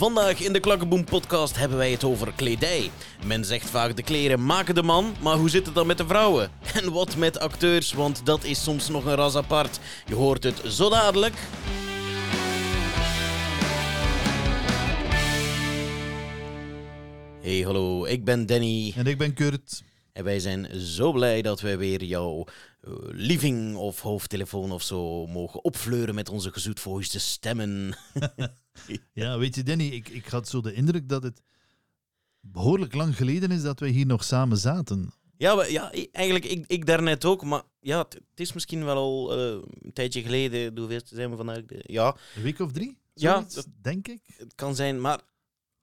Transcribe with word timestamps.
Vandaag 0.00 0.40
in 0.40 0.52
de 0.52 0.60
Klakkenboom 0.60 1.04
podcast 1.04 1.56
hebben 1.56 1.78
wij 1.78 1.90
het 1.90 2.04
over 2.04 2.32
kledij. 2.36 2.90
Men 3.24 3.44
zegt 3.44 3.70
vaak 3.70 3.96
de 3.96 4.02
kleren 4.02 4.46
maken 4.46 4.74
de 4.74 4.82
man, 4.82 5.14
maar 5.22 5.36
hoe 5.36 5.48
zit 5.50 5.66
het 5.66 5.74
dan 5.74 5.86
met 5.86 5.98
de 5.98 6.06
vrouwen? 6.06 6.50
En 6.82 6.92
wat 6.92 7.16
met 7.16 7.38
acteurs, 7.38 7.92
want 7.92 8.26
dat 8.26 8.44
is 8.44 8.62
soms 8.62 8.88
nog 8.88 9.04
een 9.04 9.14
ras 9.14 9.36
apart. 9.36 9.80
Je 10.06 10.14
hoort 10.14 10.42
het 10.42 10.62
zo 10.66 10.88
dadelijk. 10.88 11.34
Hey 17.40 17.60
hallo, 17.60 18.04
ik 18.04 18.24
ben 18.24 18.46
Danny 18.46 18.92
En 18.96 19.06
ik 19.06 19.18
ben 19.18 19.34
Kurt. 19.34 19.82
En 20.20 20.26
wij 20.26 20.40
zijn 20.40 20.80
zo 20.80 21.12
blij 21.12 21.42
dat 21.42 21.60
wij 21.60 21.78
weer 21.78 22.04
jouw 22.04 22.44
living 23.10 23.76
of 23.76 24.00
hoofdtelefoon 24.00 24.72
of 24.72 24.82
zo 24.82 25.26
mogen 25.26 25.64
opfleuren 25.64 26.14
met 26.14 26.28
onze 26.28 26.52
gezoetvoiste 26.52 27.20
stemmen. 27.20 27.94
Ja, 29.12 29.38
weet 29.38 29.54
je, 29.54 29.62
Danny, 29.62 29.86
ik, 29.86 30.08
ik 30.08 30.26
had 30.26 30.48
zo 30.48 30.60
de 30.60 30.72
indruk 30.72 31.08
dat 31.08 31.22
het 31.22 31.42
behoorlijk 32.40 32.94
lang 32.94 33.16
geleden 33.16 33.50
is 33.50 33.62
dat 33.62 33.80
wij 33.80 33.88
hier 33.88 34.06
nog 34.06 34.24
samen 34.24 34.56
zaten. 34.56 35.12
Ja, 35.36 35.64
ja 35.66 35.92
eigenlijk 36.12 36.44
ik, 36.44 36.64
ik 36.66 36.86
daarnet 36.86 37.24
ook, 37.24 37.44
maar 37.44 37.62
ja, 37.80 37.98
het 37.98 38.20
is 38.40 38.52
misschien 38.52 38.84
wel 38.84 38.96
al 38.96 39.36
eh, 39.38 39.62
een 39.82 39.92
tijdje 39.92 40.22
geleden. 40.22 40.78
Hoeveel 40.78 41.00
zijn 41.04 41.30
we 41.30 41.36
vandaag? 41.36 41.64
De- 41.66 41.84
Ja, 41.86 42.16
Een 42.36 42.42
week 42.42 42.58
of 42.58 42.72
drie? 42.72 42.98
Ja, 43.14 43.32
Zoiets, 43.34 43.54
dat- 43.54 43.66
denk 43.82 44.08
ik. 44.08 44.20
het 44.36 44.54
kan 44.54 44.74
zijn, 44.76 45.00
maar... 45.00 45.20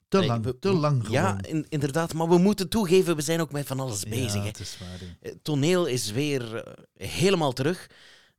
Te 0.08 0.18
nee, 0.18 0.28
lang, 0.28 0.44
we- 0.44 0.60
te 0.60 0.74
lang 0.74 1.06
gewoon. 1.06 1.12
Ja, 1.22 1.38
in- 1.42 1.66
inderdaad, 1.70 2.14
maar 2.14 2.30
we 2.30 2.38
moeten 2.38 2.70
toegeven, 2.70 3.16
we 3.16 3.22
zijn 3.22 3.40
ook 3.42 3.52
met 3.52 3.68
van 3.68 3.80
alles 3.80 4.04
bezig. 4.04 4.44
Ja, 4.44 4.52
is 4.60 4.78
waar. 4.80 5.16
Het 5.20 5.44
toneel 5.44 5.86
is 5.86 6.12
weer 6.12 6.56
eh, 6.56 7.08
helemaal 7.10 7.54
terug. 7.54 7.90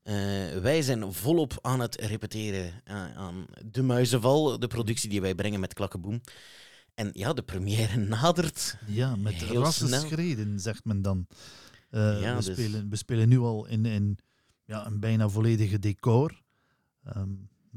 Eh, 0.02 0.14
wij 0.62 0.82
zijn 0.82 1.12
volop 1.12 1.58
aan 1.60 1.80
het 1.80 1.94
repeteren 2.00 2.72
eh, 2.84 3.16
aan 3.16 3.44
De 3.64 3.82
Muizenval, 3.82 4.58
de 4.58 4.66
productie 4.66 5.08
die 5.10 5.20
wij 5.20 5.34
brengen 5.34 5.60
met 5.60 5.74
Klakkenboom. 5.74 6.20
En 6.94 7.10
ja, 7.12 7.32
de 7.32 7.42
première 7.42 7.96
nadert. 8.16 8.76
Ja, 8.86 9.16
met 9.16 9.42
rassenschreden, 9.42 10.60
zegt 10.60 10.84
men 10.84 11.02
dan. 11.02 11.26
Eh, 11.90 12.20
Ja, 12.20 12.36
we, 12.36 12.44
dus- 12.44 12.56
spelen, 12.56 12.90
we 12.90 12.96
spelen 12.96 13.28
nu 13.28 13.38
al 13.38 13.66
in, 13.66 13.86
in 13.86 14.18
ja, 14.64 14.86
een 14.86 15.00
bijna 15.00 15.28
volledige 15.28 15.78
decor. 15.78 16.42
Ehm, 17.04 17.28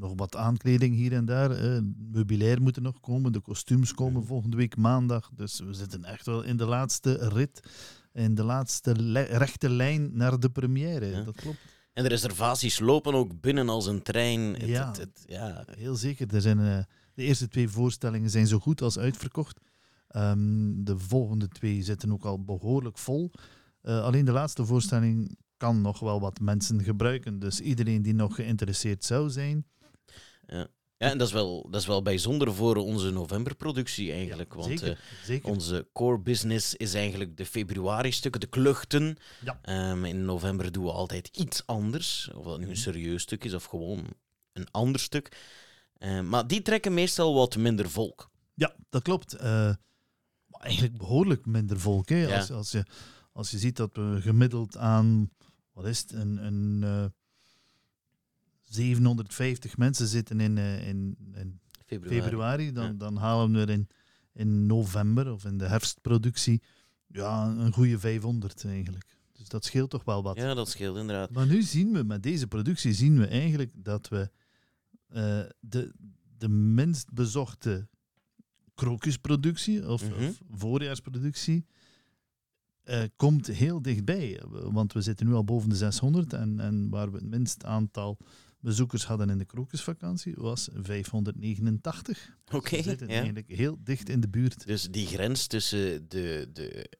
nog 0.02 0.12
wat 0.16 0.36
aankleding 0.36 0.94
hier 0.94 1.12
en 1.12 1.24
daar. 1.24 1.50
eh, 1.50 1.78
meubilair 2.12 2.62
moet 2.62 2.76
er 2.76 2.82
nog 2.82 3.00
komen. 3.00 3.32
De 3.32 3.40
kostuums 3.40 3.94
komen 3.94 4.24
volgende 4.26 4.56
week 4.56 4.76
maandag. 4.76 5.30
Dus 5.36 5.60
we 5.60 5.72
zitten 5.72 6.04
echt 6.04 6.26
wel 6.26 6.42
in 6.42 6.56
de 6.56 6.64
laatste 6.64 7.28
rit. 7.28 7.60
In 8.12 8.34
de 8.34 8.44
laatste 8.44 8.92
rechte 9.22 9.68
lijn 9.70 10.10
naar 10.16 10.40
de 10.40 10.50
première. 10.50 11.06
Ja. 11.06 11.22
Dat 11.22 11.36
klopt. 11.36 11.58
En 11.92 12.02
de 12.02 12.08
reservaties 12.08 12.78
lopen 12.78 13.14
ook 13.14 13.40
binnen 13.40 13.68
als 13.68 13.86
een 13.86 14.02
trein. 14.02 14.40
Het- 14.40 14.62
Ja. 14.68 14.86
het- 14.88 14.96
het- 14.96 15.24
ja. 15.26 15.64
Heel 15.76 15.94
zeker. 15.96 16.34
Er 16.34 16.40
zijn, 16.40 16.58
eh, 16.58 16.78
de 17.14 17.22
eerste 17.22 17.48
twee 17.48 17.68
voorstellingen 17.68 18.30
zijn 18.30 18.46
zo 18.46 18.58
goed 18.58 18.82
als 18.82 18.98
uitverkocht. 18.98 19.60
Ehm, 20.08 20.84
de 20.84 20.98
volgende 20.98 21.48
twee 21.48 21.82
zitten 21.82 22.12
ook 22.12 22.24
al 22.24 22.44
behoorlijk 22.44 22.98
vol. 22.98 23.30
Eh, 23.80 24.02
alleen 24.02 24.24
de 24.24 24.32
laatste 24.32 24.64
voorstelling 24.66 25.36
kan 25.56 25.80
nog 25.80 25.98
wel 26.00 26.20
wat 26.20 26.40
mensen 26.40 26.82
gebruiken. 26.82 27.38
Dus 27.38 27.60
iedereen 27.60 28.02
die 28.02 28.14
nog 28.14 28.34
geïnteresseerd 28.34 29.04
zou 29.04 29.30
zijn. 29.30 29.64
Ja, 30.58 31.10
en 31.10 31.18
dat 31.18 31.26
is, 31.26 31.32
wel, 31.32 31.66
dat 31.70 31.80
is 31.80 31.86
wel 31.86 32.02
bijzonder 32.02 32.54
voor 32.54 32.76
onze 32.76 33.10
novemberproductie 33.10 34.12
eigenlijk. 34.12 34.54
want 34.54 34.66
zeker, 34.68 34.88
eh, 34.90 34.96
zeker. 35.24 35.48
onze 35.50 35.88
core 35.92 36.18
business 36.18 36.74
is 36.74 36.94
eigenlijk 36.94 37.36
de 37.36 37.46
februari-stukken, 37.46 38.40
de 38.40 38.46
kluchten. 38.46 39.16
Ja. 39.44 39.58
Ehm, 39.62 40.04
in 40.04 40.24
november 40.24 40.72
doen 40.72 40.84
we 40.84 40.92
altijd 40.92 41.28
iets 41.36 41.66
anders. 41.66 42.30
Of 42.34 42.44
dat 42.44 42.58
nu 42.58 42.64
een 42.64 42.70
Mhm. 42.70 42.78
serieus 42.80 43.22
stuk 43.22 43.44
is 43.44 43.54
of 43.54 43.64
gewoon 43.64 44.04
een 44.52 44.70
ander 44.70 45.00
stuk. 45.00 45.36
Ehm, 45.98 46.28
maar 46.28 46.46
die 46.46 46.62
trekken 46.62 46.94
meestal 46.94 47.34
wat 47.34 47.56
minder 47.56 47.90
volk. 47.90 48.30
Ja, 48.54 48.74
dat 48.90 49.02
klopt. 49.02 49.32
Eh, 49.32 49.74
eigenlijk 50.50 50.96
behoorlijk 50.98 51.46
minder 51.46 51.80
volk. 51.80 52.08
Hè? 52.08 52.26
Ja. 52.26 52.36
Als, 52.38 52.50
als, 52.50 52.70
je, 52.72 52.84
als 53.32 53.50
je 53.50 53.58
ziet 53.58 53.76
dat 53.76 53.90
we 53.92 54.18
gemiddeld 54.20 54.76
aan, 54.76 55.30
wat 55.72 55.86
is 55.86 55.98
het, 56.00 56.12
een, 56.12 56.36
een 56.46 56.82
eh, 56.82 57.04
750 58.74 59.76
mensen 59.76 60.06
zitten 60.06 60.40
in, 60.40 60.58
eh, 60.58 60.88
in, 60.88 61.16
in 61.34 61.60
Februari. 61.86 62.22
februari, 62.22 62.72
dan, 62.72 62.84
Ja. 62.86 62.92
dan 62.92 63.16
halen 63.16 63.52
we 63.52 63.58
er 63.60 63.70
in, 63.70 63.88
in 64.32 64.66
november 64.66 65.32
of 65.32 65.44
in 65.44 65.58
de 65.58 65.66
herfstproductie 65.66 66.62
ja, 67.06 67.46
een 67.48 67.72
goede 67.72 67.98
500 67.98 68.64
eigenlijk. 68.64 69.04
Dus 69.32 69.48
dat 69.48 69.64
scheelt 69.64 69.90
toch 69.90 70.04
wel 70.04 70.22
wat. 70.22 70.36
Ja, 70.36 70.54
dat 70.54 70.68
scheelt 70.68 70.96
inderdaad. 70.96 71.30
Maar 71.30 71.46
nu 71.46 71.62
zien 71.62 71.92
we, 71.92 72.02
met 72.02 72.22
deze 72.22 72.46
productie 72.46 72.92
zien 72.92 73.18
we 73.18 73.26
eigenlijk 73.26 73.70
dat 73.74 74.08
we 74.08 74.30
eh, 75.08 75.40
de, 75.60 75.92
de 76.38 76.48
minst 76.48 77.12
bezochte 77.12 77.88
krokusproductie 78.74 79.88
of, 79.88 80.10
Mhm. 80.10 80.24
of 80.26 80.40
voorjaarsproductie 80.50 81.66
eh, 82.82 83.02
komt 83.16 83.46
heel 83.46 83.82
dichtbij. 83.82 84.42
Want 84.48 84.92
we 84.92 85.00
zitten 85.00 85.26
nu 85.26 85.32
al 85.32 85.44
boven 85.44 85.68
de 85.68 85.76
600 85.76 86.32
en, 86.32 86.60
en 86.60 86.88
waar 86.88 87.10
we 87.10 87.16
het 87.18 87.26
minst 87.26 87.64
aantal 87.64 88.18
bezoekers 88.62 89.04
hadden 89.04 89.30
in 89.30 89.38
de 89.38 89.44
krokusvakantie 89.44 90.34
was 90.36 90.68
589. 90.72 92.36
Oké. 92.52 92.76
we 92.76 92.82
zitten 92.82 93.06
ja. 93.06 93.14
eigenlijk 93.14 93.48
heel 93.48 93.78
dicht 93.84 94.08
in 94.08 94.20
de 94.20 94.28
buurt. 94.28 94.66
Dus 94.66 94.82
die 94.90 95.06
grens 95.06 95.46
tussen 95.46 96.08
de, 96.08 96.50
de, 96.52 96.90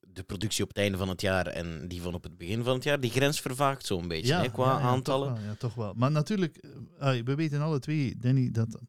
de 0.00 0.22
productie 0.22 0.62
op 0.62 0.68
het 0.68 0.78
einde 0.78 0.98
van 0.98 1.08
het 1.08 1.20
jaar 1.20 1.46
en 1.46 1.88
die 1.88 2.02
van 2.02 2.14
op 2.14 2.22
het 2.22 2.36
begin 2.36 2.64
van 2.64 2.74
het 2.74 2.84
jaar, 2.84 3.00
die 3.00 3.10
grens 3.10 3.40
vervaagt 3.40 3.86
zo'n 3.86 4.08
beetje 4.08 4.34
hè, 4.34 4.50
qua 4.50 4.78
ja, 4.78 4.80
aantallen. 4.80 5.28
Toch 5.28 5.38
wel, 5.38 5.48
ja, 5.48 5.54
toch 5.54 5.74
wel. 5.74 5.92
Maar 5.94 6.10
natuurlijk, 6.10 6.56
eh, 6.98 7.22
we 7.24 7.34
weten 7.34 7.60
alle 7.60 7.78
twee, 7.78 8.16
Danny, 8.16 8.50
dat 8.50 8.80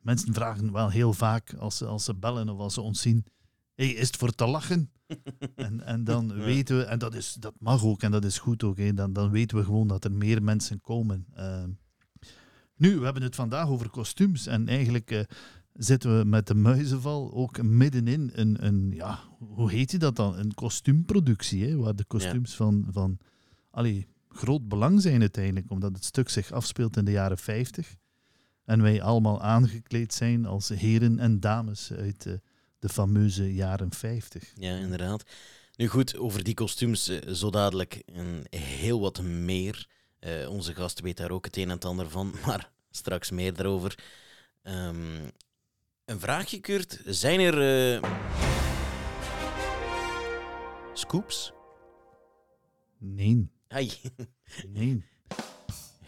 mensen 0.00 0.34
vragen 0.34 0.72
wel 0.72 0.90
heel 0.90 1.12
vaak 1.12 1.54
als 1.54 1.76
ze, 1.76 1.86
als 1.86 2.04
ze 2.04 2.14
bellen 2.14 2.48
of 2.48 2.58
als 2.58 2.74
ze 2.74 2.80
ons 2.80 3.00
zien. 3.00 3.26
Hey, 3.74 3.88
is 3.88 4.06
het 4.06 4.16
voor 4.16 4.34
te 4.34 4.46
lachen? 4.46 4.90
en, 5.54 5.80
en 5.86 6.04
dan 6.04 6.28
Ja. 6.36 6.44
weten 6.44 6.76
we, 6.76 6.82
en 6.84 6.98
dat, 6.98 7.14
is, 7.14 7.34
dat 7.40 7.54
mag 7.58 7.84
ook 7.84 8.02
en 8.02 8.10
dat 8.10 8.24
is 8.24 8.38
goed 8.38 8.62
ook, 8.62 8.76
hè, 8.78 8.94
dan, 8.94 9.12
dan 9.12 9.30
weten 9.30 9.56
we 9.56 9.64
gewoon 9.64 9.88
dat 9.88 10.04
er 10.04 10.12
meer 10.12 10.42
mensen 10.42 10.80
komen. 10.80 11.26
Eh, 11.34 11.64
nu, 12.76 12.98
we 12.98 13.04
hebben 13.04 13.22
het 13.22 13.34
vandaag 13.34 13.68
over 13.68 13.90
kostuums 13.90 14.46
en 14.46 14.68
eigenlijk 14.68 15.10
eh, 15.10 15.20
zitten 15.74 16.18
we 16.18 16.24
met 16.24 16.46
de 16.46 16.54
muizenval 16.54 17.32
ook 17.32 17.62
middenin 17.62 18.30
een, 18.34 18.66
een 18.66 18.90
ja, 18.94 19.18
hoe 19.38 19.70
heet 19.70 19.90
je 19.90 19.98
dat 19.98 20.16
dan? 20.16 20.38
Een 20.38 20.54
kostuumproductie, 20.54 21.64
hè, 21.66 21.76
waar 21.76 21.96
de 21.96 22.04
kostuums 22.04 22.54
van, 22.56 22.86
van 22.90 23.18
allee, 23.70 24.06
groot 24.28 24.68
belang 24.68 25.02
zijn 25.02 25.20
uiteindelijk, 25.20 25.70
omdat 25.70 25.92
het 25.94 26.04
stuk 26.04 26.28
zich 26.28 26.52
afspeelt 26.52 26.96
in 26.96 27.04
de 27.04 27.10
jaren 27.10 27.38
50 27.38 27.94
en 28.64 28.82
wij 28.82 29.02
allemaal 29.02 29.42
aangekleed 29.42 30.14
zijn 30.14 30.46
als 30.46 30.68
heren 30.68 31.18
en 31.18 31.40
dames 31.40 31.92
uit 31.92 32.22
de, 32.22 32.40
de 32.80 32.88
fameuze 32.88 33.54
jaren 33.54 33.92
50. 33.92 34.52
Ja, 34.54 34.76
inderdaad. 34.76 35.22
Nu 35.76 35.88
goed, 35.88 36.16
over 36.16 36.44
die 36.44 36.54
kostuums 36.54 37.08
eh, 37.08 37.32
zo 37.32 37.50
dadelijk 37.50 38.02
een 38.06 38.46
heel 38.50 39.00
wat 39.00 39.22
meer. 39.22 39.86
Eh, 40.18 40.48
onze 40.50 40.74
gast 40.74 41.00
weet 41.00 41.16
daar 41.16 41.30
ook 41.30 41.44
het 41.44 41.56
een 41.56 41.62
en 41.62 41.70
het 41.70 41.84
ander 41.84 42.10
van, 42.10 42.34
maar 42.46 42.70
straks 42.90 43.30
meer 43.30 43.54
daarover. 43.54 44.04
Ehm, 44.62 45.30
een 46.04 46.20
vraagje, 46.20 46.60
Kurt. 46.60 47.00
Zijn 47.04 47.40
er 47.40 47.94
eh, 47.94 48.10
scoops? 50.92 51.52
Nee, 52.98 53.50
Ai, 53.68 53.90
nee. 54.68 55.04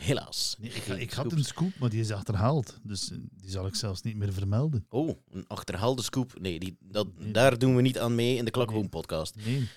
Helaas. 0.02 0.56
Nee, 0.60 0.70
ik, 0.70 0.86
ik 0.86 1.12
had 1.12 1.32
een 1.32 1.44
scoop, 1.44 1.78
maar 1.80 1.88
die 1.90 2.00
is 2.00 2.10
achterhaald. 2.10 2.78
Dus 2.82 3.10
eh, 3.10 3.18
die 3.36 3.50
zal 3.50 3.66
ik 3.66 3.74
zelfs 3.74 4.02
niet 4.02 4.16
meer 4.16 4.32
vermelden. 4.32 4.86
Oh, 4.88 5.16
een 5.30 5.44
achterhaalde 5.46 6.02
scoop. 6.02 6.38
Nee, 6.40 6.58
die, 6.58 6.76
dat, 6.80 7.06
Nee. 7.18 7.32
daar 7.32 7.58
doen 7.58 7.76
we 7.76 7.82
niet 7.82 7.98
aan 7.98 8.14
mee 8.14 8.36
in 8.36 8.44
de 8.44 8.50
Klakboom 8.50 8.88
podcast. 8.88 9.36
Nee. 9.44 9.68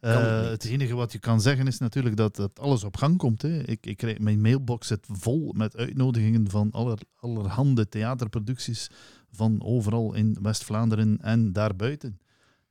Eh, 0.00 0.48
het 0.48 0.64
enige 0.64 0.94
wat 0.94 1.12
je 1.12 1.18
kan 1.18 1.40
zeggen 1.40 1.66
is 1.66 1.78
natuurlijk 1.78 2.16
dat, 2.16 2.36
dat 2.36 2.58
alles 2.60 2.84
op 2.84 2.96
gang 2.96 3.16
komt. 3.16 3.42
Hè. 3.42 3.62
Ik, 3.68 3.86
ik 3.86 3.96
krijg, 3.96 4.18
mijn 4.18 4.40
mailbox 4.40 4.86
zit 4.86 5.06
vol 5.12 5.52
met 5.52 5.76
uitnodigingen 5.76 6.50
van 6.50 6.70
aller, 6.70 6.98
allerhande 7.16 7.88
theaterproducties 7.88 8.90
van 9.30 9.62
overal 9.62 10.14
in 10.14 10.38
West-Vlaanderen 10.42 11.18
en 11.20 11.52
daarbuiten. 11.52 12.18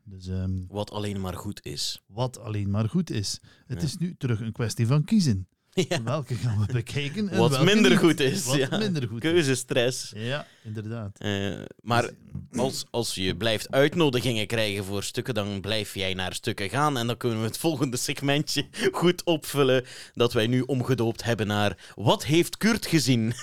Dus 0.04 0.28
ehm, 0.28 0.52
Wat 0.68 0.92
alleen 0.92 1.22
maar 1.22 1.34
goed 1.34 1.66
is. 1.66 2.02
wat 2.08 2.40
alleen 2.40 2.70
maar 2.70 2.90
goed 2.90 3.10
is. 3.12 3.40
Het 3.66 3.80
Ja. 3.82 3.88
is 3.88 3.98
nu 3.98 4.16
terug 4.18 4.40
een 4.40 4.52
kwestie 4.52 4.88
van 4.88 5.04
kiezen. 5.04 5.48
Ja. 5.76 6.04
Welke 6.04 6.36
gaan 6.36 6.66
we 6.66 6.74
bekijken 6.74 7.30
en 7.30 7.38
Wat 7.38 7.64
minder 7.64 7.92
niet. 7.92 8.00
goed 8.00 8.20
is. 8.20 8.46
Wat 8.46 8.56
ja. 8.56 8.78
minder 8.78 9.08
goed 9.08 9.24
is. 9.24 9.30
Keuzestress. 9.32 10.12
Ja, 10.16 10.48
inderdaad. 10.64 11.18
Eh, 11.20 11.62
maar 11.82 12.10
als, 12.52 12.86
als 12.92 13.16
je 13.16 13.36
blijft 13.36 13.72
uitnodigingen 13.72 14.48
krijgen 14.48 14.84
voor 14.86 15.04
stukken, 15.04 15.34
dan 15.34 15.62
blijf 15.62 15.94
jij 15.96 16.14
naar 16.14 16.34
stukken 16.34 16.70
gaan. 16.70 16.98
En 16.98 17.08
dan 17.08 17.18
kunnen 17.18 17.40
we 17.40 17.46
het 17.46 17.58
volgende 17.58 17.98
segmentje 17.98 18.68
goed 18.92 19.24
opvullen. 19.24 19.86
Dat 20.14 20.34
wij 20.34 20.48
nu 20.48 20.62
omgedoopt 20.62 21.24
hebben 21.24 21.48
naar 21.48 21.78
Wat 21.96 22.26
heeft 22.26 22.58
Kurt 22.58 22.86
gezien? 22.86 23.34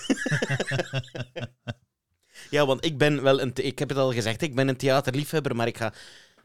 ja, 2.50 2.67
want 2.67 2.85
ik 2.85 2.99
ben 2.99 3.23
wel 3.23 3.40
een. 3.40 3.52
Ik 3.55 3.78
heb 3.78 3.88
het 3.88 3.99
al 3.99 4.12
gezegd, 4.12 4.43
ik 4.43 4.55
ben 4.55 4.69
een 4.69 4.76
theaterliefhebber, 4.76 5.56
maar 5.56 5.67
ik 5.67 5.76
ga 5.76 5.93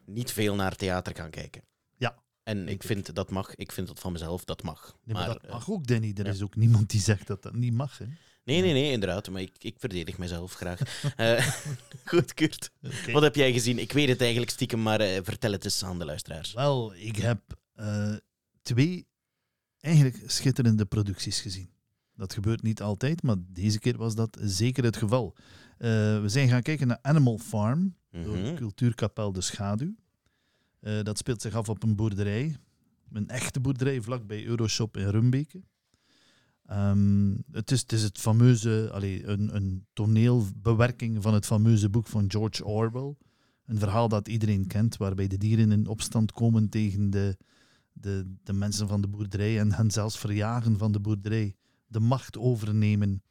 niet 0.06 0.31
veel 0.31 0.56
naar 0.56 0.75
theater 0.75 1.16
gaan 1.16 1.30
kijken. 1.30 1.62
En 2.48 2.68
ik 2.68 2.84
vind 2.84 3.16
dat 3.16 3.30
mag. 3.30 3.56
Ik 3.56 3.72
vind 3.72 3.88
dat 3.88 4.00
van 4.00 4.12
mezelf, 4.12 4.46
dat 4.46 4.64
mag. 4.64 4.98
Nee, 5.04 5.16
maar, 5.16 5.28
dat 5.28 5.44
eh, 5.44 5.52
mag 5.52 5.70
ook, 5.70 5.88
Danny. 5.88 6.14
Er 6.16 6.26
ja. 6.26 6.32
is 6.32 6.42
ook 6.42 6.56
niemand 6.56 6.90
die 6.90 7.02
zegt 7.02 7.28
dat 7.28 7.44
dat 7.44 7.56
niet 7.56 7.74
mag. 7.74 7.98
Hè. 7.98 8.06
Nee, 8.44 8.62
nee, 8.62 8.74
nee, 8.74 8.92
inderdaad. 8.92 9.30
Maar 9.30 9.42
ik, 9.42 9.56
ik 9.60 9.76
verdedig 9.80 10.18
mezelf 10.18 10.54
graag. 10.54 10.80
Eh, 11.16 11.48
goed, 12.12 12.34
Kurt. 12.34 12.72
Wat 13.12 13.22
heb 13.22 13.36
jij 13.36 13.54
gezien? 13.54 13.80
Ik 13.80 13.92
weet 13.92 14.08
het 14.08 14.22
eigenlijk 14.22 14.52
stiekem, 14.52 14.82
maar 14.82 15.00
eh, 15.00 15.20
vertel 15.24 15.52
het 15.52 15.64
eens 15.66 15.84
aan 15.84 16.00
de 16.00 16.06
luisteraars. 16.06 16.54
Wel, 16.54 16.96
ik 16.96 17.16
heb 17.16 17.40
twee 18.62 19.08
eigenlijk 19.80 20.24
schitterende 20.26 20.86
producties 20.86 21.42
gezien. 21.42 21.70
Dat 22.14 22.34
gebeurt 22.34 22.64
niet 22.64 22.82
altijd, 22.82 23.24
maar 23.24 23.36
deze 23.40 23.80
keer 23.80 23.98
was 23.98 24.16
dat 24.16 24.38
zeker 24.42 24.84
het 24.84 24.98
geval. 24.98 25.36
We 25.78 26.24
zijn 26.26 26.50
gaan 26.50 26.62
kijken 26.62 26.88
naar 26.88 27.00
Animal 27.02 27.38
Farm 27.38 27.96
door 28.12 28.38
Mhm. 28.38 28.56
Cultuurkapel 28.56 29.32
De 29.32 29.42
Schaduw. 29.42 29.96
Eh, 30.80 31.04
dat 31.04 31.18
speelt 31.18 31.42
zich 31.42 31.56
af 31.56 31.70
op 31.70 31.84
een 31.84 31.96
boerderij. 31.96 32.56
Een 33.12 33.28
echte 33.28 33.60
boerderij 33.60 34.02
vlakbij 34.02 34.46
Euroshop 34.46 34.98
in 34.98 35.08
Rumbeke. 35.08 35.62
Ehm, 36.66 37.36
het, 37.52 37.72
is, 37.72 37.82
het 37.82 37.92
is 37.92 38.04
het 38.04 38.18
fameuze, 38.18 38.90
allee, 38.94 39.26
een, 39.26 39.56
een 39.56 39.86
toneelbewerking 39.94 41.22
van 41.22 41.34
het 41.34 41.46
fameuze 41.46 41.90
boek 41.90 42.08
van 42.08 42.32
George 42.32 42.66
Orwell. 42.66 43.16
Een 43.66 43.80
verhaal 43.80 44.08
dat 44.08 44.28
iedereen 44.28 44.68
kent, 44.68 44.98
waarbij 44.98 45.28
de 45.28 45.38
dieren 45.38 45.72
in 45.72 45.88
opstand 45.88 46.32
komen 46.32 46.70
tegen 46.70 47.10
de, 47.10 47.38
de, 47.94 48.36
de 48.44 48.54
mensen 48.54 48.88
van 48.88 49.02
de 49.02 49.08
boerderij 49.08 49.60
en 49.60 49.72
hen 49.74 49.92
zelfs 49.92 50.18
verjagen 50.18 50.78
van 50.78 50.92
de 50.92 51.00
boerderij, 51.00 51.56
de 51.88 52.00
macht 52.00 52.38
overnemen. 52.38 53.22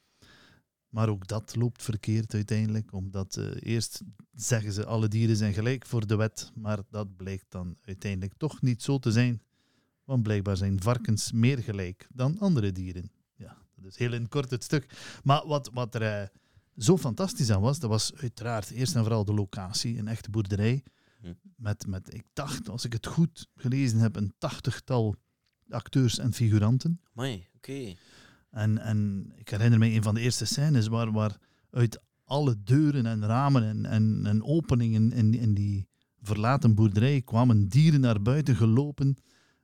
Maar 0.89 1.09
ook 1.09 1.27
dat 1.27 1.57
loopt 1.57 1.83
verkeerd 1.83 2.35
uiteindelijk, 2.35 2.93
omdat 2.93 3.37
eh, 3.37 3.45
eerst 3.61 4.03
zeggen 4.35 4.73
ze 4.73 4.87
alle 4.87 5.09
dieren 5.09 5.37
zijn 5.37 5.53
gelijk 5.53 5.87
voor 5.87 6.07
de 6.07 6.17
wet, 6.17 6.51
maar 6.55 6.79
dat 6.91 7.17
blijkt 7.17 7.47
dan 7.49 7.77
uiteindelijk 7.83 8.35
toch 8.37 8.63
niet 8.63 8.83
zo 8.83 8.99
te 8.99 9.13
zijn. 9.13 9.43
Want 10.05 10.23
blijkbaar 10.23 10.57
zijn 10.57 10.83
varkens 10.83 11.33
meer 11.33 11.59
gelijk 11.59 12.07
dan 12.13 12.39
andere 12.39 12.73
dieren. 12.73 13.11
Ja, 13.35 13.57
dat 13.75 13.91
is 13.91 13.97
heel 13.97 14.13
in 14.13 14.29
kort 14.29 14.51
het 14.51 14.65
stuk. 14.65 14.87
Maar 15.25 15.47
wat, 15.47 15.71
wat 15.73 15.95
er 15.95 16.03
eh, 16.03 16.29
zo 16.77 16.99
fantastisch 16.99 17.51
aan 17.51 17.61
was, 17.61 17.79
dat 17.79 17.91
was 17.91 18.15
uiteraard 18.15 18.71
eerst 18.71 18.95
en 18.95 19.03
vooral 19.03 19.25
de 19.25 19.35
locatie, 19.35 19.99
een 19.99 20.09
echte 20.09 20.31
boerderij. 20.31 20.83
Hm. 21.21 21.33
Met, 21.57 21.87
met, 21.87 22.15
ik 22.15 22.25
dacht, 22.33 22.69
als 22.69 22.85
ik 22.85 22.93
het 22.93 23.07
goed 23.07 23.49
gelezen 23.55 23.99
heb, 23.99 24.17
een 24.17 24.35
tachtigtal 24.39 25.17
acteurs 25.69 26.19
en 26.19 26.33
figuranten. 26.33 27.01
Amai, 27.15 27.47
oké. 27.57 27.95
En, 28.57 28.79
en 28.79 29.33
ik 29.35 29.49
herinner 29.49 29.79
me 29.79 29.91
een 29.91 30.03
van 30.03 30.15
de 30.15 30.21
eerste 30.21 30.45
scènes 30.45 30.87
waar, 30.87 31.13
waar 31.13 31.37
uit 31.71 32.01
alle 32.25 32.63
deuren 32.63 33.07
en 33.07 33.27
ramen 33.27 33.63
en, 33.63 33.87
en, 33.87 34.27
en 34.27 34.45
openingen 34.45 35.13
in, 35.13 35.35
in 35.35 35.55
die 35.55 35.89
verlaten 36.21 36.75
boerderij 36.75 37.23
kwamen 37.23 37.69
dieren 37.69 38.01
naar 38.01 38.23
buiten 38.23 38.57
gelopen 38.57 39.17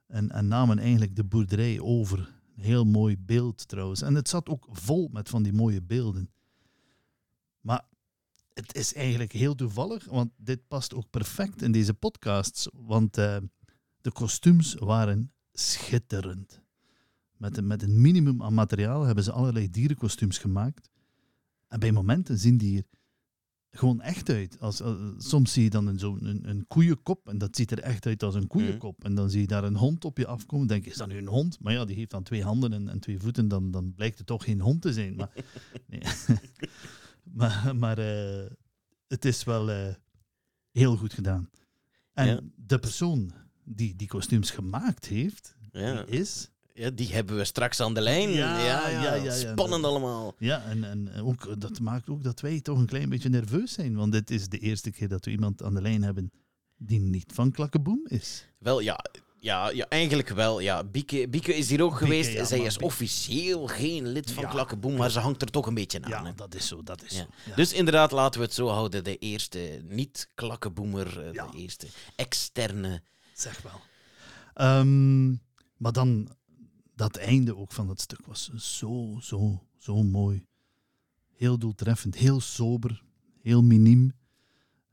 en, 0.06 0.30
en 0.30 0.48
namen 0.48 0.78
eigenlijk 0.78 1.16
de 1.16 1.24
boerderij 1.24 1.80
over. 1.80 2.32
Heel 2.54 2.84
mooi 2.84 3.18
beeld 3.18 3.68
trouwens. 3.68 4.02
En 4.02 4.14
het 4.14 4.28
zat 4.28 4.48
ook 4.48 4.66
vol 4.70 5.08
met 5.12 5.28
van 5.28 5.42
die 5.42 5.52
mooie 5.52 5.82
beelden. 5.82 6.30
Maar 7.60 7.84
het 8.54 8.74
is 8.74 8.94
eigenlijk 8.94 9.32
heel 9.32 9.54
toevallig, 9.54 10.04
want 10.04 10.30
dit 10.36 10.68
past 10.68 10.94
ook 10.94 11.10
perfect 11.10 11.62
in 11.62 11.72
deze 11.72 11.94
podcasts. 11.94 12.68
Want 12.72 13.18
eh, 13.18 13.36
de 14.00 14.12
kostuums 14.12 14.74
waren 14.74 15.32
schitterend. 15.52 16.62
Met 17.42 17.56
een, 17.56 17.66
met 17.66 17.82
een 17.82 18.00
minimum 18.00 18.42
aan 18.42 18.54
materiaal 18.54 19.02
hebben 19.02 19.24
ze 19.24 19.32
allerlei 19.32 19.70
dierenkostuums 19.70 20.38
gemaakt. 20.38 20.90
En 21.68 21.80
bij 21.80 21.92
momenten 21.92 22.38
zien 22.38 22.56
die 22.56 22.78
er 22.78 22.84
gewoon 23.78 24.00
echt 24.00 24.28
uit. 24.28 24.60
Als, 24.60 24.80
eh, 24.80 25.08
soms 25.16 25.52
zie 25.52 25.62
je 25.62 25.70
dan 25.70 25.86
een, 25.86 25.98
zo'n 25.98 26.24
een, 26.24 26.48
een 26.48 26.66
koeienkop 26.66 27.28
en 27.28 27.38
dat 27.38 27.56
ziet 27.56 27.70
er 27.70 27.78
echt 27.80 28.06
uit 28.06 28.22
als 28.22 28.34
een 28.34 28.46
koeienkop. 28.46 29.04
En 29.04 29.14
dan 29.14 29.30
zie 29.30 29.40
je 29.40 29.46
daar 29.46 29.64
een 29.64 29.76
hond 29.76 30.04
op 30.04 30.18
je 30.18 30.26
afkomen. 30.26 30.66
denk 30.66 30.84
je, 30.84 30.90
is 30.90 30.96
dat 30.96 31.08
nu 31.08 31.16
een 31.18 31.26
hond? 31.28 31.60
Maar 31.60 31.72
ja, 31.72 31.84
die 31.84 31.96
heeft 31.96 32.10
dan 32.10 32.22
twee 32.22 32.42
handen 32.42 32.72
en, 32.72 32.88
en 32.88 33.00
twee 33.00 33.18
voeten. 33.18 33.48
Dan, 33.48 33.70
dan 33.70 33.94
blijkt 33.94 34.18
het 34.18 34.26
toch 34.26 34.44
geen 34.44 34.60
hond 34.60 34.82
te 34.82 34.92
zijn. 34.92 35.14
Maar, 35.14 35.30
nee. 35.88 36.00
maar, 37.38 37.76
maar 37.76 37.98
eh, 37.98 38.50
het 39.08 39.24
is 39.24 39.44
wel 39.44 39.70
eh, 39.70 39.94
heel 40.70 40.96
goed 40.96 41.12
gedaan. 41.12 41.50
En 42.12 42.26
Ja. 42.26 42.40
de 42.56 42.78
persoon 42.78 43.32
die 43.64 43.96
die 43.96 44.08
kostuums 44.08 44.50
gemaakt 44.50 45.06
heeft, 45.06 45.56
Ja. 45.72 46.02
die 46.02 46.14
is 46.18 46.50
ja, 46.74 46.90
die 46.90 47.12
hebben 47.12 47.36
we 47.36 47.44
straks 47.44 47.80
aan 47.80 47.94
de 47.94 48.00
lijn. 48.00 48.30
Ja, 48.30 48.58
Ja, 48.88 49.14
ja. 49.14 49.32
Spannend 49.34 49.84
allemaal. 49.84 50.34
Ja, 50.38 50.62
en, 50.64 50.84
en 50.84 51.22
ook, 51.22 51.60
dat 51.60 51.80
maakt 51.80 52.08
ook 52.08 52.22
dat 52.22 52.40
wij 52.40 52.60
toch 52.60 52.78
een 52.78 52.86
klein 52.86 53.08
beetje 53.08 53.28
nerveus 53.28 53.72
zijn. 53.72 53.94
Want 53.96 54.12
dit 54.12 54.30
is 54.30 54.48
de 54.48 54.58
eerste 54.58 54.90
keer 54.90 55.08
dat 55.08 55.24
we 55.24 55.30
iemand 55.30 55.62
aan 55.62 55.74
de 55.74 55.82
lijn 55.82 56.02
hebben 56.02 56.30
die 56.76 57.00
niet 57.00 57.32
van 57.34 57.50
Klakkeboom 57.50 58.00
is. 58.04 58.46
Wel, 58.58 58.80
ja, 58.80 59.04
ja, 59.38 59.70
ja 59.70 59.86
eigenlijk 59.88 60.28
wel. 60.28 60.60
Ja. 60.60 60.84
Bieke, 60.84 61.28
Bieke 61.28 61.54
is 61.56 61.69
hier 61.69 61.82
ook 61.82 61.90
Bieke, 61.90 62.04
geweest. 62.04 62.48
Zij 62.48 62.58
is 62.58 62.69
Bieke- 62.72 62.84
officieel 62.84 63.66
geen 63.66 64.06
lid 64.08 64.30
van 64.32 64.42
Ja. 64.42 64.50
Klakkeboem, 64.50 64.96
maar 64.96 65.10
ze 65.10 65.19
hangt 65.19 65.42
er 65.42 65.50
toch 65.50 65.66
een 65.66 65.74
beetje 65.74 66.02
aan. 66.02 66.10
Ja, 66.10 66.24
hè. 66.24 66.34
dat 66.34 66.54
is 66.54 66.66
zo, 66.66 66.82
dat 66.82 67.02
is 67.04 67.16
zo. 67.16 67.24
Dus 67.56 67.72
inderdaad, 67.72 68.10
laten 68.10 68.40
we 68.40 68.46
het 68.46 68.54
zo 68.54 68.66
houden. 68.69 69.04
De 69.04 69.16
eerste 69.19 69.80
niet-klakkenboemer, 69.88 71.06
eh, 71.26 71.32
de 71.52 71.58
eerste 71.58 71.86
externe. 72.16 73.02
Zeg 73.34 73.62
wel. 73.62 73.80
Ehm, 74.54 75.28
maar 75.76 75.92
dan, 75.92 76.28
dat 77.02 77.16
einde 77.16 77.56
ook 77.56 77.72
van 77.72 77.87
dat 77.87 78.00
stuk 78.00 78.26
was 78.26 78.50
zo, 78.54 79.19
zo, 79.22 79.66
zo 79.78 80.02
mooi. 80.02 80.46
Heel 81.31 81.58
doeltreffend, 81.58 82.14
heel 82.14 82.40
sober, 82.40 83.02
heel 83.40 83.62
miniem. 83.62 84.12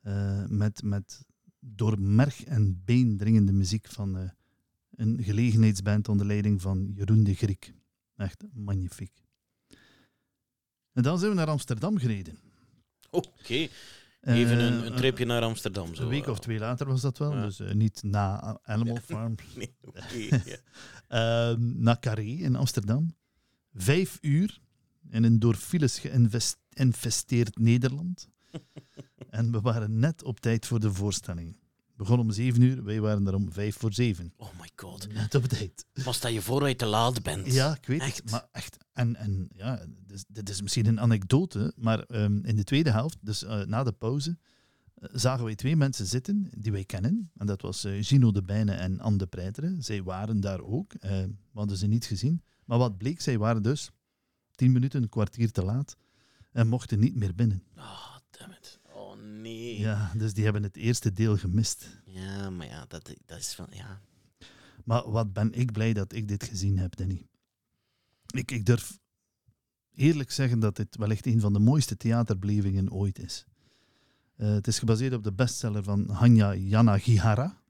eh, 0.02 0.46
met, 0.48 0.84
met 0.84 1.26
door 1.60 2.02
merg 2.02 2.44
en 2.44 2.82
been 2.86 3.18
dringende 3.18 3.52
muziek 3.52 3.88
van 3.88 4.18
eh, 4.18 4.30
een 4.96 5.24
gelegenheidsband 5.24 6.10
onder 6.10 6.26
leiding 6.26 6.62
van 6.62 6.92
Jeroen 6.96 7.24
de 7.24 7.36
Griek. 7.36 7.74
Echt 8.16 8.44
magnifiek. 8.54 9.24
En 10.94 11.04
dan 11.04 11.20
zijn 11.20 11.32
we 11.32 11.38
naar 11.38 11.48
Amsterdam 11.48 11.98
gereden. 11.98 12.40
Oké, 13.10 13.68
even 14.22 14.58
Eh, 14.58 14.66
een, 14.66 14.86
een 14.86 14.96
tripje 14.96 15.26
naar 15.26 15.42
Amsterdam. 15.42 15.96
Zo. 15.96 16.04
Een 16.04 16.10
week 16.10 16.28
of 16.28 16.40
twee 16.40 16.60
later 16.60 16.88
was 16.88 17.02
dat 17.02 17.18
wel, 17.18 17.34
Ja. 17.36 17.42
dus 17.46 17.60
eh, 17.60 17.74
niet 17.74 18.04
na 18.04 18.60
Animal 18.64 18.98
Farm. 19.06 19.36
Nee, 19.56 19.76
ja. 20.46 20.58
Ehm, 21.08 21.82
naar 21.84 22.00
Carré 22.00 22.22
in 22.22 22.56
Amsterdam. 22.56 23.16
Vijf 23.74 24.18
uur 24.22 24.60
in 25.10 25.24
een 25.24 25.40
door 25.40 25.56
files 25.56 26.00
geïnvesteerd 26.00 27.58
Nederland. 27.60 28.30
en 29.30 29.52
we 29.52 29.62
waren 29.62 30.00
net 30.00 30.24
op 30.24 30.40
tijd 30.40 30.66
voor 30.66 30.80
de 30.80 30.94
voorstelling. 30.94 31.58
Begon 32.00 32.20
om 32.20 32.32
zeven 32.32 32.62
uur, 32.62 32.84
wij 32.84 33.00
waren 33.00 33.28
er 33.28 33.36
om 33.36 33.52
vijf 33.52 33.78
voor 33.78 33.94
zeven. 33.94 34.34
Oh 34.38 34.48
my 34.60 34.70
god. 34.76 35.08
Net 35.14 35.36
op 35.36 35.44
tijd. 35.44 35.86
Pas 36.04 36.20
dat 36.20 36.34
je 36.34 36.42
vooruit 36.42 36.78
te 36.78 36.86
laat 36.86 37.24
bent. 37.24 37.54
Ja, 37.54 37.76
ik 37.76 37.86
weet 37.86 38.02
Echt? 38.02 38.18
het. 38.18 38.32
Maar 38.32 38.48
echt. 38.52 38.78
En, 38.94 39.16
en 39.16 39.50
ja, 39.54 39.86
dus, 40.06 40.26
dit 40.28 40.50
is 40.50 40.62
misschien 40.62 40.86
een 40.86 41.00
anekdote, 41.00 41.74
maar 41.76 42.00
ehm, 42.00 42.46
in 42.46 42.56
de 42.56 42.64
tweede 42.64 42.92
helft, 42.92 43.18
dus 43.22 43.44
eh, 43.44 43.66
na 43.66 43.84
de 43.84 43.92
pauze, 43.92 44.38
eh, 44.94 45.10
zagen 45.12 45.46
wij 45.46 45.56
twee 45.56 45.76
mensen 45.76 46.06
zitten 46.06 46.50
die 46.58 46.72
wij 46.72 46.86
kennen. 46.86 47.32
En 47.38 47.46
dat 47.46 47.62
was 47.62 47.84
eh, 47.84 48.04
Gino 48.04 48.32
de 48.32 48.44
Bijne 48.44 48.72
en 48.72 49.00
Anne 49.00 49.18
de 49.18 49.28
Preiteren. 49.28 49.84
Zij 49.84 50.04
waren 50.04 50.40
daar 50.40 50.62
ook. 50.62 50.94
we 51.00 51.30
hadden 51.54 51.78
ze 51.78 51.88
niet 51.88 52.06
gezien. 52.06 52.44
Maar 52.66 52.78
wat 52.78 52.98
bleek, 52.98 53.22
zij 53.22 53.38
waren 53.38 53.64
dus 53.64 53.92
tien 54.56 54.72
minuten, 54.72 55.04
een 55.04 55.10
kwartier 55.10 55.52
te 55.52 55.64
laat 55.64 55.96
en 56.52 56.68
mochten 56.68 57.00
niet 57.00 57.16
meer 57.16 57.36
binnen. 57.36 57.64
Oh 57.78 58.09
nee. 59.42 59.80
Ja, 59.80 60.12
dus 60.18 60.34
die 60.34 60.44
hebben 60.44 60.64
het 60.64 60.76
eerste 60.76 61.14
deel 61.14 61.38
gemist. 61.38 62.02
Ja, 62.06 62.50
maar 62.50 62.68
ja, 62.68 62.86
dat, 62.88 63.14
dat 63.26 63.40
is 63.40 63.54
van... 63.54 63.68
Ja. 63.70 64.02
Maar 64.84 65.12
wat 65.12 65.34
ben 65.34 65.54
ik 65.54 65.72
blij 65.72 65.94
dat 65.94 66.14
ik 66.14 66.28
dit 66.28 66.44
gezien 66.44 66.78
heb, 66.78 66.96
Danny. 66.96 67.28
Ik, 68.26 68.52
ik 68.52 68.66
durf 68.66 69.00
eerlijk 69.94 70.32
zeggen 70.32 70.60
dat 70.60 70.76
dit 70.76 70.98
wellicht 70.98 71.26
een 71.26 71.40
van 71.40 71.54
de 71.54 71.60
mooiste 71.60 71.98
theaterbelevingen 71.98 72.92
ooit 72.92 73.20
is. 73.20 73.46
Eh, 74.36 74.52
het 74.52 74.68
is 74.68 74.80
gebaseerd 74.80 75.14
op 75.14 75.24
de 75.24 75.34
bestseller 75.34 75.84
van 75.84 76.10
Hanya 76.10 76.54
Yanagihara. 76.54 77.62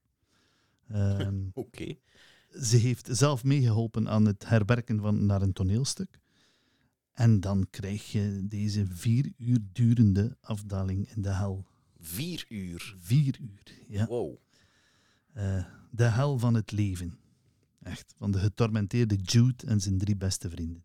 Ehm, 0.88 1.42
Oké. 1.54 1.96
ze 2.62 2.78
heeft 2.78 3.08
zelf 3.12 3.44
meegeholpen 3.44 4.10
aan 4.10 4.26
het 4.26 4.48
herwerken 4.48 5.00
van 5.00 5.26
naar 5.26 5.42
een 5.42 5.54
toneelstuk. 5.54 6.20
En 7.20 7.40
dan 7.40 7.68
krijg 7.70 8.12
je 8.12 8.48
deze 8.48 8.86
vier 8.88 9.32
uur 9.38 9.60
durende 9.72 10.38
afdaling 10.42 11.10
in 11.16 11.22
de 11.22 11.30
hel. 11.30 11.66
Vier 12.00 12.46
uur. 12.50 12.96
Vier 13.00 13.40
uur, 13.40 13.64
ja. 13.88 14.06
Wow. 14.06 14.36
Eh, 15.34 15.66
de 15.92 16.04
hel 16.04 16.38
van 16.38 16.54
het 16.54 16.72
leven. 16.72 17.18
Echt, 17.82 18.14
van 18.18 18.32
de 18.32 18.40
getormenteerde 18.40 19.16
Jude 19.16 19.68
en 19.68 19.80
zijn 19.80 19.98
drie 19.98 20.16
beste 20.16 20.50
vrienden. 20.50 20.84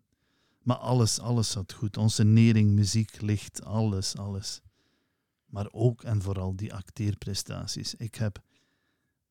Maar 0.62 0.76
alles, 0.76 1.18
alles 1.18 1.50
zat 1.50 1.72
goed. 1.72 1.96
Onze 1.96 2.24
nering, 2.24 2.70
muziek, 2.70 3.20
licht, 3.20 3.64
alles, 3.64 4.16
alles. 4.16 4.60
Maar 5.46 5.68
ook 5.70 6.02
en 6.02 6.22
vooral 6.22 6.56
die 6.56 6.74
acteerprestaties. 6.74 7.94
Ik 7.94 8.14
heb 8.14 8.42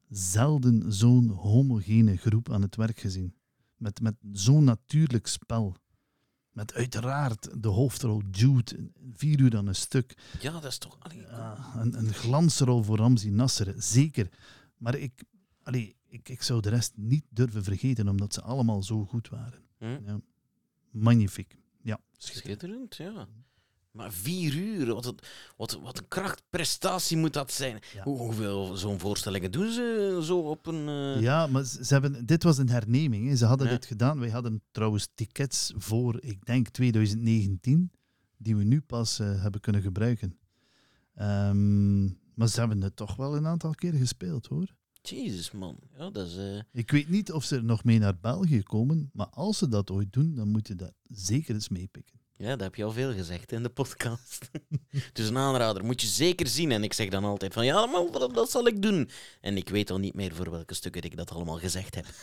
zelden 0.10 0.94
zo'n 0.94 1.30
homogene 1.30 2.18
groep 2.18 2.52
aan 2.52 2.62
het 2.62 2.76
werk 2.76 3.00
gezien. 3.00 3.34
Met, 3.78 4.02
met 4.02 4.16
zo'n 4.32 4.64
natuurlijk 4.64 5.28
spel. 5.28 5.82
Met 6.54 6.74
uiteraard 6.74 7.64
de 7.64 7.68
hoofdrol 7.68 8.22
Jude, 8.32 8.90
vier 9.14 9.40
uur 9.40 9.58
aan 9.58 9.68
een 9.68 9.76
stuk. 9.76 10.18
Ja, 10.42 10.52
dat 10.52 10.64
is 10.66 10.78
toch... 10.78 10.98
Allee, 11.00 11.22
Ja, 11.22 11.74
een, 11.76 11.98
een 11.98 12.14
glansrol 12.14 12.84
voor 12.84 12.98
Ramzi 12.98 13.30
Nasser, 13.30 13.74
zeker. 13.78 14.30
Maar 14.78 14.96
ik, 14.96 15.24
allee, 15.64 15.96
ik, 16.08 16.30
ik 16.30 16.42
zou 16.42 16.62
de 16.62 16.70
rest 16.70 16.94
niet 16.96 17.26
durven 17.30 17.64
vergeten, 17.64 18.08
omdat 18.08 18.34
ze 18.34 18.42
allemaal 18.42 18.84
zo 18.84 19.06
goed 19.06 19.30
waren. 19.30 19.60
hm? 19.78 19.86
Ja. 20.06 20.20
Magnifiek. 20.92 21.58
Ja, 21.82 22.00
Schitterend, 22.18 22.96
ja. 22.96 23.28
Maar 23.94 24.12
vier 24.12 24.56
uur, 24.56 24.94
wat 24.94 25.06
een, 25.06 25.18
wat, 25.58 25.80
wat 25.84 25.98
een 25.98 26.08
krachtprestatie 26.08 27.18
moet 27.18 27.34
dat 27.34 27.52
zijn. 27.52 27.80
Ja. 27.94 28.04
Hoe, 28.04 28.18
hoeveel 28.18 28.76
zo'n 28.78 29.00
voorstellingen 29.00 29.52
doen 29.52 29.72
ze 29.72 30.20
zo 30.24 30.40
op 30.40 30.66
een... 30.68 30.88
eh, 30.88 31.22
Ja, 31.22 31.48
maar 31.48 31.64
ze 31.66 31.94
hebben, 31.94 32.26
dit 32.26 32.44
was 32.44 32.58
een 32.58 32.70
herneming. 32.70 33.28
Hè. 33.28 33.36
Ze 33.36 33.46
hadden 33.46 33.68
Ja. 33.68 33.74
dit 33.74 33.86
gedaan. 33.86 34.20
Wij 34.20 34.30
hadden 34.30 34.62
trouwens 34.72 35.08
tickets 35.16 35.74
voor, 35.78 36.22
ik 36.24 36.46
denk, 36.46 36.68
2019, 36.70 37.92
die 38.38 38.56
we 38.56 38.64
nu 38.64 38.82
pas 38.82 39.20
eh, 39.20 39.42
hebben 39.42 39.62
kunnen 39.62 39.82
gebruiken. 39.82 40.38
Ehm, 41.16 42.04
maar 42.34 42.48
ze 42.48 42.60
hebben 42.60 42.82
het 42.82 42.96
toch 42.96 43.16
wel 43.16 43.36
een 43.36 43.48
aantal 43.48 43.72
keer 43.76 43.94
gespeeld, 43.94 44.46
hoor. 44.48 44.76
Jezus, 45.02 45.52
man. 45.52 45.78
Ja, 45.98 46.10
dat 46.10 46.28
is... 46.28 46.38
eh, 46.38 46.60
Ik 46.72 46.92
weet 46.92 47.10
niet 47.10 47.32
of 47.32 47.44
ze 47.44 47.56
er 47.56 47.64
nog 47.64 47.84
mee 47.84 48.00
naar 48.00 48.18
België 48.20 48.64
komen, 48.64 49.10
maar 49.14 49.28
als 49.30 49.58
ze 49.58 49.68
dat 49.68 49.92
ooit 49.92 50.14
doen, 50.14 50.36
dan 50.36 50.48
moet 50.50 50.68
je 50.68 50.76
dat 50.76 50.94
zeker 51.04 51.54
eens 51.54 51.70
meepikken. 51.70 52.22
Ja, 52.38 52.50
dat 52.50 52.60
heb 52.60 52.76
je 52.76 52.84
al 52.84 52.92
veel 52.92 53.14
gezegd 53.14 53.52
in 53.52 53.64
de 53.64 53.70
podcast. 53.70 54.50
dus 55.14 55.28
een 55.28 55.38
aanrader 55.38 55.86
moet 55.86 56.02
je 56.02 56.08
zeker 56.08 56.48
zien. 56.48 56.72
En 56.72 56.84
ik 56.84 56.94
zeg 56.94 57.10
dan 57.10 57.24
altijd 57.24 57.54
van, 57.54 57.66
ja, 57.66 57.86
maar 57.86 58.12
dat, 58.12 58.34
dat 58.34 58.52
zal 58.52 58.68
ik 58.68 58.82
doen. 58.82 59.10
En 59.42 59.58
ik 59.58 59.70
weet 59.70 59.90
al 59.92 59.98
niet 59.98 60.14
meer 60.14 60.36
voor 60.36 60.52
welke 60.52 60.74
stukken 60.74 61.02
ik 61.02 61.18
dat 61.18 61.32
allemaal 61.32 61.58
gezegd 61.58 61.96
heb. 61.96 62.06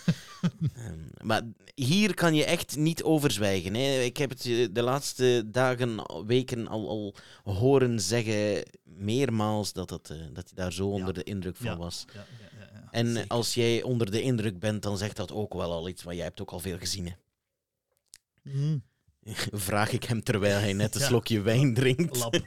Ehm, 0.74 0.98
maar 1.22 1.42
hier 1.74 2.14
kan 2.14 2.34
je 2.34 2.44
echt 2.44 2.76
niet 2.76 3.02
over 3.02 3.30
zwijgen. 3.30 3.74
Hè. 3.74 4.00
Ik 4.00 4.16
heb 4.16 4.30
het 4.30 4.46
eh, 4.46 4.66
de 4.70 4.82
laatste 4.82 5.42
dagen, 5.46 6.04
weken 6.26 6.68
al, 6.68 6.88
al 6.88 7.14
horen 7.54 8.00
zeggen, 8.00 8.62
meermaals, 8.82 9.72
dat, 9.72 9.90
het, 9.90 10.10
eh, 10.10 10.16
dat 10.32 10.44
hij 10.44 10.54
daar 10.54 10.72
zo 10.72 10.88
onder 10.88 11.14
de 11.14 11.22
indruk 11.22 11.56
van 11.56 11.66
Ja. 11.66 11.76
was. 11.76 12.04
Ja, 12.14 12.26
ja, 12.40 12.48
ja, 12.60 12.70
ja. 12.72 12.88
En 12.90 13.06
Zeker. 13.12 13.28
als 13.28 13.54
jij 13.54 13.82
onder 13.82 14.10
de 14.10 14.22
indruk 14.22 14.58
bent, 14.58 14.82
dan 14.82 14.98
zegt 14.98 15.16
dat 15.16 15.32
ook 15.32 15.54
wel 15.54 15.72
al 15.72 15.88
iets, 15.88 16.02
want 16.02 16.16
jij 16.16 16.24
hebt 16.24 16.40
ook 16.40 16.50
al 16.50 16.60
veel 16.60 16.78
gezien. 16.78 17.06
Hè. 17.06 17.12
Mm, 18.42 18.82
Vraag 19.68 19.92
ik 19.92 20.04
hem 20.04 20.22
terwijl 20.22 20.58
hij 20.58 20.72
net 20.72 20.94
een 20.94 21.00
Ja. 21.00 21.06
slokje 21.06 21.40
wijn 21.40 21.74
drinkt. 21.74 22.16
lap, 22.16 22.40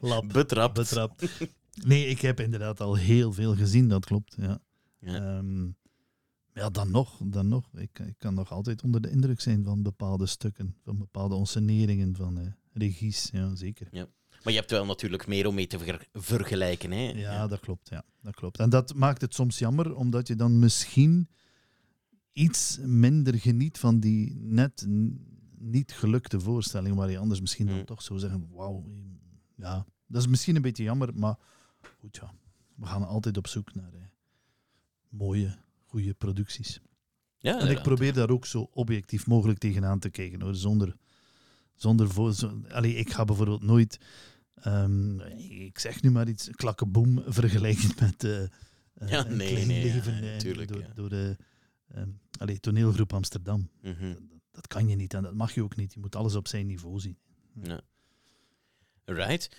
lap, 0.00 0.28
Betrapt. 0.32 0.74
betrapt. 0.74 1.24
Nee, 1.84 2.06
ik 2.06 2.20
heb 2.20 2.40
inderdaad 2.40 2.80
al 2.80 2.94
heel 2.96 3.32
veel 3.32 3.54
gezien, 3.56 3.88
dat 3.88 4.04
klopt. 4.04 4.34
Ja. 4.38 4.60
Ja. 4.98 5.42
Ja, 6.54 6.70
dan 6.70 6.90
nog, 6.90 7.20
dan 7.24 7.48
nog. 7.48 7.68
Ik, 7.74 7.98
ik 7.98 8.14
kan 8.18 8.34
nog 8.34 8.52
altijd 8.52 8.82
onder 8.82 9.00
de 9.00 9.10
indruk 9.10 9.40
zijn 9.40 9.64
van 9.64 9.82
bepaalde 9.82 10.26
stukken, 10.26 10.76
van 10.84 10.98
bepaalde 10.98 11.34
onsceneringen, 11.34 12.16
van 12.16 12.38
eh, 12.40 12.46
regies, 12.72 13.28
ja, 13.32 13.54
zeker. 13.54 13.88
Maar 14.42 14.52
je 14.52 14.58
hebt 14.58 14.70
wel 14.70 14.86
natuurlijk 14.86 15.26
meer 15.26 15.46
om 15.46 15.54
mee 15.54 15.66
te 15.66 15.78
ver- 15.78 16.06
vergelijken. 16.12 16.90
Hè? 16.90 17.02
Ja, 17.10 17.46
dat 17.46 17.60
klopt, 17.60 17.88
ja, 17.88 18.04
dat 18.22 18.34
klopt. 18.34 18.58
En 18.58 18.70
dat 18.70 18.94
maakt 18.94 19.20
het 19.20 19.34
soms 19.34 19.58
jammer, 19.58 19.94
omdat 19.94 20.26
je 20.28 20.34
dan 20.36 20.58
misschien 20.58 21.28
iets 22.32 22.78
minder 22.82 23.38
geniet 23.38 23.78
van 23.78 24.00
die 24.00 24.36
net 24.40 24.86
niet 25.60 25.92
gelukte 25.92 26.40
voorstelling, 26.40 26.96
waar 26.96 27.10
je 27.10 27.18
anders 27.18 27.40
misschien 27.40 27.66
dan 27.66 27.74
Hmm. 27.76 27.84
toch 27.84 28.02
zou 28.02 28.18
zeggen, 28.18 28.48
wauw, 28.52 28.84
ja, 29.56 29.86
dat 30.06 30.20
is 30.22 30.28
misschien 30.28 30.56
een 30.56 30.62
beetje 30.62 30.82
jammer, 30.82 31.14
maar 31.14 31.36
goed, 32.00 32.16
ja, 32.16 32.32
we 32.76 32.86
gaan 32.86 33.06
altijd 33.06 33.36
op 33.36 33.46
zoek 33.46 33.74
naar 33.74 33.92
eh, 33.92 34.00
mooie, 35.08 35.56
goede 35.86 36.14
producties. 36.14 36.80
Ja, 37.38 37.60
En 37.60 37.68
ik 37.70 37.82
probeer 37.82 38.12
daar 38.12 38.30
ook 38.30 38.46
zo 38.46 38.68
objectief 38.72 39.26
mogelijk 39.26 39.58
tegenaan 39.58 39.98
te 39.98 40.10
kijken, 40.10 40.40
hoor, 40.40 40.54
zonder, 40.54 40.96
zonder 41.74 42.10
voor, 42.10 42.34
zo, 42.34 42.60
allee, 42.68 42.94
ik 42.94 43.12
ga 43.12 43.24
bijvoorbeeld 43.24 43.62
nooit, 43.62 43.98
ehm, 44.54 45.20
ik 45.38 45.78
zeg 45.78 46.02
nu 46.02 46.10
maar 46.10 46.28
iets, 46.28 46.50
klakkenboom 46.50 47.22
vergelijken 47.26 47.90
met 48.00 48.24
eh 48.24 48.42
eh, 48.42 49.08
Ja, 49.08 49.22
nee, 49.22 49.66
nee, 49.66 49.82
leven 49.82 50.22
eh, 50.32 50.36
tuurlijk, 50.36 50.68
door, 50.72 50.80
ja. 50.80 50.92
door 50.94 51.08
de 51.08 51.36
ehm, 51.88 52.08
allee, 52.38 52.60
toneelgroep 52.60 53.12
Amsterdam. 53.12 53.68
Mhm. 53.82 54.12
Dat, 54.12 54.39
dat 54.50 54.66
kan 54.66 54.88
je 54.88 54.96
niet 54.96 55.14
en 55.14 55.22
dat 55.22 55.34
mag 55.34 55.54
je 55.54 55.62
ook 55.62 55.76
niet. 55.76 55.94
Je 55.94 56.00
moet 56.00 56.16
alles 56.16 56.34
op 56.34 56.48
zijn 56.48 56.66
niveau 56.66 57.00
zien. 57.00 57.18
Ja. 57.62 57.80
Right. 59.04 59.56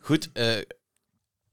Goed, 0.00 0.32
eh, 0.32 0.58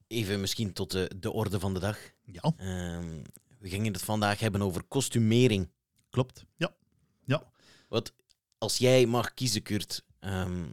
even 0.06 0.40
misschien 0.40 0.72
tot 0.72 0.90
de, 0.90 1.10
de 1.16 1.32
orde 1.32 1.60
van 1.60 1.74
de 1.74 1.80
dag. 1.80 1.98
Ja, 2.24 2.52
Ehm, 2.56 3.22
we 3.58 3.68
gingen 3.68 3.92
het 3.92 4.02
vandaag 4.02 4.40
hebben 4.40 4.62
over 4.62 4.82
kostumering. 4.82 5.68
klopt. 6.10 6.44
Ja. 6.56 6.74
Wat, 7.88 8.12
als 8.58 8.76
jij 8.76 9.06
mag 9.06 9.34
kiezen, 9.34 9.62
Kurt, 9.62 10.04
ehm, 10.18 10.66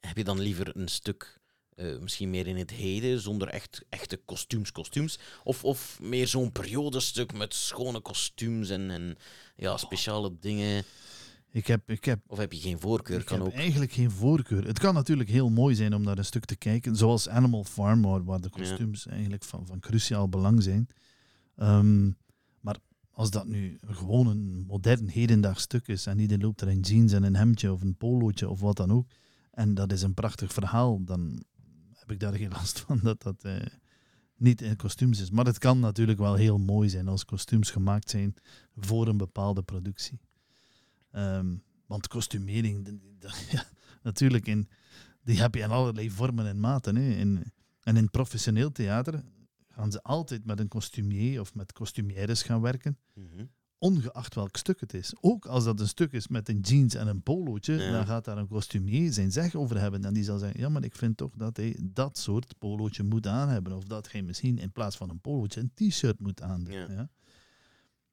heb 0.00 0.16
je 0.16 0.24
dan 0.24 0.40
liever 0.40 0.76
een 0.76 0.88
stuk 0.88 1.40
eh, 1.74 1.98
misschien 1.98 2.30
meer 2.30 2.46
in 2.46 2.56
het 2.56 2.70
heden, 2.70 3.20
zonder 3.20 3.48
echt, 3.48 3.84
echte 3.88 4.16
kostuums, 4.16 4.72
kostuums? 4.72 5.18
Of, 5.44 5.64
of 5.64 5.98
meer 6.00 6.28
zo'n 6.28 6.52
periodestuk 6.52 7.32
met 7.32 7.54
schone 7.54 8.00
kostuums 8.00 8.70
en, 8.70 8.90
en 8.90 9.16
ja, 9.56 9.76
speciale 9.76 10.36
dingen? 10.40 10.84
Ik 11.50 11.66
heb, 11.66 11.90
ik 11.90 12.04
heb 12.04 12.20
Of 12.26 12.38
heb 12.38 12.52
je 12.52 12.60
geen 12.60 12.80
voorkeur? 12.80 13.20
Ik 13.20 13.26
kan 13.26 13.38
heb 13.38 13.46
ook. 13.46 13.52
eigenlijk 13.54 13.92
geen 13.92 14.10
voorkeur. 14.10 14.66
Het 14.66 14.78
kan 14.78 14.94
natuurlijk 14.94 15.28
heel 15.28 15.50
mooi 15.50 15.74
zijn 15.74 15.94
om 15.94 16.02
naar 16.02 16.18
een 16.18 16.24
stuk 16.24 16.44
te 16.44 16.56
kijken, 16.56 16.96
zoals 16.96 17.28
Animal 17.28 17.64
Farm, 17.64 18.02
waar, 18.02 18.24
waar 18.24 18.40
de 18.40 18.50
kostuums 18.50 19.06
eigenlijk 19.06 19.44
van, 19.44 19.66
van 19.66 19.80
cruciaal 19.80 20.28
belang 20.28 20.62
zijn. 20.62 20.88
Ehm, 21.56 22.10
maar 22.60 22.76
als 23.10 23.30
dat 23.30 23.46
nu 23.46 23.78
gewoon 23.86 24.26
een 24.26 24.64
modern 24.66 25.08
hedendaags 25.08 25.62
stuk 25.62 25.88
is 25.88 26.06
en 26.06 26.18
iedereen 26.18 26.44
loopt 26.44 26.60
er 26.60 26.68
in 26.68 26.80
jeans 26.80 27.12
en 27.12 27.22
een 27.22 27.36
hemdje 27.36 27.72
of 27.72 27.82
een 27.82 27.96
polootje 27.96 28.48
of 28.48 28.60
wat 28.60 28.76
dan 28.76 28.92
ook, 28.92 29.06
en 29.50 29.74
dat 29.74 29.92
is 29.92 30.02
een 30.02 30.14
prachtig 30.14 30.52
verhaal, 30.52 31.04
dan 31.04 31.44
heb 32.06 32.12
ik 32.12 32.20
daar 32.20 32.34
geen 32.34 32.50
last 32.50 32.80
van 32.80 33.00
dat 33.02 33.22
dat 33.22 33.44
eh, 33.44 33.56
niet 34.36 34.62
in 34.62 34.76
kostuums 34.76 35.20
is. 35.20 35.30
Maar 35.30 35.44
het 35.44 35.58
kan 35.58 35.80
natuurlijk 35.80 36.18
wel 36.18 36.34
heel 36.34 36.58
mooi 36.58 36.88
zijn 36.88 37.08
als 37.08 37.24
kostuums 37.24 37.70
gemaakt 37.70 38.10
zijn 38.10 38.34
voor 38.76 39.08
een 39.08 39.16
bepaalde 39.16 39.62
productie. 39.62 40.20
Ehm, 41.10 41.56
want 41.86 42.08
kostumering, 42.08 43.00
ja, 43.50 43.64
natuurlijk, 44.02 44.46
in, 44.46 44.68
die 45.22 45.40
heb 45.40 45.54
je 45.54 45.60
in 45.60 45.70
allerlei 45.70 46.10
vormen 46.10 46.46
en 46.46 46.60
maten. 46.60 46.96
Hè. 46.96 47.10
In, 47.10 47.52
en 47.80 47.96
in 47.96 48.10
professioneel 48.10 48.72
theater 48.72 49.24
gaan 49.68 49.92
ze 49.92 50.02
altijd 50.02 50.44
met 50.44 50.60
een 50.60 50.68
kostumier 50.68 51.40
of 51.40 51.54
met 51.54 51.72
kostumières 51.72 52.42
gaan 52.42 52.60
werken, 52.60 52.98
Mhm. 53.14 53.44
Ongeacht 53.78 54.34
welk 54.34 54.56
stuk 54.56 54.80
het 54.80 54.94
is. 54.94 55.12
Ook 55.20 55.46
als 55.46 55.64
dat 55.64 55.80
een 55.80 55.88
stuk 55.88 56.12
is 56.12 56.28
met 56.28 56.48
een 56.48 56.60
jeans 56.60 56.94
en 56.94 57.06
een 57.06 57.22
polootje, 57.22 57.74
Ja. 57.74 57.90
dan 57.92 58.06
gaat 58.06 58.24
daar 58.24 58.38
een 58.38 58.48
kostumier 58.48 59.12
zijn 59.12 59.32
zeg 59.32 59.54
over 59.54 59.80
hebben. 59.80 60.04
En 60.04 60.14
die 60.14 60.24
zal 60.24 60.38
zeggen, 60.38 60.60
ja, 60.60 60.68
maar 60.68 60.84
ik 60.84 60.94
vind 60.96 61.16
toch 61.16 61.32
dat 61.36 61.56
hij 61.56 61.76
dat 61.82 62.18
soort 62.18 62.58
polootje 62.58 63.02
moet 63.02 63.26
aan 63.26 63.48
hebben. 63.48 63.72
Of 63.72 63.84
dat 63.84 64.12
hij 64.12 64.22
misschien 64.22 64.58
in 64.58 64.72
plaats 64.72 64.96
van 64.96 65.10
een 65.10 65.20
polootje 65.20 65.60
een 65.60 65.72
t-shirt 65.90 66.20
moet 66.20 66.42
aandoen. 66.42 66.74
Ja. 66.74 66.90
Ja. 66.90 67.08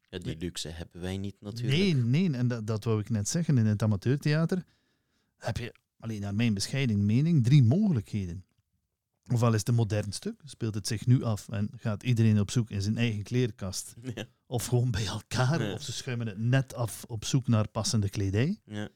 Ja, 0.10 0.20
die 0.20 0.38
luxe 0.38 0.68
hebben 0.70 1.02
wij 1.02 1.18
niet 1.18 1.36
natuurlijk. 1.42 1.78
Nee, 1.78 1.96
nee, 1.96 2.32
en 2.38 2.48
dat, 2.48 2.68
dat 2.68 2.84
wou 2.84 3.00
ik 3.00 3.10
net 3.10 3.28
zeggen. 3.30 3.58
In 3.58 3.66
het 3.66 3.84
amateurtheater 3.84 4.64
heb 5.38 5.58
je, 5.58 5.74
alleen 6.00 6.22
naar 6.22 6.36
mijn 6.36 6.54
bescheiden 6.54 7.06
mening, 7.06 7.44
drie 7.44 7.64
mogelijkheden. 7.64 8.46
Ofwel 9.32 9.54
is 9.54 9.60
het 9.60 9.68
een 9.68 9.76
modern 9.76 10.12
stuk, 10.12 10.42
speelt 10.46 10.76
het 10.76 10.88
zich 10.88 11.06
nu 11.06 11.24
af 11.24 11.50
en 11.50 11.70
gaat 11.78 12.04
iedereen 12.04 12.40
op 12.40 12.52
zoek 12.52 12.70
in 12.70 12.82
zijn 12.82 12.98
eigen 12.98 13.24
kleerkast. 13.24 13.96
Ja. 14.16 14.26
Of 14.52 14.66
gewoon 14.66 14.92
bij 14.92 15.06
elkaar, 15.06 15.64
Ja. 15.64 15.74
of 15.74 15.82
ze 15.82 15.92
schuimen 15.92 16.28
het 16.28 16.38
net 16.38 16.74
af 16.74 17.04
op 17.08 17.26
zoek 17.26 17.48
naar 17.48 17.68
passende 17.68 18.10
kledij. 18.10 18.60
Ja. 18.66 18.90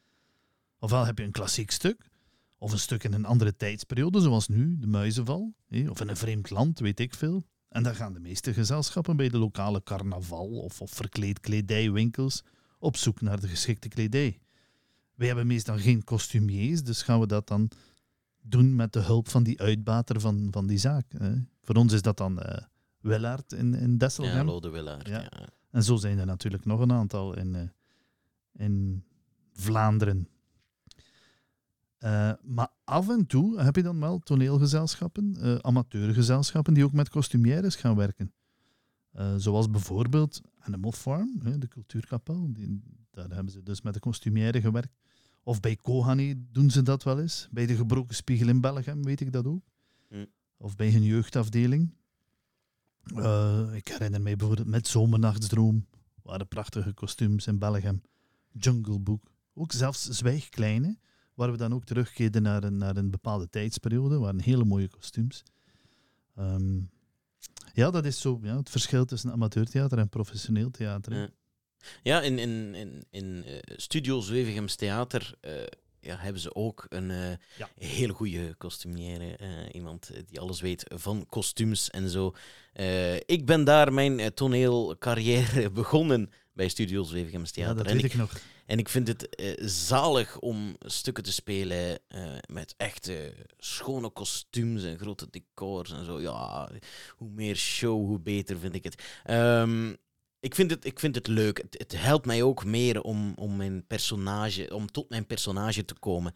Ofwel 0.79 1.05
heb 1.05 1.17
je 1.17 1.23
een 1.23 1.31
klassiek 1.31 1.71
stuk, 1.71 2.09
of 2.57 2.71
een 2.71 2.79
stuk 2.79 3.03
in 3.03 3.13
een 3.13 3.25
andere 3.25 3.55
tijdsperiode, 3.55 4.21
zoals 4.21 4.47
nu, 4.47 4.77
de 4.79 4.87
Muizenval, 4.87 5.53
of 5.89 6.01
in 6.01 6.07
een 6.09 6.17
vreemd 6.17 6.49
land, 6.49 6.79
weet 6.79 6.99
ik 6.99 7.13
veel. 7.13 7.45
En 7.69 7.83
dan 7.83 7.95
gaan 7.95 8.13
de 8.13 8.19
meeste 8.19 8.53
gezelschappen 8.53 9.17
bij 9.17 9.29
de 9.29 9.37
lokale 9.37 9.83
carnaval 9.83 10.47
of, 10.47 10.81
of 10.81 10.91
verkleed 10.91 11.39
kledijwinkels 11.39 12.43
op 12.79 12.97
zoek 12.97 13.21
naar 13.21 13.39
de 13.39 13.47
geschikte 13.47 13.87
kledij. 13.87 14.39
Wij 15.15 15.27
hebben 15.27 15.47
meestal 15.47 15.77
geen 15.77 16.03
kostumiers, 16.03 16.83
dus 16.83 17.01
gaan 17.01 17.19
we 17.19 17.27
dat 17.27 17.47
dan 17.47 17.69
doen 18.41 18.75
met 18.75 18.93
de 18.93 18.99
hulp 19.01 19.29
van 19.29 19.43
die 19.43 19.61
uitbater 19.61 20.19
van, 20.19 20.47
van 20.51 20.67
die 20.67 20.77
zaak. 20.77 21.05
Hè. 21.17 21.33
Voor 21.61 21.75
ons 21.75 21.93
is 21.93 22.01
dat 22.01 22.17
dan 22.17 22.41
eh 22.41 22.63
Willaert 23.05 23.53
in, 23.53 23.73
in 23.73 23.91
Ja, 23.91 23.97
Desselgem. 23.97 24.45
Lode 24.45 24.69
Willaert. 24.69 25.07
Ja. 25.07 25.19
Ja. 25.19 25.49
En 25.71 25.83
zo 25.83 25.95
zijn 25.95 26.19
er 26.19 26.25
natuurlijk 26.25 26.65
nog 26.65 26.79
een 26.79 26.91
aantal 26.91 27.37
in, 27.37 27.55
eh, 27.55 27.67
in 28.53 29.03
Vlaanderen. 29.53 30.27
Eh, 31.97 32.31
maar 32.43 32.67
af 32.83 33.09
en 33.09 33.25
toe 33.25 33.59
heb 33.59 33.75
je 33.75 33.83
dan 33.83 33.99
wel 33.99 34.19
toneelgezelschappen, 34.19 35.35
eh, 35.35 35.55
amateurgezelschappen, 35.55 36.73
die 36.73 36.83
ook 36.83 36.91
met 36.91 37.09
kostumières 37.09 37.75
gaan 37.75 37.95
werken. 37.95 38.33
Zoals 39.37 39.69
bijvoorbeeld 39.69 40.41
Animal 40.59 40.91
Farm, 40.91 41.39
hè, 41.43 41.57
de 41.57 41.67
cultuurkapel. 41.67 42.53
Die, 42.53 42.81
daar 43.11 43.29
hebben 43.29 43.53
ze 43.53 43.63
dus 43.63 43.81
met 43.81 43.93
de 43.93 43.99
kostumière 43.99 44.61
gewerkt. 44.61 44.93
Of 45.43 45.59
bij 45.59 45.75
Kohani 45.75 46.45
doen 46.51 46.69
ze 46.69 46.81
dat 46.81 47.03
wel 47.03 47.19
eens. 47.19 47.47
Bij 47.51 47.65
de 47.65 47.75
Gebroken 47.75 48.15
Spiegel 48.15 48.47
in 48.47 48.61
België 48.61 48.93
weet 49.01 49.21
ik 49.21 49.31
dat 49.31 49.45
ook. 49.45 49.63
Hm. 50.09 50.25
Of 50.57 50.75
bij 50.75 50.91
hun 50.91 51.03
jeugdafdeling. 51.03 51.93
Eh, 53.15 53.73
ik 53.73 53.87
herinner 53.87 54.21
mij 54.21 54.35
bijvoorbeeld 54.35 54.67
met 54.67 54.87
Zomernachtsdroom. 54.87 55.87
waren 56.21 56.47
prachtige 56.47 56.93
kostuums 56.93 57.47
in 57.47 57.59
België. 57.59 58.01
Jungle 58.51 58.99
Book. 58.99 59.31
Ook 59.53 59.71
zelfs 59.71 60.09
Zwijgkleine. 60.09 60.97
Waar 61.33 61.51
we 61.51 61.57
dan 61.57 61.73
ook 61.73 61.85
terugkeerden 61.85 62.41
naar 62.41 62.63
een, 62.63 62.77
naar 62.77 62.97
een 62.97 63.09
bepaalde 63.11 63.49
tijdsperiode. 63.49 64.19
waren 64.19 64.41
hele 64.41 64.65
mooie 64.65 64.87
kostuums. 64.87 65.43
Ehm, 66.35 66.79
ja, 67.73 67.91
dat 67.91 68.05
is 68.05 68.21
zo 68.21 68.39
ja, 68.43 68.57
het 68.57 68.69
verschil 68.69 69.05
tussen 69.05 69.31
amateurtheater 69.31 69.97
en 69.97 70.09
professioneel 70.09 70.71
theater. 70.71 71.31
Ja, 72.03 72.21
in, 72.21 72.39
in, 72.39 72.75
in, 72.75 73.05
in 73.09 73.43
eh, 73.43 73.59
Studio 73.77 74.19
Zwevigems 74.19 74.75
Theater 74.75 75.33
eh, 75.41 75.53
ja, 76.05 76.17
hebben 76.17 76.41
ze 76.41 76.55
ook 76.55 76.85
een 76.89 77.09
uh, 77.09 77.29
Ja. 77.57 77.69
hele 77.77 78.13
goede 78.13 78.53
kostumière. 78.57 79.35
eh, 79.37 79.47
iemand 79.71 80.11
die 80.27 80.39
alles 80.39 80.61
weet 80.61 80.83
van 80.95 81.25
kostuums 81.29 81.89
en 81.89 82.09
zo. 82.09 82.35
Eh, 82.73 83.15
ik 83.15 83.45
ben 83.45 83.63
daar 83.63 83.93
mijn 83.93 84.19
eh, 84.19 84.27
toneelcarrière 84.27 85.69
begonnen 85.81 86.29
bij 86.53 86.67
Studios 86.67 87.11
Wevegems 87.11 87.47
Ja, 87.49 87.53
Theater. 87.55 87.77
dat 87.77 87.85
en, 87.87 87.93
weet 87.95 88.03
ik, 88.05 88.11
ik 88.11 88.17
nog. 88.17 88.31
en 88.65 88.77
ik 88.77 88.89
vind 88.89 89.07
het 89.07 89.35
eh, 89.35 89.53
zalig 89.67 90.39
om 90.39 90.75
stukken 90.79 91.23
te 91.23 91.31
spelen 91.31 91.99
eh, 92.07 92.23
met 92.47 92.73
echte 92.77 93.33
schone 93.57 94.09
kostuums 94.09 94.83
en 94.83 94.97
grote 94.97 95.27
decors 95.29 95.91
en 95.91 96.05
zo. 96.05 96.21
Ja, 96.21 96.69
hoe 97.17 97.29
meer 97.29 97.55
show, 97.55 98.05
hoe 98.05 98.19
beter 98.19 98.57
vind 98.59 98.75
ik 98.75 98.83
het. 98.83 99.03
Ehm, 99.23 99.93
ik, 100.45 100.55
vind 100.55 100.71
het 100.71 100.85
ik 100.85 100.99
vind 100.99 101.15
het 101.15 101.27
leuk. 101.27 101.57
Het, 101.57 101.75
het 101.77 102.01
helpt 102.01 102.25
mij 102.25 102.43
ook 102.43 102.65
meer 102.65 103.01
om, 103.01 103.33
om, 103.35 103.55
mijn 103.55 103.85
personage, 103.87 104.75
om 104.75 104.91
tot 104.91 105.09
mijn 105.09 105.25
personage 105.25 105.85
te 105.85 105.93
komen. 105.93 106.33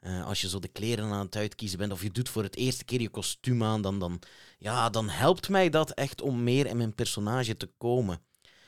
Eh, 0.00 0.26
als 0.26 0.40
je 0.40 0.48
zo 0.48 0.58
de 0.58 0.68
kleren 0.68 1.04
aan 1.04 1.24
het 1.24 1.36
uitkiezen 1.36 1.78
bent 1.78 1.92
of 1.92 2.02
je 2.02 2.10
doet 2.10 2.28
voor 2.28 2.42
het 2.42 2.56
eerste 2.56 2.84
keer 2.84 3.00
je 3.00 3.08
kostuum 3.08 3.62
aan, 3.62 3.82
dan, 3.82 3.98
dan, 3.98 4.20
ja, 4.58 4.90
dan 4.90 5.08
helpt 5.08 5.48
mij 5.48 5.70
dat 5.70 5.90
echt 5.90 6.20
om 6.20 6.42
meer 6.42 6.66
in 6.66 6.76
mijn 6.76 6.94
personage 6.94 7.56
te 7.56 7.70
komen. 7.78 8.20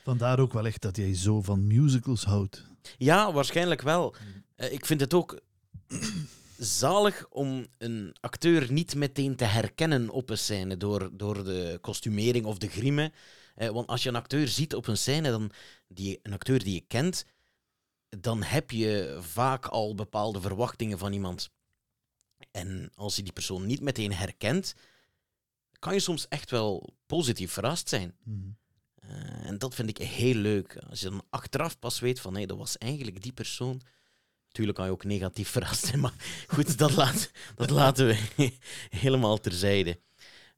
Vandaar 0.05 0.39
ook 0.39 0.53
wel 0.53 0.67
echt 0.67 0.83
dat 0.83 0.97
jij 0.97 1.15
zo 1.15 1.43
van 1.43 1.67
musicals 1.67 2.25
houdt. 2.25 2.65
Ja, 2.99 3.33
waarschijnlijk 3.33 3.83
wel. 3.83 4.15
Eh, 4.57 4.73
ik 4.73 4.87
vind 4.87 5.01
het 5.01 5.15
ook 5.15 5.41
zalig 6.59 7.27
om 7.29 7.67
een 7.79 8.17
acteur 8.21 8.73
niet 8.73 8.95
meteen 8.95 9.37
te 9.37 9.45
herkennen 9.45 10.09
op 10.09 10.31
een 10.31 10.39
scène 10.39 10.77
door, 10.77 11.11
door 11.13 11.45
de 11.45 11.79
kostumering 11.81 12.45
of 12.45 12.59
de 12.59 12.69
griemen. 12.69 13.13
Eh, 13.55 13.69
want 13.69 13.87
als 13.87 14.03
je 14.03 14.09
een 14.09 14.17
acteur 14.17 14.49
ziet 14.49 14.75
op 14.75 14.87
een 14.87 14.97
scène, 14.97 15.31
dan 15.31 15.51
die, 15.89 16.19
een 16.23 16.33
acteur 16.33 16.65
die 16.65 16.75
je 16.75 16.81
kent, 16.87 17.25
dan 18.09 18.43
heb 18.43 18.71
je 18.71 19.19
vaak 19.21 19.67
al 19.67 19.95
bepaalde 19.95 20.41
verwachtingen 20.41 20.99
van 20.99 21.13
iemand. 21.13 21.51
En 22.51 22.91
als 22.95 23.17
je 23.17 23.23
die 23.23 23.33
persoon 23.33 23.67
niet 23.67 23.81
meteen 23.81 24.13
herkent, 24.13 24.75
kan 25.79 25.95
je 25.95 26.01
soms 26.01 26.29
echt 26.29 26.51
wel 26.51 26.95
positief 27.07 27.53
verrast 27.53 27.89
zijn. 27.89 28.15
Mhm. 28.25 28.39
Eh, 28.95 29.47
en 29.47 29.59
dat 29.59 29.75
vind 29.75 29.89
ik 29.89 29.99
heel 29.99 30.35
leuk. 30.35 30.77
Als 30.77 31.01
je 31.01 31.09
dan 31.09 31.27
achteraf 31.31 31.79
pas 31.79 32.01
weet 32.01 32.21
van 32.21 32.33
nee, 32.33 32.47
dat 32.47 32.59
was 32.59 32.79
eigenlijk 32.79 33.23
die 33.23 33.33
persoon. 33.33 33.81
Tuurlijk 34.49 34.77
kan 34.77 34.87
je 34.87 34.93
ook 34.93 35.05
negatief 35.05 35.49
verrast 35.59 35.85
zijn, 35.85 36.01
maar 36.01 36.45
goed, 36.49 36.79
dat, 36.79 36.97
laat, 36.97 37.31
dat 37.55 37.71
laten 37.71 38.07
we 38.07 38.53
helemaal 39.05 39.39
terzijde. 39.41 40.01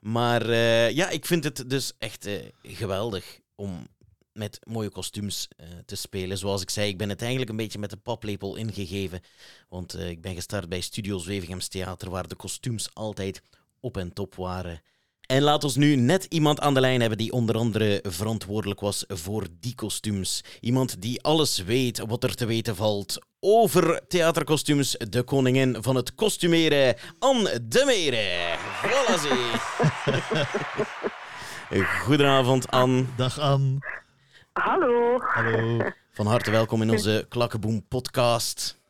Maar 0.02 0.48
eh, 0.48 0.90
ja, 0.90 1.08
ik 1.08 1.26
vind 1.26 1.44
het 1.44 1.70
dus 1.70 1.92
echt 1.98 2.26
eh, 2.26 2.34
geweldig 2.62 3.40
om 3.54 3.86
met 4.32 4.58
mooie 4.66 4.90
kostuums 4.90 5.48
eh, 5.56 5.66
te 5.86 5.96
spelen. 5.96 6.38
Zoals 6.38 6.62
ik 6.62 6.70
zei, 6.70 6.88
ik 6.88 6.98
ben 6.98 7.08
het 7.08 7.20
eigenlijk 7.20 7.50
een 7.50 7.56
beetje 7.56 7.78
met 7.78 7.90
de 7.90 7.96
paplepel 7.96 8.56
ingegeven. 8.56 9.20
Want 9.68 9.98
ik 9.98 10.20
ben 10.20 10.34
gestart 10.34 10.68
bij 10.68 10.80
Studio 10.80 11.18
Zwevegems 11.18 11.68
Theater, 11.68 12.10
waar 12.10 12.28
de 12.28 12.34
kostuums 12.34 12.94
altijd 12.94 13.42
op 13.80 13.96
en 13.96 14.12
top 14.12 14.34
waren. 14.34 14.82
En 15.26 15.42
laat 15.42 15.64
ons 15.64 15.76
nu 15.76 15.96
net 15.96 16.26
iemand 16.28 16.60
aan 16.60 16.74
de 16.74 16.80
lijn 16.80 17.00
hebben 17.00 17.18
die 17.18 17.32
onder 17.32 17.56
andere 17.56 18.04
verantwoordelijk 18.08 18.80
was 18.80 19.04
voor 19.08 19.46
die 19.60 19.74
kostuums. 19.74 20.44
Iemand 20.60 21.02
die 21.02 21.22
alles 21.22 21.58
weet 21.58 21.98
wat 21.98 22.24
er 22.24 22.34
te 22.34 22.46
weten 22.46 22.76
valt 22.76 23.18
over 23.40 24.00
theaterkostuums. 24.08 24.96
De 25.08 25.22
koningin 25.22 25.76
van 25.80 25.96
het 25.96 26.14
kostumeren, 26.14 26.96
Anne 27.18 27.66
de 27.68 27.82
Meren. 27.86 28.58
Voilà 28.58 29.20
zie. 29.20 29.60
Goedenavond, 32.04 32.70
Anne. 32.70 33.04
Dag 33.16 33.38
Anne. 33.38 33.78
Hallo, 34.52 35.18
Hallo. 35.20 35.90
Van 36.10 36.26
harte 36.26 36.50
welkom 36.50 36.82
in 36.82 36.90
onze 36.90 37.26
Klakkenboom 37.28 37.88
podcast. 37.88 38.81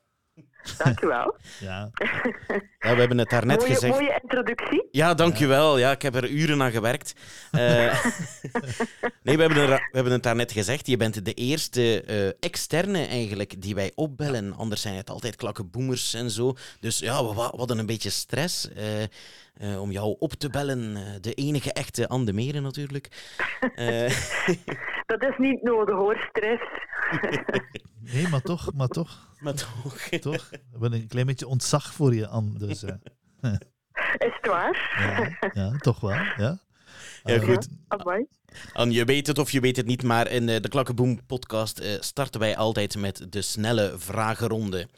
Dankjewel. 0.79 1.37
Ja, 1.61 1.91
Ja, 2.83 2.95
we 2.95 2.99
hebben 2.99 3.19
het 3.19 3.31
daar 3.31 3.47
net 3.47 3.59
mooie, 3.59 3.73
gezegd. 3.73 3.93
mooie 3.93 4.19
introductie. 4.23 4.89
Ja, 4.91 5.15
dankjewel. 5.15 5.79
Ja, 5.79 5.91
ik 5.91 6.03
heb 6.03 6.15
er 6.15 6.29
uren 6.29 6.63
aan 6.63 6.71
gewerkt. 6.71 7.15
Eh, 7.51 7.61
nee, 9.23 9.37
we 9.37 9.43
hebben, 9.43 9.57
er, 9.57 9.69
we 9.69 9.91
hebben 9.91 10.13
het 10.13 10.23
daarnet 10.23 10.53
gezegd. 10.53 10.87
Je 10.87 10.97
bent 10.97 11.25
de 11.25 11.35
eerste 11.35 12.03
eh, 12.03 12.29
externe 12.49 13.07
eigenlijk 13.07 13.63
die 13.63 13.75
wij 13.75 13.93
opbellen. 13.95 14.57
Anders 14.57 14.81
zijn 14.81 14.95
het 14.95 15.11
altijd 15.11 15.37
klakkenboemers 15.37 16.15
en 16.15 16.31
zo. 16.31 16.55
Dus 16.81 16.99
ja, 16.99 17.25
we, 17.25 17.41
hadden 17.41 17.79
een 17.79 17.87
beetje 17.87 18.11
stress 18.11 18.69
eh, 18.73 19.81
om 19.81 19.91
jou 19.91 20.17
op 20.19 20.33
te 20.33 20.51
bellen. 20.51 20.97
De 21.21 21.35
enige 21.35 21.73
echte 21.73 22.09
Anne 22.09 22.25
de 22.25 22.33
Meren 22.33 22.63
natuurlijk. 22.63 23.09
Dat 25.07 25.23
is 25.23 25.37
niet 25.37 25.63
nodig 25.63 25.95
hoor, 25.95 26.27
stress. 26.31 26.63
Nee, 28.13 28.29
maar 28.29 28.43
toch, 28.43 28.73
maar 28.75 28.89
toch, 28.89 29.29
maar 29.41 29.55
toch. 29.55 29.99
toch. 30.21 30.51
We 30.51 30.59
hebben 30.71 30.93
een 30.93 31.07
klein 31.07 31.27
beetje 31.27 31.47
ontzag 31.47 31.93
voor 31.93 32.15
je, 32.15 32.27
Anne. 32.29 32.59
Dus 32.59 32.83
eh, 32.83 32.95
Is 34.19 34.35
het 34.41 34.47
waar? 34.47 34.93
ja, 34.99 35.51
ja, 35.63 35.77
toch 35.79 36.01
wel. 36.01 36.11
Ja, 36.37 36.59
Ja, 37.25 37.39
goed. 37.39 37.69
Je 38.89 39.05
weet 39.05 39.27
het 39.27 39.39
of 39.39 39.51
je 39.51 39.61
weet 39.61 39.77
het 39.77 39.87
niet, 39.87 40.03
maar 40.03 40.31
in 40.31 40.49
eh, 40.49 40.61
de 40.61 40.69
Klakkenboom 40.69 41.27
podcast 41.27 41.79
eh, 41.79 41.91
starten 42.01 42.41
wij 42.41 42.57
altijd 42.57 42.97
met 42.97 43.27
de 43.29 43.43
snelle 43.43 43.95
vragenronde. 43.97 44.89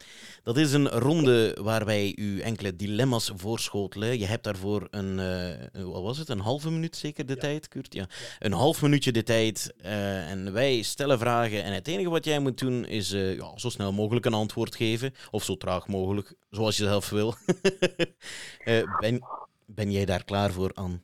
Dat 0.45 0.57
is 0.57 0.73
een 0.73 0.89
ronde 0.89 1.57
waar 1.61 1.85
wij 1.85 2.13
u 2.15 2.39
enkele 2.39 2.75
dilemma's 2.75 3.31
voorschotelen. 3.35 4.19
Je 4.19 4.25
hebt 4.25 4.43
daarvoor 4.43 4.87
een, 4.91 5.19
eh, 5.19 5.83
wat 5.83 6.01
was 6.01 6.17
het, 6.17 6.29
een 6.29 6.39
halve 6.39 6.71
minuut 6.71 6.95
zeker 6.95 7.25
de 7.25 7.37
tijd, 7.37 7.67
Kurt? 7.67 7.93
Ja. 7.93 8.07
Een 8.39 8.51
half 8.51 8.81
minuutje 8.81 9.11
de 9.11 9.23
tijd 9.23 9.73
eh, 9.77 10.29
en 10.29 10.53
wij 10.53 10.81
stellen 10.81 11.19
vragen 11.19 11.63
en 11.63 11.73
het 11.73 11.87
enige 11.87 12.09
wat 12.09 12.25
jij 12.25 12.39
moet 12.39 12.59
doen 12.59 12.85
is 12.85 13.11
eh, 13.11 13.35
ja, 13.35 13.51
zo 13.55 13.69
snel 13.69 13.93
mogelijk 13.93 14.25
een 14.25 14.33
antwoord 14.33 14.75
geven. 14.75 15.13
Of 15.31 15.43
zo 15.43 15.57
traag 15.57 15.87
mogelijk, 15.87 16.33
zoals 16.49 16.77
je 16.77 16.83
zelf 16.83 17.09
wil. 17.09 17.35
Eh, 18.65 18.99
ben, 18.99 19.21
ben 19.65 19.91
jij 19.91 20.05
daar 20.05 20.23
klaar 20.23 20.51
voor, 20.51 20.71
Anne? 20.73 21.01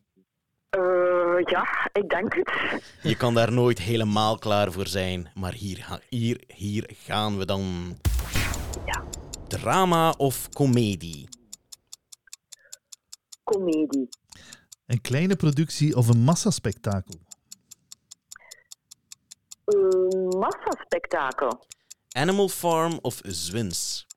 Ja, 1.49 1.89
ik 1.93 2.09
denk 2.09 2.35
het. 2.35 2.81
Je 3.01 3.17
kan 3.17 3.33
daar 3.33 3.51
nooit 3.51 3.79
helemaal 3.79 4.37
klaar 4.37 4.71
voor 4.71 4.87
zijn, 4.87 5.31
maar 5.35 5.53
hier, 5.53 5.99
hier, 6.09 6.43
hier 6.47 6.89
gaan 6.93 7.37
we 7.37 7.45
dan. 7.45 7.97
Ja. 8.85 9.03
Drama 9.47 10.13
of 10.17 10.49
comedie? 10.49 11.29
Comedie. 13.43 14.09
Een 14.85 15.01
kleine 15.01 15.35
productie 15.35 15.95
of 15.95 16.07
een 16.07 16.23
massaspectakel? 16.23 17.19
Een 19.65 20.27
massaspectakel. 20.39 21.65
Animal 22.11 22.49
Farm 22.49 22.99
of 23.01 23.19
Zwins? 23.23 24.07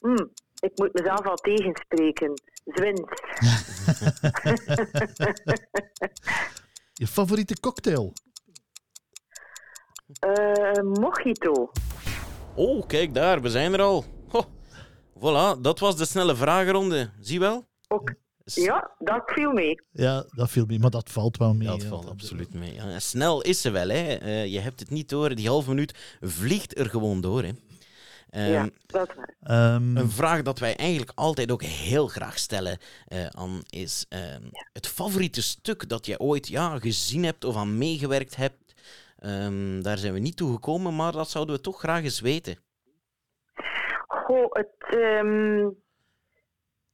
Hm, 0.00 0.24
ik 0.60 0.72
moet 0.74 0.92
mezelf 0.92 1.26
al 1.26 1.36
tegenspreken. 1.36 2.32
Zwins. 2.74 3.00
Je 6.92 7.06
favoriete 7.06 7.60
cocktail? 7.60 8.12
Eh, 10.20 10.82
mojito. 10.82 11.70
Oh, 12.54 12.86
kijk 12.86 13.14
daar, 13.14 13.42
we 13.42 13.50
zijn 13.50 13.72
er 13.72 13.80
al. 13.80 14.04
Ho. 14.28 14.44
Voilà, 15.18 15.60
dat 15.60 15.78
was 15.78 15.96
de 15.96 16.04
snelle 16.04 16.36
vragenronde. 16.36 17.10
Zie 17.20 17.38
wel? 17.40 17.66
Ook, 17.88 18.14
ja, 18.44 18.90
dat 18.98 19.22
viel 19.26 19.52
mee. 19.52 19.82
Ja, 19.92 20.24
dat 20.28 20.50
viel 20.50 20.66
mee, 20.66 20.78
maar 20.78 20.90
dat 20.90 21.10
valt 21.10 21.36
wel 21.36 21.54
mee. 21.54 21.68
Dat 21.68 21.84
valt 21.84 22.08
absoluut 22.08 22.54
mee. 22.54 22.74
Ja, 22.74 22.98
snel 22.98 23.42
is 23.42 23.60
ze 23.60 23.70
wel, 23.70 23.88
hè. 23.88 24.14
Eh, 24.14 24.46
je 24.46 24.58
hebt 24.60 24.80
het 24.80 24.90
niet 24.90 25.08
door. 25.08 25.34
Die 25.34 25.48
halve 25.48 25.68
minuut 25.68 26.16
vliegt 26.20 26.78
er 26.78 26.90
gewoon 26.90 27.20
door, 27.20 27.42
hè. 27.42 27.50
Ehm, 28.30 28.50
ja, 28.50 28.68
dat 28.86 29.14
waar. 29.14 29.34
Ehm, 29.42 29.96
Een 29.96 30.10
vraag 30.10 30.42
dat 30.42 30.58
wij 30.58 30.76
eigenlijk 30.76 31.12
altijd 31.14 31.50
ook 31.50 31.62
heel 31.62 32.06
graag 32.06 32.38
stellen, 32.38 32.78
eh 33.06 33.26
Anne, 33.30 33.62
is 33.68 34.06
ehm, 34.08 34.42
het 34.72 34.86
favoriete 34.88 35.42
stuk 35.42 35.88
dat 35.88 36.06
je 36.06 36.18
ooit 36.20 36.48
ja, 36.48 36.78
gezien 36.78 37.24
hebt 37.24 37.44
of 37.44 37.56
aan 37.56 37.78
meegewerkt 37.78 38.36
hebt. 38.36 38.74
Ehm, 39.18 39.80
daar 39.82 39.98
zijn 39.98 40.12
we 40.12 40.18
niet 40.18 40.36
toe 40.36 40.52
gekomen, 40.52 40.96
maar 40.96 41.12
dat 41.12 41.30
zouden 41.30 41.54
we 41.54 41.60
toch 41.60 41.78
graag 41.78 42.02
eens 42.02 42.20
weten. 42.20 42.58
Goh, 44.06 44.52
het, 44.52 44.76
ehm, 44.78 45.68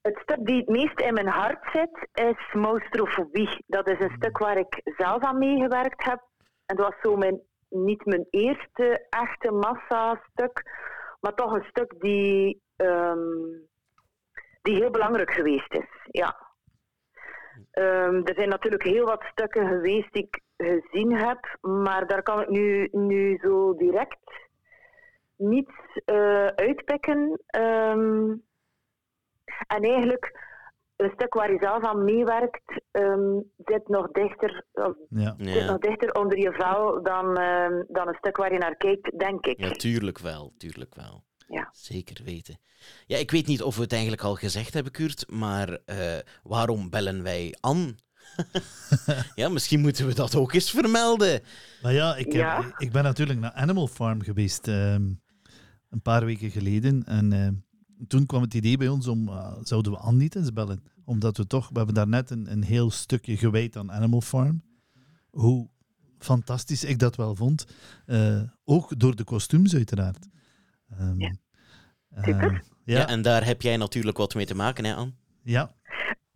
het 0.02 0.18
stuk 0.22 0.46
die 0.46 0.56
het 0.56 0.68
meest 0.68 1.00
in 1.00 1.14
mijn 1.14 1.28
hart 1.28 1.64
zit, 1.72 2.08
is 2.12 2.52
Monstrofobie. 2.52 3.64
Dat 3.66 3.88
is 3.88 3.98
een 4.00 4.14
stuk 4.16 4.38
waar 4.38 4.58
ik 4.58 4.80
zelf 4.96 5.22
aan 5.22 5.38
meegewerkt 5.38 6.04
heb. 6.04 6.22
En 6.66 6.76
dat 6.76 6.86
was 6.86 7.00
zo 7.02 7.16
mijn, 7.16 7.40
niet 7.68 8.04
mijn 8.04 8.26
eerste 8.30 9.06
echte 9.10 9.50
massa-stuk, 9.50 10.62
maar 11.24 11.34
toch 11.34 11.52
een 11.52 11.64
stuk 11.68 11.94
die, 12.00 12.62
ehm, 12.76 13.18
die 14.62 14.74
heel 14.74 14.90
belangrijk 14.90 15.30
geweest 15.30 15.72
is. 15.74 16.06
Ja. 16.10 16.36
Ehm, 17.70 18.20
er 18.24 18.34
zijn 18.34 18.48
natuurlijk 18.48 18.82
heel 18.82 19.04
wat 19.04 19.24
stukken 19.24 19.68
geweest 19.68 20.12
die 20.12 20.22
ik 20.22 20.40
gezien 20.56 21.16
heb, 21.16 21.58
maar 21.60 22.06
daar 22.06 22.22
kan 22.22 22.40
ik 22.40 22.48
nu, 22.48 22.88
nu 22.92 23.38
zo 23.42 23.74
direct 23.74 24.48
niet 25.36 25.70
eh, 26.04 26.46
uitpikken. 26.46 27.42
Ehm, 27.46 28.34
en 29.66 29.82
eigenlijk, 29.82 30.38
een 30.96 31.10
stuk 31.14 31.34
waar 31.34 31.52
je 31.52 31.58
zelf 31.60 31.82
aan 31.84 32.04
meewerkt, 32.04 32.80
ehm, 32.90 33.40
zit, 33.64 33.88
nog 33.88 34.10
dichter, 34.10 34.64
of 34.72 34.94
ja. 35.08 35.34
zit 35.38 35.54
Ja, 35.54 35.64
nog 35.70 35.78
dichter 35.78 36.14
onder 36.14 36.38
je 36.38 36.52
vel 36.52 37.02
dan, 37.02 37.36
ehm, 37.36 37.82
dan 37.88 38.08
een 38.08 38.14
stuk 38.18 38.36
waar 38.36 38.52
je 38.52 38.58
naar 38.58 38.76
kijkt, 38.76 39.18
denk 39.18 39.46
ik. 39.46 39.60
ja 39.60 39.70
tuurlijk 39.70 40.18
wel, 40.18 40.52
tuurlijk 40.58 40.94
wel. 40.94 41.24
Ja. 41.48 41.68
Zeker 41.72 42.24
weten. 42.24 42.58
Ja, 43.06 43.16
ik 43.16 43.30
weet 43.30 43.46
niet 43.46 43.62
of 43.62 43.76
we 43.76 43.82
het 43.82 43.92
eigenlijk 43.92 44.22
al 44.22 44.34
gezegd 44.34 44.74
hebben, 44.74 44.92
Kurt, 44.92 45.30
maar 45.30 45.78
eh, 45.84 46.18
waarom 46.42 46.90
bellen 46.90 47.22
wij 47.22 47.54
Anne? 47.60 47.94
ja, 49.34 49.48
misschien 49.48 49.80
moeten 49.80 50.06
we 50.06 50.14
dat 50.14 50.34
ook 50.36 50.52
eens 50.52 50.70
vermelden. 50.70 51.40
Maar 51.82 51.92
ja, 51.92 52.16
ik, 52.16 52.24
heb, 52.24 52.34
Ja? 52.34 52.74
ik 52.78 52.92
ben 52.92 53.02
natuurlijk 53.02 53.38
naar 53.38 53.52
Animal 53.52 53.86
Farm 53.86 54.22
geweest 54.22 54.68
ehm, 54.68 55.02
een 55.90 56.02
paar 56.02 56.24
weken 56.24 56.50
geleden. 56.50 57.02
En 57.06 57.32
ehm, 57.32 57.52
toen 58.06 58.26
kwam 58.26 58.42
het 58.42 58.54
idee 58.54 58.76
bij 58.76 58.88
ons 58.88 59.06
om, 59.06 59.28
eh, 59.28 59.52
zouden 59.62 59.92
we 59.92 59.98
Anne 59.98 60.18
niet 60.18 60.36
eens 60.36 60.52
bellen? 60.52 60.82
Omdat 61.04 61.36
we 61.36 61.46
toch, 61.46 61.68
we 61.68 61.76
hebben 61.76 61.94
daar 61.94 62.08
net 62.08 62.30
een, 62.30 62.52
een 62.52 62.62
heel 62.62 62.90
stukje 62.90 63.36
gewijd 63.36 63.76
aan 63.76 63.92
Animal 63.92 64.20
Farm. 64.20 64.62
Hoe 65.30 65.68
fantastisch 66.18 66.84
ik 66.84 66.98
dat 66.98 67.16
wel 67.16 67.34
vond. 67.34 67.66
Eh, 68.06 68.42
ook 68.64 68.98
door 69.00 69.16
de 69.16 69.24
kostuums 69.24 69.74
uiteraard. 69.74 70.26
Ehm, 70.90 71.20
Ja. 71.20 71.34
eh. 72.10 72.24
Ja. 72.84 72.98
ja, 72.98 73.08
en 73.08 73.22
daar 73.22 73.44
heb 73.44 73.62
jij 73.62 73.76
natuurlijk 73.76 74.16
wat 74.16 74.34
mee 74.34 74.46
te 74.46 74.54
maken, 74.54 74.84
hè, 74.84 74.94
Anne? 74.94 75.12
ja, 75.42 75.74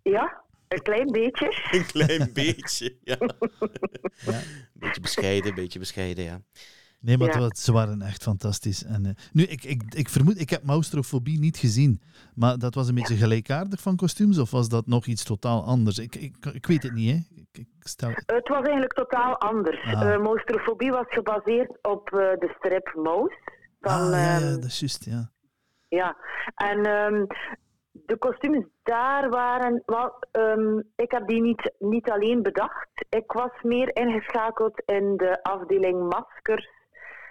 Ja, 0.03 0.45
een 0.69 0.83
klein 0.83 1.07
beetje. 1.11 1.69
Een 1.71 1.87
klein 1.87 2.31
beetje, 2.43 2.97
ja. 3.03 3.17
ja. 4.25 4.41
Beetje 4.73 5.01
bescheiden, 5.01 5.55
beetje 5.55 5.79
bescheiden, 5.79 6.25
ja. 6.25 6.43
Nee, 7.01 7.19
maar 7.19 7.27
Ja. 7.29 7.33
het 7.35 7.43
was- 7.43 7.65
ze 7.65 7.73
waren 7.73 8.03
echt 8.03 8.23
fantastisch. 8.23 8.85
En, 8.85 9.07
eh, 9.07 9.13
nu, 9.33 9.43
ik, 9.43 9.65
ik, 9.65 9.83
ik 9.95 10.09
vermoed, 10.09 10.41
ik 10.41 10.51
heb 10.51 10.63
Maustrofobie 10.65 11.39
niet 11.39 11.57
gezien, 11.57 12.01
maar 12.35 12.59
dat 12.59 12.75
was 12.75 12.89
een 12.89 12.95
beetje 12.95 13.17
gelijkaardig 13.17 13.81
van 13.81 13.97
kostuums, 13.97 14.39
of 14.39 14.51
was 14.51 14.69
dat 14.69 14.87
nog 14.87 15.07
iets 15.07 15.25
totaal 15.25 15.65
anders? 15.65 15.99
Ik, 15.99 16.15
ik, 16.15 16.37
ik 16.53 16.67
weet 16.67 16.83
het 16.83 16.93
niet, 16.93 17.11
hè. 17.11 17.37
Ik, 17.41 17.49
ik 17.59 17.69
stel... 17.81 18.09
Het 18.11 18.49
was 18.49 18.61
eigenlijk 18.63 18.93
totaal 18.93 19.39
anders. 19.39 19.85
Ah. 19.85 20.13
Eh 20.15 20.21
monstrofobie 20.23 20.91
was 20.91 21.07
gebaseerd 21.09 21.79
op 21.83 22.09
eh, 22.13 22.19
de 22.19 22.55
strip 22.59 22.93
Mouse. 22.95 23.39
Van, 23.81 23.93
ah, 23.93 24.11
ja, 24.11 24.17
ja, 24.19 24.41
ehm, 24.41 24.51
dat 24.55 24.65
is 24.65 24.79
juist, 24.81 25.05
ja. 25.05 25.31
Ja, 25.89 26.17
en 26.55 26.79
ehm, 26.87 27.25
de 27.93 28.17
kostuums 28.19 28.67
daar 28.83 29.29
waren. 29.31 29.83
Wel, 29.87 30.13
ehm, 30.31 30.79
ik 30.97 31.11
heb 31.11 31.29
die 31.29 31.41
niet, 31.43 31.73
niet 31.79 32.11
alleen 32.11 32.43
bedacht. 32.43 32.89
Ik 33.09 33.33
was 33.33 33.51
meer 33.63 33.97
ingeschakeld 33.97 34.83
in 34.87 35.17
de 35.17 35.43
afdeling 35.43 36.09
maskers. 36.09 36.69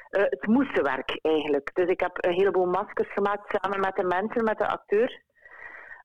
Eh, 0.09 0.23
het 0.23 0.47
moestenwerk 0.47 1.19
eigenlijk. 1.21 1.69
Dus 1.73 1.89
ik 1.89 1.99
heb 1.99 2.25
een 2.25 2.33
heleboel 2.33 2.65
maskers 2.65 3.13
gemaakt 3.13 3.57
samen 3.61 3.79
met 3.79 3.95
de 3.95 4.03
mensen, 4.03 4.43
met 4.43 4.57
de 4.57 4.67
acteurs. 4.67 5.21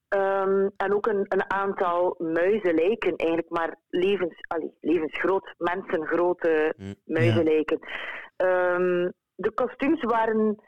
Ehm, 0.08 0.68
en 0.76 0.94
ook 0.94 1.06
een, 1.06 1.26
een 1.28 1.50
aantal 1.50 2.14
muizenlijken, 2.18 3.16
eigenlijk 3.16 3.50
maar 3.50 3.76
levens, 3.88 4.34
allee, 4.48 4.74
levensgroot, 4.80 5.54
mensengrote 5.58 6.74
muizenlijken. 7.04 7.78
Ehm, 8.36 9.10
de 9.34 9.50
kostuums 9.54 10.02
waren 10.02 10.62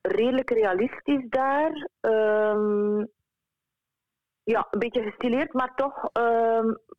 redelijk 0.00 0.50
realistisch 0.50 1.28
daar. 1.28 1.88
Ehm, 2.00 2.98
ja, 4.42 4.66
een 4.70 4.78
beetje 4.78 5.02
gestileerd, 5.02 5.52
maar 5.52 5.74
toch 5.74 6.02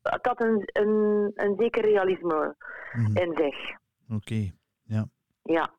het 0.02 0.26
had 0.26 0.42
een, 0.42 0.70
een, 0.74 1.32
een 1.36 1.56
zeker 1.58 1.82
realisme 1.82 2.56
Mhm, 2.94 3.18
in 3.18 3.36
zich. 3.36 3.78
Oké, 4.16 4.52
ja. 4.84 5.06
Ja. 5.44 5.70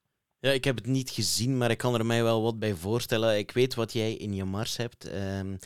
Ja, 0.43 0.51
ik 0.51 0.65
heb 0.65 0.77
het 0.77 0.87
niet 0.87 1.11
gezien, 1.11 1.57
maar 1.59 1.71
ik 1.71 1.79
kan 1.79 1.95
er 1.95 2.07
mij 2.07 2.23
wel 2.23 2.43
wat 2.43 2.59
bij 2.59 2.75
voorstellen. 2.75 3.39
Ik 3.39 3.51
weet 3.51 3.75
wat 3.75 3.93
jij 3.93 4.13
in 4.15 4.35
je 4.35 4.45
mars 4.45 4.77
hebt. 4.77 5.05
ehm, 5.09 5.57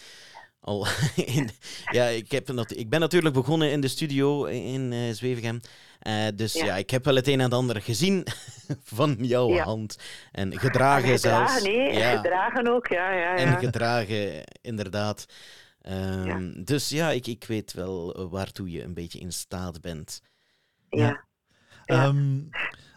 al 0.61 0.87
in, 1.37 1.51
ja, 1.91 2.07
ik, 2.07 2.31
heb, 2.31 2.49
nat- 2.53 2.77
ik 2.77 2.89
ben 2.89 3.01
natuurlijk 3.01 3.35
begonnen 3.35 3.71
in 3.71 3.81
de 3.81 3.89
studio 3.89 4.45
in 4.45 4.93
eh 4.93 5.13
Zwevegem. 5.13 5.61
Eh, 6.01 6.27
dus 6.35 6.53
ja. 6.53 6.65
Ja. 6.65 6.77
ik 6.77 6.91
heb 6.91 7.05
wel 7.05 7.15
het 7.15 7.29
een 7.29 7.41
en 7.41 7.53
ander 7.53 7.83
gezien 7.83 8.27
van 8.95 9.17
jouw 9.21 9.49
Ja. 9.55 9.65
hand. 9.65 9.97
En 10.33 10.59
gedragen, 10.59 11.11
En 11.11 11.19
zelfs. 11.19 11.63
nee, 11.63 11.93
ja. 11.93 12.17
gedragen 12.17 12.69
ook, 12.69 12.87
ja. 12.87 13.13
ja, 13.13 13.37
En 13.37 13.59
gedragen, 13.59 14.45
inderdaad. 14.61 15.27
Ehm, 15.81 16.65
Dus 16.65 16.89
ja, 16.89 17.11
ik, 17.11 17.27
ik 17.27 17.45
weet 17.45 17.73
wel 17.73 18.29
waartoe 18.31 18.71
je 18.71 18.83
een 18.83 18.95
beetje 18.95 19.19
in 19.19 19.33
staat 19.33 19.81
bent. 19.81 20.21
ja. 20.91 21.25
Ja. 21.85 22.15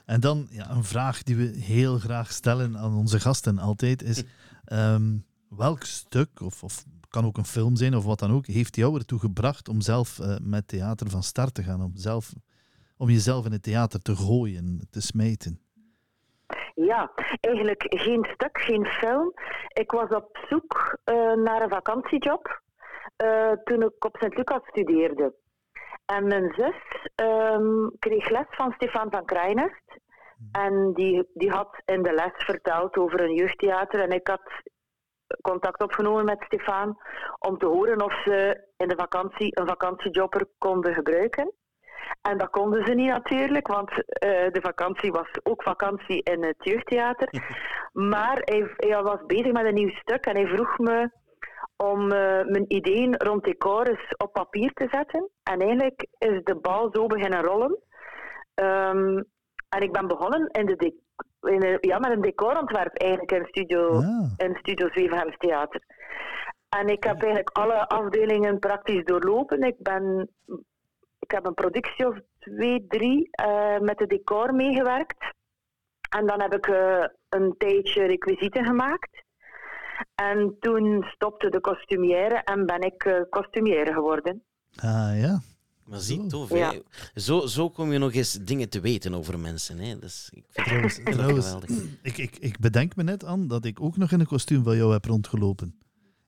En 0.10 0.20
dan 0.20 0.48
ja, 0.50 0.70
een 0.70 0.84
vraag 0.84 1.24
die 1.24 1.36
we 1.36 1.60
heel 1.60 1.98
graag 1.98 2.32
stellen 2.32 2.78
aan 2.78 2.98
onze 2.98 3.20
gasten 3.20 3.60
altijd 3.60 4.02
is: 4.02 4.24
ehm, 4.66 5.18
welk 5.50 5.84
stuk, 5.84 6.42
of, 6.42 6.64
of 6.64 6.84
kan 7.10 7.26
ook 7.26 7.38
een 7.38 7.46
film 7.46 7.76
zijn 7.76 7.96
of 7.96 8.06
wat 8.06 8.20
dan 8.20 8.32
ook, 8.32 8.46
heeft 8.46 8.76
jou 8.76 8.98
ertoe 8.98 9.20
gebracht 9.20 9.70
om 9.70 9.82
zelf 9.82 10.20
eh, 10.20 10.36
met 10.42 10.68
theater 10.68 11.10
van 11.10 11.24
start 11.24 11.54
te 11.54 11.64
gaan? 11.64 11.82
Om, 11.82 11.92
zelf, 11.96 12.34
om 12.98 13.10
jezelf 13.10 13.46
in 13.46 13.52
het 13.52 13.64
theater 13.64 14.02
te 14.02 14.16
gooien, 14.16 14.88
te 14.92 15.02
smijten? 15.02 15.60
Ja, 16.76 17.12
eigenlijk 17.40 17.86
geen 17.90 18.28
stuk, 18.34 18.58
geen 18.62 18.86
film. 18.86 19.34
Ik 19.68 19.92
was 19.92 20.10
op 20.10 20.38
zoek 20.50 20.98
eh, 21.04 21.16
naar 21.34 21.62
een 21.62 21.70
vakantiejob 21.70 22.62
eh, 23.16 23.52
toen 23.64 23.82
ik 23.82 24.06
op 24.06 24.18
Sint-Lucas 24.20 24.62
studeerde. 24.64 25.34
En 26.16 26.28
mijn 26.28 26.54
zus 26.58 27.10
ehm, 27.16 27.88
kreeg 28.00 28.30
les 28.30 28.46
van 28.50 28.72
Stefan 28.72 29.12
van 29.12 29.26
Krijnest. 29.26 29.84
En 30.52 30.94
die, 30.94 31.30
die 31.34 31.50
had 31.52 31.82
in 31.86 32.02
de 32.02 32.14
les 32.14 32.34
verteld 32.36 32.98
over 32.98 33.22
een 33.22 33.34
jeugdtheater. 33.34 34.00
En 34.00 34.10
ik 34.10 34.28
had 34.28 34.42
contact 35.42 35.84
opgenomen 35.84 36.26
met 36.26 36.44
Stefan 36.44 36.98
om 37.40 37.58
te 37.58 37.66
horen 37.66 38.02
of 38.02 38.22
ze 38.24 38.68
in 38.78 38.88
de 38.88 38.96
vakantie 38.96 39.60
een 39.60 39.68
vakantiejobber 39.68 40.46
konden 40.58 40.94
gebruiken. 40.94 41.54
En 42.22 42.38
dat 42.38 42.50
konden 42.50 42.86
ze 42.86 42.94
niet 42.94 43.10
natuurlijk, 43.10 43.68
want 43.68 43.90
eh, 43.90 44.52
de 44.52 44.62
vakantie 44.62 45.12
was 45.12 45.30
ook 45.44 45.64
vakantie 45.64 46.24
in 46.24 46.44
het 46.44 46.64
jeugdtheater. 46.64 47.30
Maar 47.94 48.38
hij, 48.44 48.74
hij 48.76 49.04
was 49.04 49.26
bezig 49.26 49.52
met 49.52 49.66
een 49.66 49.74
nieuw 49.74 49.96
stuk 49.96 50.26
en 50.26 50.36
hij 50.36 50.48
vroeg 50.48 50.78
me 50.78 51.10
om 51.84 52.12
eh, 52.12 52.46
mijn 52.46 52.66
ideeën 52.68 53.16
rond 53.18 53.44
decor 53.44 53.88
eens 53.88 54.14
op 54.18 54.34
papier 54.34 54.72
te 54.74 54.88
zetten. 54.92 55.30
En 55.44 55.60
eigenlijk 55.62 56.06
is 56.18 56.44
de 56.44 56.56
bal 56.56 56.90
zo 56.92 57.06
beginnen 57.08 57.44
rollen. 57.44 57.78
Ehm, 58.54 59.24
en 59.70 59.82
ik 59.82 59.92
ben 59.92 60.08
begonnen 60.08 60.48
in 60.48 60.66
de 60.66 60.76
de- 60.76 61.08
in 61.42 61.78
ja, 61.82 62.00
met 62.00 62.12
een 62.12 62.22
decorontwerp 62.22 62.96
eigenlijk 62.98 63.32
in 63.32 63.46
Studio, 63.46 64.00
Ja. 64.02 64.30
in 64.46 64.56
studio 64.56 64.88
Zwevenhems 64.90 65.38
Theater. 65.38 65.82
En 66.70 66.88
ik 66.88 67.04
heb 67.04 67.16
eigenlijk 67.22 67.50
alle 67.58 67.88
afdelingen 67.88 68.60
praktisch 68.60 69.04
doorlopen. 69.04 69.62
Ik, 69.62 69.76
ben, 69.78 70.30
ik 71.20 71.32
heb 71.32 71.46
een 71.46 71.54
productie 71.54 72.08
of 72.08 72.18
twee, 72.40 72.86
drie 72.88 73.28
eh, 73.32 73.78
met 73.80 74.00
het 74.00 74.10
decor 74.10 74.54
meegewerkt. 74.54 75.34
En 76.10 76.26
dan 76.28 76.42
heb 76.42 76.54
ik 76.54 76.68
eh, 76.68 77.04
een 77.30 77.56
tijdje 77.58 78.06
requisieten 78.06 78.66
gemaakt. 78.66 79.24
En 80.16 80.56
toen 80.60 81.04
stopte 81.04 81.50
de 81.50 81.62
costumière 81.62 82.36
en 82.36 82.66
ben 82.66 82.82
ik 82.82 83.04
eh 83.04 83.22
costumière 83.30 83.94
geworden. 83.94 84.44
Ah 84.76 85.20
ja. 85.20 85.42
Maar 85.86 86.00
zie, 86.00 86.18
Zo. 86.22 86.28
tof. 86.28 86.50
Ja. 86.50 86.74
Zo, 87.16 87.46
zo 87.48 87.70
kom 87.70 87.92
je 87.92 87.98
nog 87.98 88.14
eens 88.14 88.34
dingen 88.34 88.70
te 88.70 88.80
weten 88.80 89.14
over 89.14 89.40
mensen. 89.40 89.78
Hè. 89.80 90.00
Dus 90.00 90.30
ik 90.34 90.44
vind 90.50 90.68
Trouwens, 91.06 91.48
geweldig. 91.48 91.70
ik, 92.02 92.18
ik, 92.18 92.38
ik 92.38 92.60
bedenk 92.60 92.96
me 92.96 93.04
net 93.04 93.26
aan 93.26 93.48
dat 93.48 93.66
ik 93.66 93.82
ook 93.82 93.98
nog 93.98 94.12
in 94.12 94.20
een 94.20 94.26
kostuum 94.26 94.64
van 94.64 94.78
jou 94.78 94.92
heb 94.92 95.06
rondgelopen. 95.06 95.76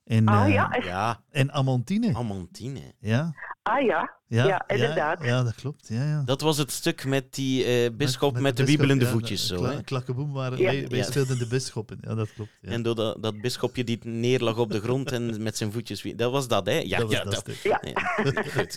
In, 0.04 0.28
Ah 0.28 0.46
eh, 0.46 0.52
ja, 0.54 0.78
Ja, 0.82 1.22
in 1.30 1.52
Amantine. 1.52 2.14
Amantine. 2.14 2.80
Ja, 2.98 3.34
ah 3.62 3.80
ja, 3.84 4.10
ja, 4.26 4.46
Ja, 4.46 4.64
inderdaad. 4.66 5.24
Ja, 5.24 5.42
dat 5.42 5.54
klopt. 5.54 5.88
Ja, 5.88 6.04
ja. 6.04 6.22
Dat 6.24 6.40
was 6.40 6.58
het 6.58 6.70
stuk 6.70 7.04
met 7.04 7.34
die 7.34 7.64
eh 7.64 7.90
bisschop 7.96 8.32
met, 8.32 8.42
de 8.42 8.48
bisschop, 8.50 8.66
wiebelende 8.68 9.04
ja, 9.04 9.10
voetjes. 9.10 9.48
de 9.48 9.54
Zo, 9.56 9.60
kla-. 9.62 9.80
Klakkeboem 9.84 10.32
waren, 10.32 10.58
Ja. 10.58 10.64
wij, 10.64 10.86
wij 10.88 10.98
Ja. 10.98 11.04
speelden 11.04 11.38
de 11.38 11.46
bisschoppen. 11.46 11.98
Ja, 12.00 12.14
dat 12.14 12.32
klopt. 12.34 12.50
Ja. 12.60 12.70
En 12.70 12.82
door 12.82 12.94
dat, 12.94 13.22
dat 13.22 13.40
bisschopje 13.40 13.84
die 13.84 13.98
neerlag 14.02 14.58
op 14.58 14.70
de 14.70 14.80
grond 14.80 15.12
en 15.12 15.42
met 15.42 15.56
zijn 15.56 15.72
voetjes... 15.72 16.02
Dat 16.16 16.32
was 16.32 16.48
dat, 16.48 16.66
hè? 16.66 16.78
Ja, 16.78 16.98
dat 16.98 17.06
was 17.06 17.16
ja, 17.16 17.24
dat 17.24 17.32
dat- 17.32 17.54
stuk. 17.54 17.72
ja. 17.72 17.80
ja. 17.82 18.00
Goed. 18.56 18.76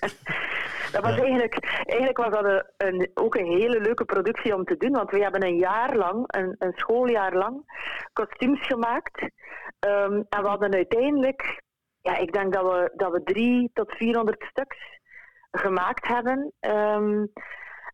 Dat 0.91 1.03
was 1.03 1.15
Ja. 1.15 1.21
eigenlijk, 1.21 1.57
eigenlijk 1.85 2.17
was 2.17 2.29
dat 2.31 2.45
een, 2.45 2.63
een- 2.87 3.11
ook 3.13 3.35
een 3.35 3.45
hele 3.57 3.79
leuke 3.81 4.05
productie 4.05 4.55
om 4.55 4.63
te 4.63 4.77
doen, 4.77 4.91
want 4.91 5.11
we 5.11 5.19
hebben 5.19 5.43
een 5.43 5.57
jaar 5.57 5.95
lang, 5.97 6.23
een, 6.27 6.55
een 6.59 6.73
schooljaar 6.75 7.35
lang, 7.35 7.63
kostuums 8.13 8.65
gemaakt. 8.67 9.21
Ehm, 9.79 10.13
en 10.29 10.41
we 10.41 10.47
hadden 10.47 10.73
uiteindelijk, 10.73 11.63
ja, 12.05 12.17
ik 12.17 12.33
denk 12.33 12.53
dat 12.53 12.63
we, 12.63 12.91
dat 12.95 13.11
we 13.11 13.23
drie 13.23 13.69
tot 13.73 13.91
400 13.91 14.45
stuks 14.49 14.77
gemaakt 15.51 16.07
hebben. 16.07 16.51
Ehm, 16.59 17.25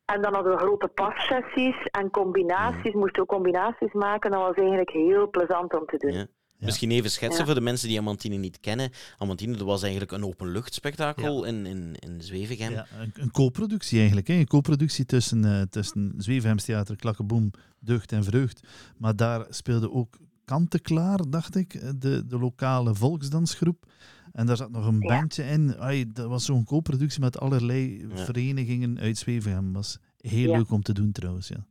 en 0.05 0.21
dan 0.21 0.33
hadden 0.33 0.51
we 0.51 0.57
grote 0.57 0.87
passessies 0.87 1.75
en 1.91 2.09
combinaties, 2.09 2.93
moesten 2.93 3.21
we 3.21 3.27
combinaties 3.27 3.93
maken. 3.93 4.31
Dat 4.31 4.39
was 4.39 4.55
eigenlijk 4.55 4.89
heel 4.89 5.29
plezant 5.29 5.73
om 5.73 5.85
te 5.85 5.97
doen. 5.97 6.13
Ja. 6.13 6.25
Misschien 6.57 6.91
even 6.91 7.11
schetsen 7.11 7.39
Ja. 7.39 7.45
voor 7.45 7.55
de 7.55 7.61
mensen 7.61 7.87
die 7.87 7.99
Amantine 7.99 8.35
niet 8.35 8.59
kennen. 8.59 8.91
Amantine 9.17 9.57
dat 9.57 9.67
was 9.67 9.81
eigenlijk 9.81 10.11
een 10.11 10.25
openluchtspektakel 10.25 11.43
in, 11.43 11.65
in, 11.65 11.95
in 11.99 12.21
Zwevegem. 12.21 12.71
Ja, 12.71 12.85
een, 12.99 13.11
een 13.13 13.31
co-productie 13.31 13.97
eigenlijk. 13.97 14.27
Hè. 14.27 14.33
Een 14.33 14.47
co-productie 14.47 15.05
tussen, 15.05 15.45
eh 15.45 15.61
tussen 15.61 16.15
Theater, 16.55 16.95
Klakkeboem, 16.95 17.51
Deugd 17.79 18.11
en 18.11 18.23
Vreugd. 18.23 18.67
Maar 18.97 19.15
daar 19.15 19.45
speelde 19.49 19.91
ook 19.91 20.17
Kanteklaar, 20.55 21.19
dacht 21.29 21.55
ik, 21.55 21.73
eh, 21.73 21.89
de, 21.95 22.27
de 22.27 22.39
lokale 22.39 22.95
volksdansgroep. 22.95 23.83
En 24.31 24.45
daar 24.45 24.55
zat 24.57 24.71
nog 24.71 24.85
een 24.87 24.99
Ja. 24.99 25.07
bandje 25.19 25.43
in. 25.43 25.75
Ai, 25.79 26.11
dat 26.11 26.27
was 26.27 26.45
zo'n 26.45 26.65
co-productie 26.65 27.21
met 27.21 27.39
allerlei 27.39 28.07
Ja. 28.09 28.15
verenigingen 28.15 28.99
uit 28.99 29.17
Zwevenhem. 29.17 29.73
was 29.73 29.99
heel 30.17 30.49
Ja. 30.49 30.57
leuk 30.57 30.71
om 30.71 30.81
te 30.81 30.93
doen 30.93 31.11
trouwens. 31.11 31.47
Ja. 31.47 31.65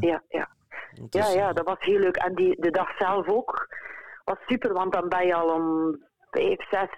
Ja, 0.00 0.22
ja. 0.28 0.48
Dat 0.94 1.14
Ja, 1.14 1.28
ja, 1.28 1.48
eh, 1.48 1.54
dat 1.54 1.64
was 1.64 1.76
heel 1.80 1.98
leuk. 1.98 2.16
En 2.16 2.34
die, 2.34 2.60
de 2.60 2.70
dag 2.70 2.96
zelf 2.98 3.26
ook 3.28 3.68
was 4.24 4.36
super, 4.46 4.72
want 4.72 4.92
dan 4.92 5.08
ben 5.08 5.26
je 5.26 5.34
al 5.34 5.48
om 5.54 5.96
vijf, 6.30 6.68
zes, 6.70 6.88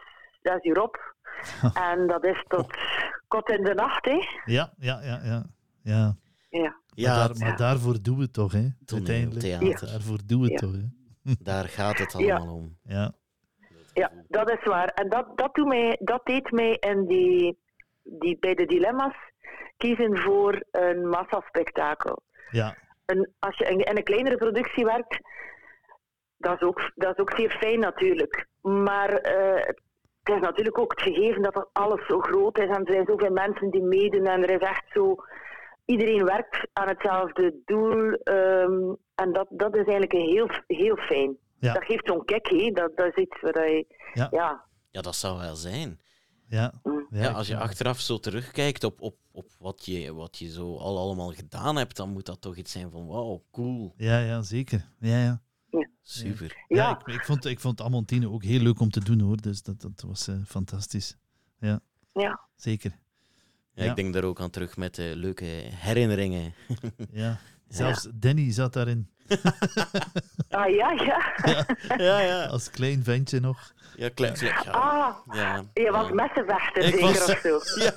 zes 0.42 0.64
uur 0.64 0.82
op. 0.82 1.14
en 1.90 2.06
dat 2.06 2.24
is 2.24 2.44
tot 2.48 2.76
kot 3.28 3.50
in 3.50 3.64
de 3.64 3.74
nacht, 3.74 4.04
hè. 4.04 4.18
Ja, 4.44 4.72
ja, 4.78 5.00
ja, 5.02 5.20
ja. 5.24 5.44
ja. 5.82 6.16
Ja. 6.48 6.76
Ja, 6.94 7.16
maar, 7.16 7.28
het- 7.28 7.38
daar, 7.38 7.48
maar 7.48 7.57
daarvoor 7.57 8.02
doen 8.02 8.16
we 8.16 8.22
het 8.22 8.33
toch, 8.33 8.52
hè? 8.52 8.66
Toneel, 8.85 9.07
Uiteindelijk. 9.07 9.40
theater. 9.40 9.87
Daarvoor 9.88 10.18
doen 10.26 10.40
we 10.40 10.44
het 10.52 10.61
Ja. 10.61 10.66
toch, 10.66 10.72
hè? 10.76 10.83
daar 11.50 11.64
gaat 11.68 11.98
het 11.98 12.12
Ja. 12.18 12.37
allemaal 12.37 12.54
om. 12.54 12.78
Ja. 12.83 13.12
Ja, 13.92 14.11
dat 14.28 14.50
is 14.50 14.64
waar. 14.64 14.88
En 14.88 15.09
dat, 15.09 15.26
dat, 15.38 15.54
doet 15.54 15.66
mij, 15.66 15.96
dat 16.00 16.20
deed 16.24 16.50
mij 16.50 16.72
in 16.80 17.07
die, 17.07 17.59
die, 18.02 18.37
bij 18.38 18.54
de 18.54 18.66
dilemma's 18.66 19.14
kiezen 19.76 20.18
voor 20.18 20.64
een 20.70 21.09
massaspectakel. 21.09 22.22
Ja. 22.50 22.76
En 23.04 23.33
als 23.38 23.59
je 23.59 23.64
in, 23.64 23.78
in 23.78 23.96
een 23.96 24.02
kleinere 24.02 24.37
productie 24.37 24.85
werkt, 24.85 25.18
dat 26.37 26.54
is 26.54 26.62
ook, 26.62 26.92
dat 26.94 27.12
is 27.12 27.18
ook 27.20 27.33
zeer 27.37 27.50
fijn 27.50 27.78
natuurlijk. 27.78 28.46
Maar 28.61 29.11
eh, 29.12 29.66
het 30.22 30.35
is 30.37 30.40
natuurlijk 30.40 30.78
ook 30.78 30.90
het 30.90 31.02
gegeven 31.02 31.42
dat 31.42 31.68
alles 31.72 32.07
zo 32.07 32.20
groot 32.20 32.59
is 32.59 32.68
en 32.68 32.85
er 32.85 32.92
zijn 32.92 33.07
zoveel 33.07 33.30
mensen 33.33 33.70
die 33.70 33.83
meedoen 33.83 34.26
en 34.26 34.42
er 34.42 34.50
is 34.50 34.68
echt 34.68 34.85
zo... 34.92 35.14
Iedereen 35.85 36.25
werkt 36.25 36.68
aan 36.73 36.88
hetzelfde 36.88 37.55
doel 37.64 38.12
ehm, 38.12 38.94
en 39.14 39.33
dat, 39.33 39.47
dat 39.51 39.73
is 39.75 39.83
eigenlijk 39.85 40.12
een 40.12 40.29
heel, 40.29 40.49
heel 40.66 40.97
fijn. 40.97 41.37
Ja. 41.59 41.73
Dat 41.73 41.85
geeft 41.85 42.07
zo'n 42.07 42.25
kick, 42.25 42.47
hè. 42.47 42.70
Dat, 42.70 42.97
dat 42.97 43.07
is 43.07 43.23
iets 43.23 43.40
waar 43.40 43.70
je... 43.70 43.87
Ja. 44.14 44.29
ja 44.31 44.64
Ja, 44.90 45.01
dat 45.01 45.16
zou 45.16 45.38
wel 45.38 45.57
zijn. 45.57 46.01
Ja. 46.49 46.73
Mm. 46.83 47.07
Ja, 47.11 47.31
als 47.31 47.47
je 47.47 47.57
achteraf 47.57 48.01
zo 48.01 48.18
terugkijkt 48.18 48.85
op, 48.85 49.01
op, 49.01 49.16
op 49.33 49.47
wat, 49.59 49.85
je, 49.87 50.14
wat 50.14 50.38
je 50.38 50.51
zo 50.51 50.77
al 50.77 50.99
allemaal 50.99 51.33
gedaan 51.33 51.77
hebt, 51.77 51.97
dan 51.97 52.12
moet 52.12 52.27
dat 52.27 52.40
toch 52.40 52.57
iets 52.57 52.73
zijn 52.73 52.90
van 52.90 53.07
wauw, 53.07 53.44
cool, 53.51 53.94
Ja, 53.97 54.18
ja, 54.18 54.42
zeker. 54.42 54.88
Ja, 55.01 55.23
ja. 55.23 55.42
super. 56.03 56.64
Ja, 56.68 56.77
Ja. 56.77 56.99
ik, 56.99 57.14
ik, 57.14 57.25
vond, 57.25 57.44
ik 57.44 57.61
vond 57.61 57.81
Amontine 57.81 58.31
ook 58.31 58.42
heel 58.42 58.61
leuk 58.61 58.81
om 58.81 58.90
te 58.90 59.05
doen, 59.05 59.20
hoor. 59.20 59.40
Dus 59.40 59.62
dat, 59.62 59.81
dat 59.81 60.05
was 60.07 60.29
eh, 60.29 60.35
fantastisch. 60.47 61.16
Ja, 61.59 61.81
ja. 62.12 62.40
zeker. 62.57 62.99
Ja, 63.74 63.84
Ja. 63.84 63.90
Ik 63.90 63.96
denk 63.96 64.12
daar 64.14 64.24
ook 64.24 64.40
aan 64.40 64.50
terug 64.50 64.76
met 64.76 64.94
de 64.94 65.12
leuke 65.14 65.44
herinneringen. 65.74 66.54
Ja. 67.12 67.38
Zelfs 67.68 68.08
Danny 68.14 68.52
zat 68.52 68.72
daarin. 68.72 69.08
Ah 70.50 70.68
ja, 70.74 70.90
ja. 70.90 71.66
ja, 71.96 72.20
ja. 72.20 72.44
Als 72.44 72.70
klein 72.70 73.04
ventje 73.04 73.40
nog. 73.40 73.72
Ja, 73.96 74.08
klein, 74.08 74.34
ja. 74.40 74.70
Ah, 74.70 75.16
ja, 75.32 75.64
je 75.74 75.90
was 75.90 76.10
messenvechter 76.10 76.82
Ik 76.84 76.92
zeker 76.94 77.00
was- 77.10 77.30
of 77.30 77.62
zo. 77.64 77.80
Ja, 77.84 77.92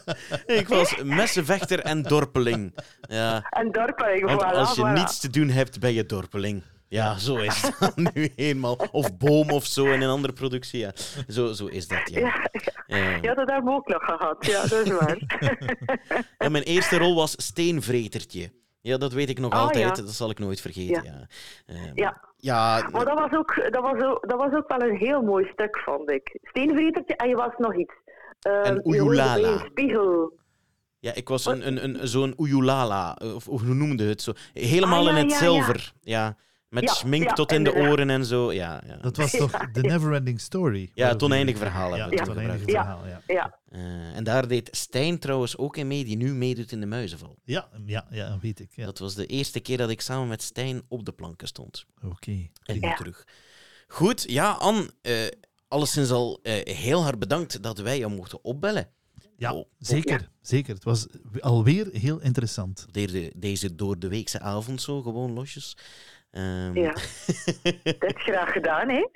ik 0.56 0.68
was 0.68 0.96
messenvechter 1.04 1.80
en 1.80 2.02
dorpeling. 2.02 2.76
Ja, 3.02 3.48
En 3.50 3.72
dorpeling, 3.72 4.26
want 4.26 4.42
voilà, 4.44 4.46
als 4.58 4.76
je 4.76 4.82
voilà. 4.88 4.94
niets 4.94 5.20
te 5.20 5.30
doen 5.30 5.50
hebt, 5.50 5.80
ben 5.80 5.94
je 5.94 6.06
dorpeling. 6.06 6.64
Ja, 6.90 7.18
zo 7.18 7.36
is 7.38 7.62
het 7.80 7.96
nu 7.96 8.32
eenmaal. 8.36 8.74
Of 8.92 9.18
boom 9.18 9.50
of 9.52 9.66
zo 9.66 9.86
in 9.86 10.02
een 10.02 10.10
andere 10.10 10.34
productie. 10.34 10.80
Ja. 10.80 10.92
Zo, 11.30 11.54
zo 11.54 11.66
is 11.66 11.88
dat, 11.88 12.10
ja. 12.10 12.20
Ja, 12.20 12.50
Ja. 12.52 12.77
Ja, 12.88 13.34
dat 13.34 13.50
hebben 13.50 13.64
we 13.64 13.72
ook 13.78 13.88
nog 13.88 14.04
gehad. 14.06 14.46
Ja, 14.46 14.62
dat 14.62 14.86
is 14.86 14.92
waar. 14.92 15.18
Ja, 16.38 16.50
mijn 16.50 16.64
eerste 16.64 16.98
rol 16.98 17.16
was 17.16 17.32
steenvretertje. 17.46 18.52
Ja, 18.82 18.98
dat 18.98 19.14
weet 19.14 19.30
ik 19.30 19.40
nog 19.40 19.52
Ah, 19.54 19.62
altijd. 19.62 19.98
ja. 19.98 20.04
Dat 20.04 20.14
zal 20.14 20.30
ik 20.30 20.40
nooit 20.40 20.62
vergeten. 20.62 21.04
Ja. 21.04 21.28
Ehm, 21.66 21.92
Ja. 21.94 22.22
ja, 22.38 22.88
Maar 22.92 23.06
dat 23.06 23.20
was, 23.20 23.32
ook, 23.32 23.56
dat, 23.72 23.82
was 23.82 24.04
ook, 24.04 24.28
dat 24.30 24.38
was 24.40 24.54
ook 24.54 24.68
wel 24.78 24.90
een 24.90 24.96
heel 24.98 25.22
mooi 25.22 25.48
stuk, 25.54 25.78
vond 25.86 26.10
ik. 26.12 26.38
Steenvretertje 26.42 27.16
en 27.16 27.30
je 27.30 27.36
was 27.36 27.52
nog 27.58 27.76
iets. 27.78 27.94
Ehm, 28.40 28.56
En 28.64 28.74
je 28.76 28.82
Oejoelala. 28.86 29.48
een 29.48 29.68
spiegel. 29.72 30.34
ja, 31.00 31.14
ik 31.14 31.28
was 31.30 31.46
een, 31.46 31.68
een, 31.68 31.84
een, 31.84 32.08
zo'n 32.08 32.34
oejoelala, 32.38 33.18
of 33.36 33.46
hoe 33.46 33.74
noemde 33.74 34.04
het 34.04 34.22
zo? 34.22 34.32
Helemaal 34.54 35.00
Ah, 35.00 35.04
ja, 35.06 35.10
in 35.10 35.16
het 35.16 35.30
ja, 35.40 35.46
ja. 35.46 35.52
zilver. 35.52 35.94
Ja. 36.02 36.38
Met 36.70 36.84
Ja, 36.84 36.94
schmink 36.94 37.24
ja, 37.24 37.34
tot 37.34 37.52
in 37.52 37.64
de 37.64 37.74
oren 37.74 38.10
en 38.10 38.26
zo. 38.26 38.54
Ja, 38.54 38.84
ja. 38.88 38.96
Dat 38.98 39.18
was 39.18 39.32
toch 39.38 39.52
The 39.52 39.82
Neverending 39.82 40.42
Story? 40.42 40.92
ja 40.94 41.08
het 41.08 41.24
oneindige 41.24 41.58
je- 41.58 41.64
verhaal 41.64 41.96
Ja, 41.96 42.10
hebben 42.10 42.36
we 42.36 42.42
het 42.42 42.62
verhaal, 42.64 43.08
ja. 43.08 43.22
Ja, 43.28 43.60
Eh, 43.70 44.16
en 44.16 44.24
daar 44.24 44.48
deed 44.48 44.68
Stijn 44.72 45.20
trouwens 45.20 45.58
ook 45.58 45.78
in 45.78 45.88
mee, 45.88 46.06
die 46.06 46.18
nu 46.18 46.34
meedoet 46.34 46.72
in 46.72 46.80
de 46.80 46.86
Muizenval. 46.86 47.38
Ja, 47.44 47.70
ja, 47.86 48.08
ja, 48.10 48.38
weet 48.42 48.60
ik. 48.60 48.72
Ja. 48.76 48.86
Dat 48.86 49.00
was 49.00 49.16
de 49.16 49.26
eerste 49.26 49.60
keer 49.60 49.78
dat 49.78 49.90
ik 49.90 50.02
samen 50.02 50.28
met 50.28 50.42
Stijn 50.42 50.82
op 50.88 51.06
de 51.06 51.12
planken 51.12 51.48
stond. 51.48 51.86
Oké. 52.04 52.50
En 52.64 52.80
nu 52.80 52.94
terug. 52.98 53.28
Goed, 53.88 54.24
ja, 54.28 54.52
Anne, 54.52 54.90
eh 55.02 55.14
alleszins 55.68 56.12
al 56.12 56.40
eh, 56.44 56.76
heel 56.76 57.04
hard 57.04 57.20
bedankt 57.20 57.64
dat 57.64 57.78
wij 57.80 57.98
jou 57.98 58.12
mochten 58.16 58.44
opbellen. 58.44 58.90
Ja, 59.38 59.54
Oh, 59.54 59.66
zeker. 59.80 60.30
Zeker. 60.42 60.74
Het 60.76 60.84
was 60.84 61.06
alweer 61.40 61.88
heel 61.92 62.20
interessant. 62.22 62.86
Deze, 62.92 63.32
deze 63.36 63.76
door 63.76 64.00
de 64.00 64.08
weekse 64.08 64.40
avond 64.40 64.82
zo, 64.82 65.02
gewoon 65.02 65.32
losjes. 65.34 65.78
Ehm, 66.38 66.78
ja. 66.78 66.92
dat 68.00 68.16
is 68.16 68.24
graag 68.24 68.52
gedaan, 68.52 68.90
hè? 68.90 69.08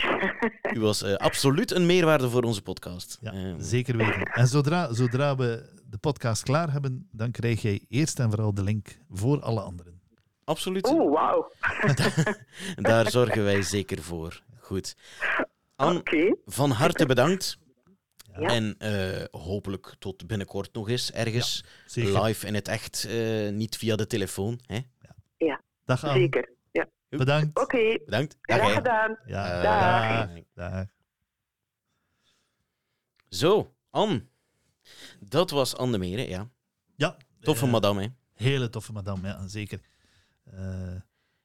U 0.73 0.79
was 0.79 1.01
eh, 1.03 1.13
absoluut 1.15 1.71
een 1.71 1.85
meerwaarde 1.85 2.29
voor 2.29 2.43
onze 2.43 2.61
podcast. 2.61 3.17
Ja, 3.21 3.31
Ehm, 3.31 3.59
zeker 3.59 3.97
weten. 3.97 4.21
En 4.21 4.47
zodra, 4.47 4.93
zodra 4.93 5.35
we 5.35 5.69
de 5.85 5.97
podcast 5.97 6.43
klaar 6.43 6.71
hebben, 6.71 7.07
dan 7.11 7.31
krijg 7.31 7.61
jij 7.61 7.85
eerst 7.89 8.19
en 8.19 8.29
vooral 8.29 8.53
de 8.53 8.63
link 8.63 8.97
voor 9.09 9.41
alle 9.41 9.61
anderen. 9.61 9.99
absoluut. 10.43 10.87
Oeh, 10.89 11.13
wauw. 11.13 11.51
Daar 12.91 13.09
zorgen 13.11 13.43
wij 13.43 13.61
zeker 13.61 14.01
voor. 14.01 14.41
Goed. 14.59 14.95
Anne, 15.75 15.99
Oké. 15.99 16.35
van 16.45 16.71
harte 16.71 17.05
bedankt. 17.05 17.57
Ja. 18.39 18.47
En 18.47 18.75
eh, 18.77 19.23
hopelijk 19.31 19.95
tot 19.99 20.27
binnenkort 20.27 20.73
nog 20.73 20.89
eens 20.89 21.11
ergens 21.11 21.63
live 21.93 22.47
in 22.47 22.53
het 22.55 22.67
echt, 22.67 23.05
eh, 23.09 23.49
niet 23.49 23.77
via 23.77 23.95
de 23.95 24.07
telefoon. 24.07 24.59
Hè? 24.65 24.79
Dag 25.85 26.03
aan. 26.05 26.13
Zeker. 26.15 26.49
Bedankt. 27.17 27.59
Oké, 27.59 27.99
Bedankt. 28.05 28.37
Dag, 28.41 28.57
graag 28.57 28.73
gedaan. 28.73 29.17
Ja, 29.25 29.61
Dag. 29.61 30.27
dag. 30.27 30.43
Dag. 30.53 30.87
Zo, 33.29 33.73
Anne. 33.89 34.25
Dat 35.19 35.49
was 35.49 35.75
Anne 35.75 35.91
de 35.91 35.97
Meren, 35.97 36.29
ja. 36.29 36.49
Ja. 36.95 37.17
Toffe 37.39 37.65
eh, 37.65 37.71
madame, 37.71 38.01
hè. 38.01 38.07
Hele 38.33 38.69
toffe 38.69 38.91
madame, 38.91 39.27
ja, 39.27 39.47
zeker. 39.47 39.79
Eh, 40.43 40.95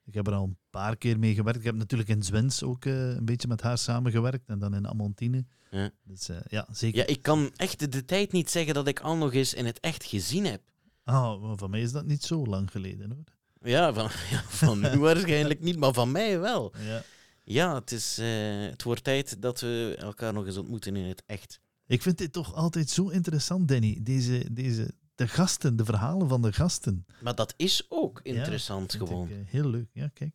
ik 0.05 0.15
heb 0.15 0.27
er 0.27 0.33
al 0.33 0.45
een 0.45 0.59
paar 0.71 0.97
keer 0.97 1.19
mee 1.19 1.35
gewerkt. 1.35 1.59
Ik 1.59 1.65
heb 1.65 1.75
natuurlijk 1.75 2.09
in 2.09 2.23
Zwens 2.23 2.63
ook 2.63 2.85
eh, 2.85 3.09
een 3.09 3.25
beetje 3.25 3.49
met 3.49 3.61
haar 3.61 3.79
samengewerkt. 3.79 4.49
En 4.49 4.59
dan 4.59 4.75
in 4.75 4.89
Amontine. 4.89 5.47
Ja. 5.71 5.91
Dus 6.05 6.29
eh, 6.29 6.37
ja, 6.49 6.67
zeker. 6.71 6.99
Ja, 6.99 7.07
ik 7.07 7.23
kan 7.23 7.51
echt 7.57 7.93
de 7.93 8.05
tijd 8.05 8.33
niet 8.33 8.51
zeggen 8.51 8.75
dat 8.75 8.89
ik 8.89 9.01
Anne 9.01 9.25
nog 9.25 9.33
eens 9.33 9.55
in 9.55 9.67
het 9.67 9.81
echt 9.81 10.05
gezien 10.05 10.45
heb. 10.45 10.63
Ah, 11.05 11.43
maar 11.43 11.57
van 11.57 11.71
mij 11.71 11.81
is 11.81 11.93
dat 11.93 12.07
niet 12.07 12.23
zo 12.23 12.45
lang 12.47 12.71
geleden 12.71 13.11
hoor. 13.11 13.25
Ja, 13.63 13.93
van, 13.93 14.05
ja, 14.31 14.43
van 14.49 14.85
u 14.85 14.99
waarschijnlijk 14.99 15.61
niet, 15.61 15.77
maar 15.77 15.93
van 15.93 16.13
mij 16.13 16.41
wel. 16.41 16.73
Ja. 16.79 17.03
Ja, 17.45 17.75
het, 17.75 17.93
is, 17.93 18.19
eh, 18.19 18.27
het 18.61 18.83
wordt 18.83 19.05
tijd 19.05 19.43
dat 19.43 19.61
we 19.61 19.97
elkaar 19.99 20.33
nog 20.33 20.47
eens 20.47 20.57
ontmoeten 20.57 20.97
in 20.97 21.05
het 21.05 21.23
echt. 21.27 21.61
Ik 21.87 22.03
vind 22.03 22.19
dit 22.19 22.33
toch 22.33 22.55
altijd 22.55 22.91
zo 22.91 23.09
interessant, 23.09 23.69
Danny. 23.69 23.99
Deze, 24.03 24.53
deze, 24.53 24.95
de 25.15 25.29
gasten, 25.29 25.77
de 25.77 25.85
verhalen 25.85 26.29
van 26.29 26.43
de 26.43 26.53
gasten. 26.53 27.07
Maar 27.21 27.35
dat 27.35 27.55
is 27.57 27.87
ook 27.89 28.21
interessant 28.23 28.95
gewoon. 28.95 29.29
Ik, 29.29 29.37
eh, 29.37 29.39
heel 29.47 29.71
leuk, 29.71 29.89
ja, 29.93 30.11
kijk. 30.15 30.35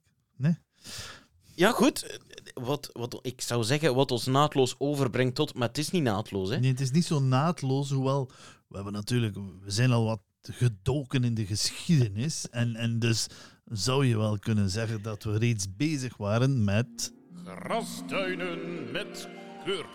Ja, 1.56 1.72
goed. 1.72 2.20
Wat, 2.54 2.90
wat, 2.94 3.20
ik 3.22 3.42
zou 3.42 3.64
zeggen 3.64 3.96
wat 3.96 4.12
ons 4.12 4.26
naadloos 4.26 4.76
overbrengt 4.78 5.36
tot... 5.36 5.54
Maar 5.54 5.68
het 5.68 5.78
is 5.78 5.90
niet 5.90 6.04
naadloos, 6.04 6.50
hè? 6.50 6.60
Nee, 6.60 6.72
het 6.72 6.80
is 6.80 6.92
niet 6.92 7.06
zo 7.06 7.20
naadloos, 7.20 7.90
hoewel 7.90 8.32
we 8.68 8.76
hebben 8.76 8.94
natuurlijk, 8.94 9.36
we 9.36 9.72
zijn 9.72 9.92
al 9.92 10.06
wat 10.06 10.22
gedoken 10.52 11.24
in 11.24 11.34
de 11.34 11.46
geschiedenis. 11.46 12.50
En, 12.50 12.76
en 12.76 13.00
dus 13.00 13.28
zou 13.66 14.06
je 14.06 14.18
wel 14.18 14.40
kunnen 14.40 14.70
zeggen 14.70 15.02
dat 15.02 15.24
we 15.24 15.38
reeds 15.38 15.76
bezig 15.76 16.18
waren 16.18 16.64
met. 16.64 17.14
Grasduinen 17.46 18.92
met 18.92 19.28
Kurt. 19.66 19.88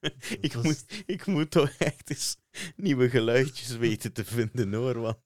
Ik 0.40 0.52
was- 0.52 0.64
moet, 0.64 0.84
ik 1.06 1.26
moet 1.26 1.50
toch 1.50 1.68
echt 1.78 2.10
eens 2.10 2.36
nieuwe 2.76 3.08
geluidjes 3.10 3.76
weten 3.76 4.12
te 4.12 4.24
vinden, 4.24 4.72
hoor. 4.74 4.98
Want... 5.00 5.16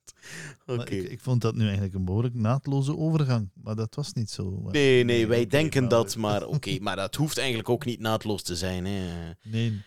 Ik, 0.90 1.10
ik 1.10 1.20
vond 1.20 1.40
dat 1.40 1.54
nu 1.54 1.64
eigenlijk 1.64 1.94
een 1.94 2.04
behoorlijk 2.04 2.34
naadloze 2.34 2.96
overgang, 2.96 3.50
maar 3.54 3.74
dat 3.76 3.94
was 3.94 4.12
niet 4.12 4.30
zo. 4.30 4.50
Maar- 4.50 4.72
Nee, 4.72 5.04
nee, 5.04 5.26
wij 5.26 5.46
denken 5.46 5.80
maar- 5.80 5.90
dat, 5.90 6.16
maar 6.16 6.46
oké. 6.56 6.78
maar 6.80 6.96
dat 6.96 7.14
hoeft 7.14 7.38
eigenlijk 7.38 7.68
ook 7.68 7.84
niet 7.84 8.00
naadloos 8.00 8.42
te 8.42 8.56
zijn, 8.56 8.84
hè. 8.86 9.30
Nee. 9.42 9.82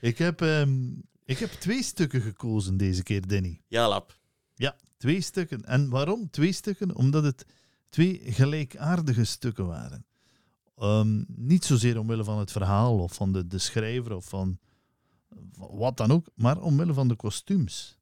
Ik 0.00 0.18
heb, 0.18 0.40
ehm, 0.40 0.78
ik 1.26 1.38
heb 1.38 1.50
twee 1.50 1.82
stukken 1.82 2.20
gekozen 2.20 2.76
deze 2.76 3.02
keer, 3.02 3.26
Danny. 3.26 3.60
Ja, 3.66 3.88
Lap. 3.88 4.18
Ja, 4.54 4.76
twee 4.96 5.20
stukken. 5.20 5.64
En 5.64 5.88
waarom 5.88 6.30
twee 6.30 6.52
stukken? 6.52 6.94
Omdat 6.94 7.24
het 7.24 7.46
twee 7.88 8.20
gelijkaardige 8.24 9.24
stukken 9.24 9.66
waren. 9.66 10.06
Ehm, 10.76 11.24
niet 11.26 11.64
zozeer 11.64 11.98
omwille 11.98 12.24
van 12.24 12.38
het 12.38 12.52
verhaal 12.52 12.98
of 12.98 13.14
van 13.14 13.32
de, 13.32 13.46
de 13.46 13.58
schrijver 13.58 14.16
of 14.16 14.28
van, 14.28 14.58
van 15.52 15.68
wat 15.76 15.96
dan 15.96 16.10
ook, 16.10 16.26
maar 16.34 16.60
omwille 16.60 16.94
van 16.94 17.08
de 17.08 17.16
kostuums. 17.16 17.98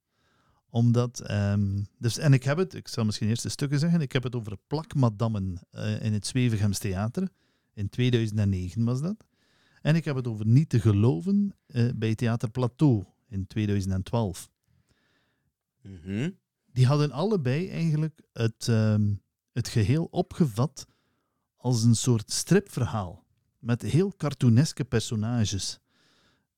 Omdat, 0.69 1.21
ehm, 1.21 1.83
dus, 1.99 2.19
en 2.19 2.33
ik 2.33 2.43
heb 2.43 2.57
het, 2.57 2.75
ik 2.75 2.89
zal 2.89 3.05
misschien 3.05 3.29
eerst 3.29 3.43
de 3.43 3.49
stukken 3.49 3.79
zeggen, 3.79 4.01
ik 4.01 4.13
heb 4.13 4.23
het 4.23 4.35
over 4.35 4.57
plakmadammen 4.67 5.59
eh, 5.71 6.03
in 6.03 6.13
het 6.13 6.27
Zwevegems 6.27 6.79
Theater. 6.79 7.29
In 7.75 7.89
2009 7.89 8.85
was 8.85 9.01
dat. 9.01 9.25
En 9.83 9.97
ik 9.97 10.05
heb 10.05 10.17
het 10.17 10.27
over 10.27 10.47
Niet 10.47 10.69
te 10.69 10.81
geloven 10.81 11.55
eh, 11.67 11.89
bij 11.97 12.15
Theater 12.15 12.51
Plateau 12.51 13.05
in 13.35 13.47
2012. 13.47 14.53
Mhm. 15.83 16.31
die 16.73 16.87
hadden 16.87 17.11
allebei 17.11 17.69
eigenlijk 17.69 18.21
het, 18.33 18.69
ehm, 18.69 19.15
het 19.53 19.69
geheel 19.69 20.05
opgevat 20.11 20.87
als 21.57 21.83
een 21.83 21.97
soort 21.97 22.33
stripverhaal. 22.33 23.25
Met 23.59 23.83
heel 23.83 24.13
cartooneske 24.17 24.85
personages. 24.85 25.81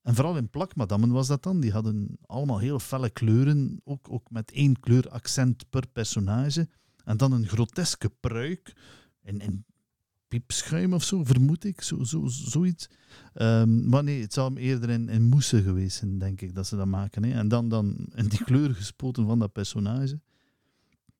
En 0.02 0.14
vooral 0.14 0.36
in 0.36 0.50
plakmadammen 0.50 1.10
was 1.10 1.26
dat 1.26 1.42
dan. 1.42 1.60
Die 1.60 1.72
hadden 1.72 2.18
allemaal 2.26 2.58
heel 2.58 2.78
felle 2.78 3.10
kleuren, 3.10 3.80
ook, 3.84 4.10
ook 4.10 4.30
met 4.30 4.50
één 4.50 4.80
kleuraccent 4.80 5.70
per 5.70 5.88
personage. 5.88 6.68
En 7.04 7.16
dan 7.16 7.32
een 7.32 7.46
groteske 7.46 8.08
pruik 8.08 8.76
in, 9.22 9.40
in 9.40 9.64
piepschuim 10.28 10.92
of 10.92 11.04
zo, 11.04 11.24
vermoed 11.24 11.64
ik, 11.64 11.80
zo, 11.80 12.04
zo, 12.04 12.26
zoiets. 12.26 12.88
Ehm, 13.32 13.88
maar 13.88 14.04
nee, 14.04 14.20
het 14.20 14.32
zou 14.32 14.46
hem 14.46 14.56
eerder 14.56 14.90
in, 14.90 15.08
in 15.08 15.42
geweest 15.42 15.96
zijn, 15.96 16.18
denk 16.18 16.40
ik, 16.40 16.54
dat 16.54 16.66
ze 16.66 16.76
dat 16.76 16.86
maken. 16.86 17.24
Hè. 17.24 17.32
En 17.32 17.48
dan, 17.48 17.68
dan 17.68 18.06
in 18.14 18.28
die 18.28 18.44
kleur 18.44 18.74
gespoten 18.74 19.26
van 19.26 19.38
dat 19.38 19.52
personage. 19.52 20.20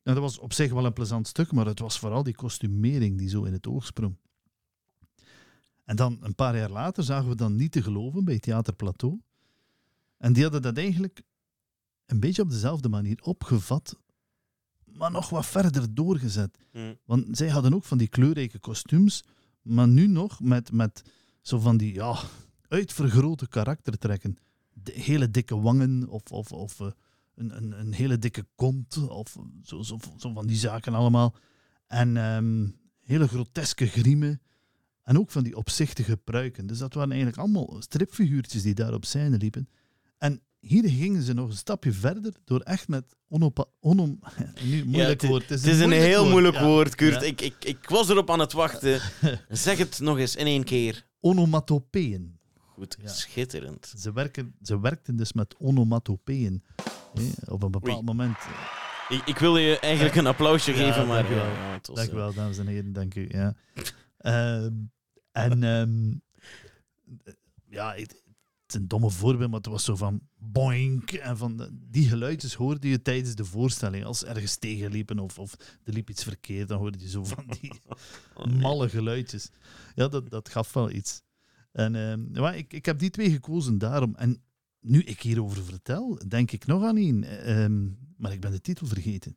En 0.03 0.15
dat 0.15 0.19
was 0.19 0.39
op 0.39 0.53
zich 0.53 0.73
wel 0.73 0.85
een 0.85 0.93
plezant 0.93 1.27
stuk, 1.27 1.53
maar 1.53 1.67
het 1.67 1.79
was 1.79 1.99
vooral 1.99 2.23
die 2.23 2.35
kostumering 2.35 3.19
die 3.19 3.29
zo 3.29 3.45
in 3.45 3.53
het 3.53 3.67
oog 3.67 3.87
sprong. 3.87 4.17
En 5.85 5.97
dan 5.97 6.19
een 6.21 6.35
paar 6.35 6.57
jaar 6.57 6.71
later 6.71 7.05
zagen 7.05 7.29
we 7.29 7.35
dan 7.35 7.57
niet 7.57 7.73
te 7.73 7.83
geloven 7.83 8.25
bij 8.25 8.39
Theater 8.39 8.75
Plateau. 8.75 9.21
En 10.17 10.33
die 10.33 10.43
hadden 10.43 10.63
dat 10.63 10.77
eigenlijk 10.77 11.23
een 12.07 12.21
beetje 12.21 12.43
op 12.43 12.51
dezelfde 12.51 12.89
manier 12.89 13.19
opgevat, 13.23 13.99
maar 14.99 15.11
nog 15.11 15.31
wat 15.31 15.47
verder 15.47 15.95
doorgezet. 15.95 16.59
Hm. 16.73 16.95
Want 17.05 17.37
zij 17.37 17.49
hadden 17.49 17.75
ook 17.75 17.85
van 17.85 17.99
die 17.99 18.09
kleurrijke 18.09 18.59
kostuums, 18.59 19.25
maar 19.63 19.89
nu 19.89 20.07
nog 20.07 20.41
met, 20.41 20.73
met 20.73 21.03
zo 21.41 21.59
van 21.59 21.77
die 21.77 21.95
ja, 21.95 22.19
uitvergrote 22.69 23.49
karaktertrekken. 23.49 24.37
De 24.73 24.93
hele 24.93 25.31
dikke 25.31 25.61
wangen 25.61 26.09
of, 26.09 26.33
of, 26.33 26.53
of 26.53 26.81
eh, 26.81 26.87
een, 27.35 27.57
een, 27.57 27.81
een 27.81 27.93
hele 27.93 28.19
dikke 28.19 28.47
kont 28.55 29.09
of 29.09 29.37
zo, 29.63 29.83
zo, 29.83 29.99
zo 30.17 30.33
van 30.33 30.47
die 30.47 30.57
zaken 30.57 30.95
allemaal. 30.95 31.35
En 31.87 32.17
ehm, 32.17 32.69
hele 33.01 33.29
groteske 33.29 33.87
griemen. 33.87 34.41
En 35.03 35.19
ook 35.19 35.31
van 35.31 35.43
die 35.43 35.57
opzichtige 35.57 36.17
pruiken. 36.17 36.67
Dus 36.67 36.79
dat 36.79 36.95
waren 36.95 37.11
eigenlijk 37.11 37.41
allemaal 37.41 37.77
stripfiguurtjes 37.79 38.63
die 38.63 38.75
daar 38.75 38.95
op 38.95 39.05
scène 39.05 39.37
liepen. 39.37 39.69
En 40.19 40.43
hier 40.67 40.89
gingen 40.89 41.23
ze 41.23 41.33
nog 41.33 41.49
een 41.49 41.57
stapje 41.57 41.93
verder 41.93 42.33
door 42.45 42.61
echt 42.61 42.89
met 42.89 43.17
onopa, 43.29 43.65
onom... 43.81 44.19
Nu, 44.71 44.85
moeilijk 44.85 45.23
woord. 45.23 45.49
Het 45.49 45.67
is 45.67 45.81
een 45.81 45.91
heel 45.93 46.29
moeilijk 46.29 46.59
woord, 46.59 46.95
Kurt. 46.95 47.23
Ik, 47.23 47.41
ik, 47.41 47.55
ik 47.65 47.89
was 47.89 48.09
erop 48.09 48.31
aan 48.31 48.41
het 48.41 48.53
wachten. 48.53 49.01
zeg 49.49 49.79
het 49.79 50.01
nog 50.01 50.19
eens 50.19 50.37
in 50.37 50.47
één 50.47 50.65
keer. 50.65 51.07
Onomatopeeën. 51.21 52.39
Goed, 52.55 52.97
schitterend. 53.05 53.93
Ze, 53.99 54.13
werken, 54.13 54.55
ze 54.63 54.81
werkten 54.81 55.17
dus 55.17 55.33
met 55.33 55.55
onomatopeeën. 55.59 56.65
hè, 57.15 57.53
op 57.53 57.63
een 57.63 57.71
bepaald 57.71 57.97
Oei. 57.97 58.05
moment. 58.05 58.37
Ik, 59.09 59.23
ik 59.25 59.39
wil 59.39 59.57
je 59.57 59.79
eigenlijk 59.79 60.15
een 60.15 60.27
applausje 60.27 60.73
Ja, 60.73 60.77
geven, 60.77 61.07
maar... 61.07 61.33
ja, 61.35 61.79
was, 61.83 61.97
Dank 61.97 62.09
u 62.09 62.11
eh, 62.11 62.17
wel, 62.17 62.35
dames 62.35 62.59
en 62.59 62.67
heren. 62.67 62.93
Dank 62.93 63.15
u. 63.15 63.29
Ja. 63.29 63.55
Ehm, 64.19 64.73
en 65.33 65.63
ehm, 65.63 66.15
ja, 67.69 67.95
het 67.95 68.23
is 68.67 68.75
een 68.75 68.89
domme 68.89 69.11
voorbeeld, 69.11 69.51
maar 69.51 69.59
het 69.61 69.69
was 69.69 69.85
zo 69.85 69.97
van 69.97 70.21
boink. 70.39 71.13
En 71.13 71.37
van 71.37 71.57
de- 71.57 71.71
die 71.91 72.09
geluidjes 72.09 72.55
hoorde 72.55 72.89
je 72.89 73.03
tijdens 73.03 73.35
de 73.35 73.45
voorstelling. 73.45 74.05
Als 74.05 74.19
ze 74.19 74.27
ergens 74.27 74.57
tegenliepen 74.57 75.19
of, 75.19 75.39
of 75.39 75.53
er 75.85 75.93
liep 75.93 76.11
iets 76.11 76.23
verkeerd, 76.23 76.69
dan 76.69 76.79
hoorde 76.79 76.99
je 76.99 77.09
zo 77.09 77.25
van 77.25 77.45
die 77.61 77.73
malle 78.61 78.89
geluidjes. 78.89 79.51
Ja, 79.95 80.09
dat, 80.09 80.31
dat 80.31 80.49
gaf 80.49 80.73
wel 80.73 80.91
iets. 80.91 81.23
En 81.73 82.31
maar 82.33 82.57
ik, 82.57 82.73
ik 82.73 82.85
heb 82.87 82.99
die 82.99 83.11
twee 83.11 83.31
gekozen 83.31 83.79
daarom. 83.79 84.15
En 84.15 84.43
nu 84.81 85.01
ik 85.03 85.21
hierover 85.23 85.65
vertel, 85.65 86.19
denk 86.29 86.51
ik 86.51 86.67
nog 86.67 86.83
aan 86.85 86.97
één. 86.97 87.25
Ehm, 87.25 87.89
maar 88.17 88.33
ik 88.33 88.41
ben 88.41 88.51
de 88.51 88.61
titel 88.61 88.87
vergeten. 88.87 89.37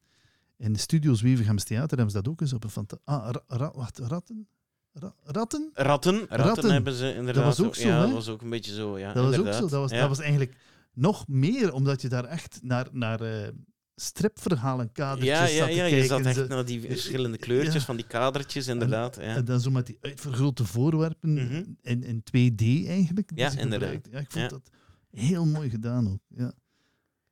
In 0.58 0.74
de 0.74 0.80
studio's 0.80 1.22
Wevergems 1.22 1.64
Theater 1.64 1.98
hebben 1.98 2.16
ze 2.16 2.22
dat 2.22 2.28
ook 2.32 2.42
eens 2.42 2.54
op 2.54 2.64
een 2.64 2.70
fanta- 2.70 3.00
Ah, 3.04 3.30
ra- 3.32 3.44
ra- 3.58 3.72
wacht, 3.76 3.98
ratten? 3.98 4.48
Ra- 4.94 5.14
ratten? 5.24 5.70
Ratten, 5.74 6.20
ratten, 6.20 6.38
Ratten. 6.38 6.72
hebben 6.72 6.94
ze 6.94 7.14
inderdaad. 7.16 7.44
was 7.58 7.62
ook 7.68 7.76
zo, 7.76 7.88
Ja, 7.88 7.96
hè? 7.96 8.02
dat 8.02 8.12
was 8.12 8.28
ook 8.30 8.42
een 8.42 8.50
beetje 8.50 8.74
zo, 8.74 8.98
ja. 9.00 9.14
dat 9.14 9.24
was 9.26 9.38
ook 9.38 9.54
zo. 9.54 9.60
Dat 9.62 9.72
was, 9.72 9.92
Ja. 9.92 10.00
dat 10.00 10.10
was 10.10 10.20
eigenlijk 10.20 10.56
nog 10.94 11.28
meer, 11.28 11.74
omdat 11.74 12.02
je 12.02 12.10
daar 12.10 12.26
echt 12.26 12.60
naar, 12.64 12.88
naar 12.92 13.22
eh, 13.22 13.48
stripverhalen, 13.96 14.92
kadertjes 14.92 15.38
Ja, 15.38 15.44
ja, 15.46 15.58
zat 15.58 15.68
te 15.68 15.74
ja, 15.74 15.86
je 15.86 16.06
zat 16.06 16.22
echt 16.26 16.48
naar 16.48 16.66
die 16.66 16.82
verschillende 16.82 17.38
kleurtjes 17.38 17.74
Ja. 17.74 17.80
van 17.80 17.96
die 17.96 18.08
kadertjes, 18.08 18.68
inderdaad. 18.68 19.16
Ja. 19.16 19.22
En 19.22 19.46
dan 19.46 19.60
zo 19.62 19.72
met 19.72 19.86
die 19.86 19.98
uitvergrote 20.02 20.66
voorwerpen 20.66 21.34
Mhm. 21.34 21.64
in, 21.82 22.04
in 22.04 22.24
2D 22.24 22.88
eigenlijk. 22.88 23.32
Ja, 23.36 23.52
inderdaad. 23.58 24.08
Ja, 24.12 24.20
ik 24.20 24.32
vond 24.32 24.44
Ja. 24.44 24.50
dat 24.50 24.70
heel 25.12 25.46
mooi 25.46 25.70
gedaan 25.70 26.08
ook. 26.12 26.22
Ja. 26.28 26.52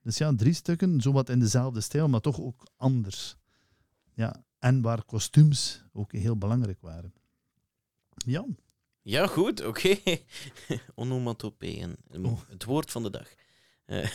Dus 0.04 0.18
ja, 0.18 0.36
drie 0.36 0.54
stukken, 0.54 1.02
zowat 1.02 1.30
in 1.30 1.40
dezelfde 1.40 1.82
stijl, 1.82 2.08
maar 2.08 2.20
toch 2.22 2.40
ook 2.40 2.68
anders. 2.78 3.36
Ja. 4.14 4.44
En 4.60 4.82
waar 4.82 5.04
kostuums 5.04 5.84
ook 5.94 6.12
heel 6.12 6.38
belangrijk 6.38 6.82
waren. 6.82 7.14
Ja, 8.26 8.46
Ja, 9.02 9.28
goed, 9.28 9.66
oké. 9.66 9.98
Onomatopeeën. 10.96 11.96
Oh. 12.24 12.40
Het 12.50 12.64
woord 12.64 12.92
van 12.92 13.04
de 13.04 13.10
dag. 13.10 13.28
Eh, 13.86 14.10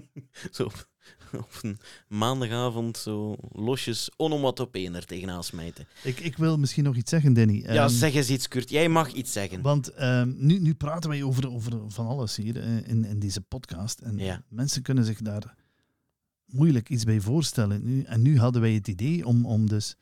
zo 0.52 0.64
op, 0.64 0.88
op 1.32 1.58
een 1.62 1.78
maandagavond 2.08 2.96
zo 2.96 3.36
losjes 3.52 4.10
onomatopeeën 4.16 4.94
er 4.94 5.04
tegenaan 5.06 5.44
smijten. 5.44 5.86
ik, 6.02 6.20
ik 6.20 6.36
wil 6.36 6.58
misschien 6.58 6.84
nog 6.84 6.96
iets 6.96 7.10
zeggen, 7.10 7.32
Danny. 7.32 7.60
ja, 7.62 7.68
Ehm, 7.84 7.88
zeg 7.88 8.14
eens 8.14 8.30
iets, 8.30 8.48
Kurt. 8.48 8.70
Jij 8.70 8.88
mag 8.88 9.12
iets 9.12 9.32
zeggen. 9.32 9.62
Want 9.62 9.88
ehm, 9.92 10.32
nu, 10.36 10.58
nu 10.58 10.74
praten 10.74 11.10
wij 11.10 11.22
over, 11.22 11.50
over 11.50 11.90
van 11.90 12.06
alles 12.06 12.36
hier 12.36 12.56
eh, 12.60 12.76
in, 12.88 13.04
in 13.04 13.18
deze 13.18 13.40
podcast. 13.40 13.98
En 14.00 14.18
Ja. 14.18 14.42
mensen 14.48 14.82
kunnen 14.82 15.04
zich 15.04 15.18
daar 15.20 15.54
moeilijk 16.46 16.88
iets 16.88 17.04
bij 17.04 17.20
voorstellen. 17.20 17.84
Nu, 17.84 18.02
en 18.02 18.22
nu 18.22 18.38
hadden 18.38 18.60
wij 18.60 18.72
het 18.72 18.88
idee 18.88 19.26
om, 19.26 19.46
om 19.46 19.68
dus 19.68 19.96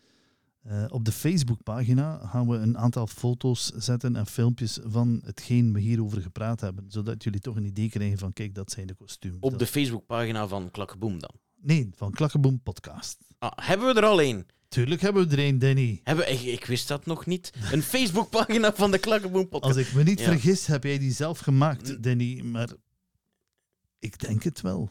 eh, 0.69 0.85
op 0.89 1.05
de 1.05 1.13
Facebookpagina 1.13 2.27
gaan 2.27 2.49
we 2.49 2.57
een 2.57 2.79
aantal 2.79 3.07
foto's 3.07 3.67
zetten 3.77 4.17
en 4.17 4.27
filmpjes 4.27 4.79
van 4.85 5.21
hetgeen 5.25 5.73
we 5.73 5.81
hierover 5.81 6.23
gepraat 6.23 6.61
hebben. 6.61 6.85
Zodat 6.89 7.25
jullie 7.25 7.41
toch 7.41 7.57
een 7.57 7.65
idee 7.65 7.89
krijgen 7.89 8.19
van, 8.19 8.33
kijk, 8.33 8.55
dat 8.55 8.71
zijn 8.71 8.87
de 8.87 8.95
kostuums. 8.95 9.37
Op 9.41 9.51
Dat- 9.51 9.59
de 9.59 9.67
Facebookpagina 9.67 10.49
van 10.49 10.71
Klakkeboom 10.71 11.19
dan. 11.21 11.31
Nee, 11.61 11.91
van 11.95 12.11
Klakkeboom 12.13 12.61
Podcast. 12.63 13.19
Ah, 13.39 13.51
hebben 13.55 13.87
we 13.95 14.01
er 14.01 14.07
al 14.07 14.21
één? 14.21 14.47
Tuurlijk 14.69 15.01
hebben 15.01 15.29
we 15.29 15.37
er 15.37 15.47
een, 15.49 15.59
Danny. 15.59 16.01
Hebben 16.05 16.33
ik, 16.33 16.41
ik 16.41 16.65
wist 16.65 16.89
dat 16.89 17.07
nog 17.07 17.27
niet. 17.27 17.53
Een 17.73 17.83
Facebookpagina 17.95 18.75
van 18.75 18.91
de 18.91 18.99
Klakkeboom 18.99 19.49
podcast. 19.49 19.77
Als 19.77 19.87
ik 19.87 19.95
me 19.95 20.03
niet 20.03 20.19
Ja. 20.19 20.25
vergis, 20.25 20.67
heb 20.67 20.83
jij 20.85 20.99
die 20.99 21.13
zelf 21.13 21.39
gemaakt, 21.39 22.03
Danny. 22.03 22.41
Maar 22.43 22.69
ik 23.99 24.19
denk 24.19 24.43
het 24.43 24.61
wel. 24.61 24.89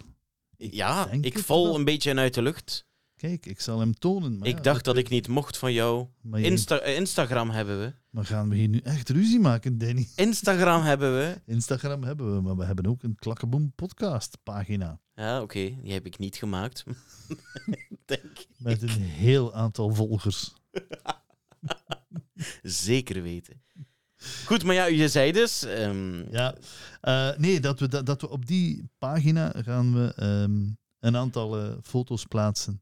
Ja, 0.58 1.10
ik 1.22 1.40
val 1.40 1.64
wel. 1.64 1.76
een 1.76 1.86
beetje 1.86 2.16
uit 2.16 2.34
de 2.34 2.42
lucht. 2.42 2.86
Kijk, 3.26 3.46
ik 3.46 3.62
zal 3.62 3.80
hem 3.80 3.94
tonen. 3.94 4.38
Maar 4.38 4.48
ik 4.48 4.56
ja, 4.56 4.62
dacht 4.62 4.86
dat 4.86 4.98
ik 4.98 5.10
niet 5.10 5.28
mocht 5.28 5.58
van 5.58 5.74
jou. 5.74 6.08
Maar, 6.22 6.40
jij- 6.40 6.50
Insta 6.50 6.80
eh, 6.80 6.96
Instagram 6.96 7.50
hebben 7.50 7.80
we. 7.80 7.94
maar 8.10 8.26
gaan 8.26 8.50
we 8.50 8.56
hier 8.56 8.68
nu 8.68 8.78
echt 8.80 9.10
ruzie 9.10 9.40
maken, 9.40 9.78
Danny? 9.78 10.08
Instagram 10.16 10.82
hebben 10.82 11.14
we. 11.18 11.42
Instagram 11.46 12.04
hebben 12.04 12.36
we, 12.36 12.42
maar 12.42 12.58
we 12.58 12.66
hebben 12.66 12.86
ook 12.88 13.04
een 13.04 13.16
Klakkeboom 13.16 13.72
podcast 13.76 14.38
pagina. 14.44 15.00
Ja, 15.16 15.42
oké, 15.42 15.76
die 15.82 15.94
heb 15.94 16.06
ik 16.06 16.18
niet 16.18 16.36
gemaakt. 16.36 16.84
denk, 18.06 18.46
Met 18.58 18.82
een 18.82 18.90
heel 19.02 19.54
aantal 19.54 19.94
volgers. 19.94 20.54
zeker 22.62 23.22
weten. 23.22 23.62
Goed, 24.46 24.64
maar 24.64 24.76
ja, 24.76 24.86
je 24.86 25.08
zei 25.10 25.32
dus... 25.32 25.64
ehm, 25.64 26.32
Ja, 26.32 26.56
eh, 27.02 27.38
nee, 27.38 27.60
dat 27.60 27.80
we, 27.80 27.88
dat, 27.88 28.06
dat 28.06 28.22
we 28.22 28.30
op 28.30 28.46
die 28.46 28.90
pagina 28.98 29.54
gaan 29.56 29.94
we 29.94 30.14
ehm, 30.16 30.70
een 31.00 31.18
aantal 31.18 31.60
eh, 31.60 31.72
foto's 31.84 32.26
plaatsen 32.26 32.80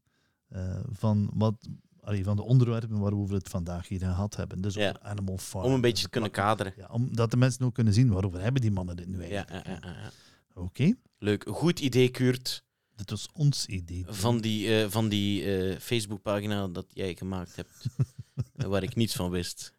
eh, 0.54 0.80
van, 0.92 1.30
wat, 1.34 1.68
allee, 2.00 2.24
van 2.24 2.36
de 2.36 2.42
onderwerpen 2.42 2.98
waarover 2.98 3.28
we 3.28 3.34
het 3.34 3.48
vandaag 3.48 3.88
hier 3.88 3.98
gehad 3.98 4.36
hebben. 4.36 4.60
Dus 4.60 4.74
Ja. 4.74 4.88
over 4.88 5.00
Animal 5.02 5.38
Farm. 5.38 5.64
om 5.64 5.72
een 5.72 5.80
beetje 5.80 6.04
te 6.04 6.10
kunnen 6.10 6.30
kaderen. 6.30 6.72
Ja, 6.76 6.86
omdat 6.90 7.30
de 7.30 7.36
mensen 7.36 7.64
ook 7.64 7.74
kunnen 7.74 7.92
zien 7.92 8.08
waarover 8.10 8.40
hebben 8.40 8.60
die 8.60 8.70
mannen 8.70 8.96
dit 8.96 9.06
nu 9.08 9.20
eigenlijk. 9.22 9.66
ja, 9.66 9.72
ja, 9.72 9.78
ja. 9.80 10.10
Oké, 10.54 10.94
Leuk, 11.18 11.44
goed 11.48 11.80
idee, 11.80 12.08
Kurt. 12.08 12.64
dit 12.94 13.10
was 13.10 13.28
ons 13.32 13.66
idee. 13.66 14.04
Van 14.08 14.40
die, 14.40 14.82
eh, 14.82 14.90
van 14.90 15.08
die 15.08 15.56
eh, 15.56 15.78
Facebookpagina 15.80 16.68
dat 16.68 16.86
jij 16.92 17.14
gemaakt 17.14 17.56
hebt. 17.56 17.86
waar 18.72 18.82
ik 18.82 18.94
niets 18.94 19.14
van 19.14 19.30
wist. 19.30 19.72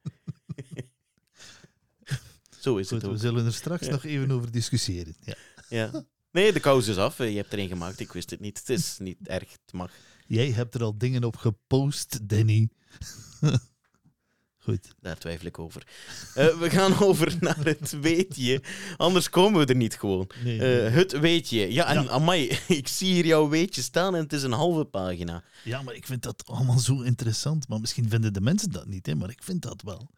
Zo 2.59 2.77
is 2.77 2.87
Goed, 2.87 2.97
het 2.97 3.07
we 3.09 3.15
ook. 3.15 3.21
zullen 3.21 3.45
er 3.45 3.53
straks 3.53 3.87
nog 3.87 4.03
even 4.03 4.31
over 4.31 4.51
discussiëren. 4.51 5.15
Ja. 5.21 5.35
Ja. 5.69 6.03
Nee, 6.31 6.53
de 6.53 6.59
kous 6.59 6.87
is 6.87 6.97
af. 6.97 7.17
Je 7.17 7.23
hebt 7.23 7.53
er 7.53 7.59
een 7.59 7.67
gemaakt. 7.67 7.99
Ik 7.99 8.11
wist 8.11 8.29
het 8.29 8.39
niet. 8.39 8.57
Het 8.59 8.69
is 8.69 8.97
niet 8.99 9.27
erg. 9.27 9.51
Het 9.51 9.73
mag. 9.73 9.91
Jij 10.27 10.51
hebt 10.51 10.75
er 10.75 10.83
al 10.83 10.97
dingen 10.97 11.23
op 11.23 11.35
gepost, 11.35 12.19
Danny. 12.29 12.69
Goed. 14.57 14.93
Daar 15.01 15.17
twijfel 15.17 15.45
ik 15.47 15.59
over. 15.59 15.87
Eh, 16.35 16.57
we 16.59 16.69
gaan 16.69 16.99
over 17.07 17.35
naar 17.39 17.57
het 17.65 17.99
weetje. 17.99 18.61
Anders 18.97 19.29
komen 19.29 19.59
we 19.59 19.65
er 19.65 19.75
niet 19.75 19.95
gewoon. 19.99 20.29
Nee, 20.43 20.59
Eh, 20.85 20.93
het 20.93 21.19
weetje. 21.19 21.73
Ja, 21.73 21.85
en 21.87 22.03
Ja. 22.03 22.09
amai, 22.09 22.59
ik 22.67 22.87
zie 22.87 23.13
hier 23.13 23.25
jouw 23.25 23.49
weetje 23.49 23.81
staan 23.81 24.15
en 24.15 24.21
het 24.23 24.33
is 24.33 24.43
een 24.43 24.51
halve 24.51 24.83
pagina. 24.85 25.43
Ja, 25.63 25.81
maar 25.81 25.95
ik 25.95 26.05
vind 26.05 26.23
dat 26.23 26.43
allemaal 26.45 26.79
zo 26.79 27.01
interessant. 27.01 27.67
Maar 27.67 27.79
misschien 27.79 28.09
vinden 28.09 28.33
de 28.33 28.41
mensen 28.41 28.71
dat 28.71 28.87
niet, 28.87 29.05
hè? 29.05 29.15
maar 29.15 29.29
ik 29.29 29.43
vind 29.43 29.61
dat 29.61 29.81
wel. 29.81 30.09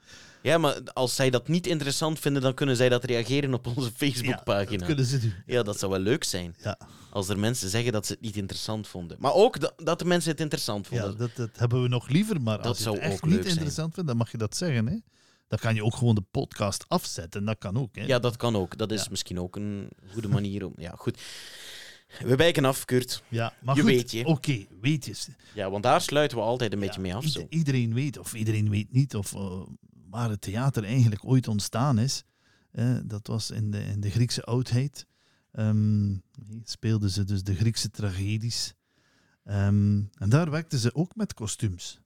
Ja, 0.47 0.57
maar 0.57 0.83
als 0.93 1.15
zij 1.15 1.29
dat 1.29 1.47
niet 1.47 1.67
interessant 1.67 2.19
vinden, 2.19 2.41
dan 2.41 2.53
kunnen 2.53 2.75
zij 2.75 2.89
dat 2.89 3.03
reageren 3.03 3.53
op 3.53 3.67
onze 3.67 3.81
Ja, 3.81 3.95
Facebookpagina. 3.95 4.77
dat 4.77 4.87
kunnen 4.87 5.05
ze 5.05 5.19
doen. 5.19 5.33
Ja, 5.45 5.63
dat 5.63 5.79
zou 5.79 5.91
wel 5.91 6.01
leuk 6.01 6.23
zijn. 6.23 6.55
Ja, 6.63 6.79
Als 7.09 7.29
er 7.29 7.39
mensen 7.39 7.69
zeggen 7.69 7.91
dat 7.91 8.05
ze 8.05 8.11
het 8.13 8.21
niet 8.21 8.35
interessant 8.35 8.87
vonden. 8.87 9.17
Maar 9.19 9.33
ook 9.33 9.59
dat, 9.59 9.73
dat 9.77 9.99
de 9.99 10.05
mensen 10.05 10.31
het 10.31 10.39
interessant 10.39 10.87
vonden. 10.87 11.11
ja 11.11 11.17
dat, 11.17 11.35
dat 11.35 11.49
hebben 11.53 11.81
we 11.81 11.87
nog 11.87 12.07
liever. 12.09 12.41
Maar 12.41 12.57
Dat 12.57 12.65
als 12.65 12.79
je 12.79 12.89
het 12.89 12.99
echt 12.99 13.23
niet 13.25 13.33
zijn. 13.33 13.47
interessant 13.47 13.93
vindt, 13.93 14.09
dan 14.09 14.17
mag 14.17 14.31
je 14.31 14.37
dat 14.37 14.55
zeggen. 14.57 14.87
Hè? 14.87 14.97
Dan 15.47 15.59
kan 15.59 15.75
je 15.75 15.83
ook 15.83 15.95
gewoon 15.95 16.15
de 16.15 16.23
podcast 16.31 16.85
afzetten. 16.87 17.45
Dat 17.45 17.57
kan 17.57 17.77
ook. 17.77 17.95
Hè? 17.95 18.05
Ja, 18.05 18.19
dat 18.19 18.35
kan 18.37 18.55
ook. 18.55 18.77
Dat 18.77 18.91
is 18.91 19.01
Ja. 19.03 19.07
misschien 19.09 19.39
ook 19.39 19.55
een 19.55 19.89
goede 20.11 20.27
manier 20.27 20.65
om... 20.65 20.73
Ja, 20.77 20.93
goed. 20.97 21.21
We 22.19 22.35
wijken 22.35 22.65
af, 22.65 22.85
Kurt. 22.85 23.23
Ja, 23.27 23.53
maar 23.61 23.75
Je 23.75 23.81
goed, 23.81 23.89
weet 23.91 24.11
je. 24.11 24.25
Oké, 24.25 24.65
weetjes. 24.81 25.27
Ja, 25.53 25.69
want 25.69 25.83
daar 25.83 26.01
sluiten 26.01 26.37
we 26.37 26.43
altijd 26.43 26.73
een 26.73 26.79
beetje 26.79 26.95
Ja, 26.95 27.01
mee 27.01 27.15
af. 27.15 27.25
Zo. 27.25 27.45
iedereen 27.49 27.93
weet, 27.93 28.17
of 28.17 28.33
iedereen 28.33 28.69
weet 28.69 28.91
niet, 28.91 29.15
of 29.15 29.33
eh, 29.33 29.61
waar 30.09 30.29
het 30.29 30.41
theater 30.41 30.83
eigenlijk 30.83 31.25
ooit 31.25 31.47
ontstaan 31.47 31.99
is. 31.99 32.23
Dat 33.03 33.27
was 33.27 33.51
in 33.51 33.71
de, 33.71 33.83
in 33.83 33.99
de 33.99 34.09
Griekse 34.09 34.43
oudheid. 34.43 35.05
Ehm, 35.51 36.15
speelden 36.63 37.09
ze 37.09 37.23
dus 37.23 37.43
de 37.43 37.55
Griekse 37.55 37.89
tragedies. 37.89 38.73
Ehm, 39.43 40.03
en 40.13 40.29
daar 40.29 40.51
werkten 40.51 40.79
ze 40.79 40.95
ook 40.95 41.15
met 41.15 41.33
kostuums. 41.33 41.99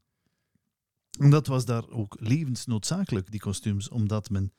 En 1.20 1.30
dat 1.30 1.48
was 1.48 1.66
daar 1.66 1.90
ook 1.90 2.18
levensnoodzakelijk, 2.20 3.32
die 3.32 3.40
kostuums, 3.40 3.90
omdat 3.90 4.30
men 4.30 4.54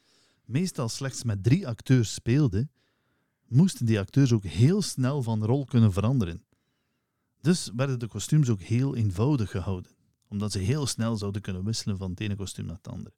meestal 0.44 0.88
slechts 0.88 1.22
met 1.22 1.42
drie 1.42 1.68
acteurs 1.68 2.14
speelde, 2.14 2.68
moesten 3.48 3.86
die 3.86 3.98
acteurs 3.98 4.32
ook 4.32 4.44
heel 4.44 4.82
snel 4.82 5.22
van 5.22 5.44
rol 5.44 5.64
kunnen 5.64 5.92
veranderen. 5.92 6.44
Dus 7.40 7.70
werden 7.76 7.98
de 7.98 8.06
kostuums 8.06 8.48
ook 8.48 8.60
heel 8.60 8.96
eenvoudig 8.96 9.50
gehouden, 9.50 9.92
omdat 10.28 10.52
ze 10.52 10.58
heel 10.58 10.86
snel 10.86 11.16
zouden 11.16 11.42
kunnen 11.42 11.64
wisselen 11.64 11.98
van 11.98 12.10
het 12.10 12.20
ene 12.20 12.36
kostuum 12.36 12.66
naar 12.66 12.76
het 12.76 12.88
andere. 12.88 13.14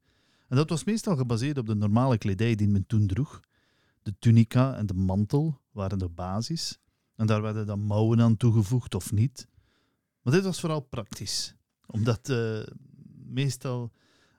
En 0.55 0.61
dat 0.61 0.69
was 0.71 0.85
meestal 0.85 1.17
gebaseerd 1.17 1.59
op 1.59 1.67
de 1.67 1.75
normale 1.75 2.19
kledij 2.19 2.55
die 2.55 2.69
men 2.69 2.87
toen 2.87 3.07
droeg. 3.07 3.41
De 4.03 4.15
tunica 4.19 4.75
en 4.75 4.87
de 4.87 4.95
mantel 4.95 5.61
waren 5.71 5.99
de 5.99 6.09
basis. 6.09 6.79
En 7.17 7.27
daar 7.27 7.43
werden 7.43 7.67
dan 7.67 7.81
mouwen 7.81 8.21
aan 8.21 8.37
toegevoegd 8.37 8.95
of 8.95 9.13
niet. 9.13 9.49
Maar 10.23 10.33
dit 10.33 10.45
was 10.45 10.61
vooral 10.61 10.81
praktisch, 10.81 11.55
omdat 11.87 12.29
eh, 12.29 12.61
meestal 13.27 13.93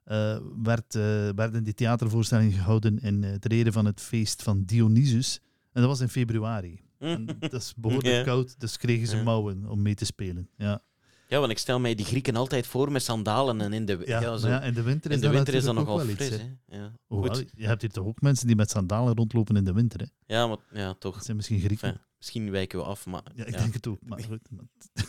eh, 0.03 0.37
werd, 0.63 0.95
eh, 0.95 1.01
werden 1.29 1.63
die 1.63 1.73
theatervoorstellingen 1.73 2.53
gehouden 2.53 2.99
in 2.99 3.23
het 3.23 3.45
reden 3.45 3.73
van 3.73 3.85
het 3.85 4.01
feest 4.01 4.43
van 4.43 4.63
Dionysus. 4.63 5.39
En 5.71 5.81
dat 5.81 5.89
was 5.89 5.99
in 5.99 6.09
februari. 6.09 6.83
En 6.97 7.25
dat 7.39 7.53
is 7.53 7.73
behoorlijk 7.77 8.25
koud, 8.25 8.59
dus 8.59 8.77
kregen 8.77 9.07
ze 9.07 9.23
mouwen 9.23 9.65
om 9.65 9.81
mee 9.81 9.95
te 9.95 10.05
spelen. 10.05 10.49
Ja, 10.57 10.83
Ja, 11.27 11.39
want 11.39 11.51
ik 11.51 11.57
stel 11.57 11.79
mij 11.79 11.95
die 11.95 12.05
Grieken 12.05 12.35
altijd 12.35 12.67
voor 12.67 12.91
met 12.91 13.03
sandalen 13.03 13.61
en 13.61 13.73
in 13.73 13.85
de... 13.85 14.01
ja, 14.05 14.21
Ja, 14.21 14.37
zo. 14.37 14.47
in 14.59 14.73
de 14.73 14.81
winter 14.81 15.11
is 15.11 15.15
in 15.15 15.21
de 15.21 15.27
dat 15.27 15.35
winter 15.35 15.53
is 15.53 15.63
dat 15.63 15.75
nogal 15.75 15.99
fris, 15.99 16.27
iets, 16.29 16.41
hè. 16.41 16.55
Ja. 16.77 16.91
Hoewel, 17.05 17.35
Goed. 17.35 17.51
je 17.55 17.65
hebt 17.67 17.81
hier 17.81 17.91
toch 17.91 18.05
ook 18.05 18.21
mensen 18.21 18.47
die 18.47 18.55
met 18.55 18.69
sandalen 18.69 19.15
rondlopen 19.15 19.55
in 19.55 19.63
de 19.63 19.73
winter. 19.73 19.99
Hè? 19.99 20.35
Ja, 20.35 20.47
maar 20.47 20.57
ja, 20.71 20.93
toch. 20.93 21.15
Dat 21.15 21.23
zijn 21.25 21.35
misschien 21.37 21.59
Grieken. 21.59 21.87
Enfin, 21.87 22.03
misschien 22.17 22.51
wijken 22.51 22.79
we 22.79 22.85
af, 22.85 23.05
maar... 23.05 23.23
ja, 23.35 23.45
ik 23.45 23.53
ja. 23.53 23.57
denk 23.61 23.73
het 23.73 23.87
ook. 23.87 23.99
Maar 24.05 24.23
goed, 24.23 24.49
maar- 24.51 24.65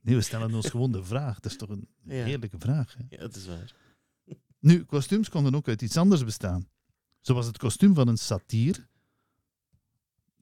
nee, 0.00 0.14
we 0.14 0.20
stellen 0.20 0.54
ons 0.54 0.68
gewoon 0.68 0.92
de 0.92 1.04
vraag. 1.04 1.40
Dat 1.40 1.52
is 1.52 1.58
toch 1.58 1.68
een 1.68 1.88
heerlijke 2.06 2.58
vraag. 2.58 2.94
Hè? 2.98 3.16
Ja, 3.16 3.22
het 3.22 3.36
is 3.36 3.46
waar. 3.46 3.74
Nu, 4.58 4.84
kostuums 4.84 5.28
konden 5.28 5.54
ook 5.54 5.68
uit 5.68 5.82
iets 5.82 5.96
anders 5.96 6.24
bestaan. 6.24 6.68
Zoals 7.20 7.46
het 7.46 7.58
kostuum 7.58 7.94
van 7.94 8.08
een 8.08 8.16
satier, 8.18 8.88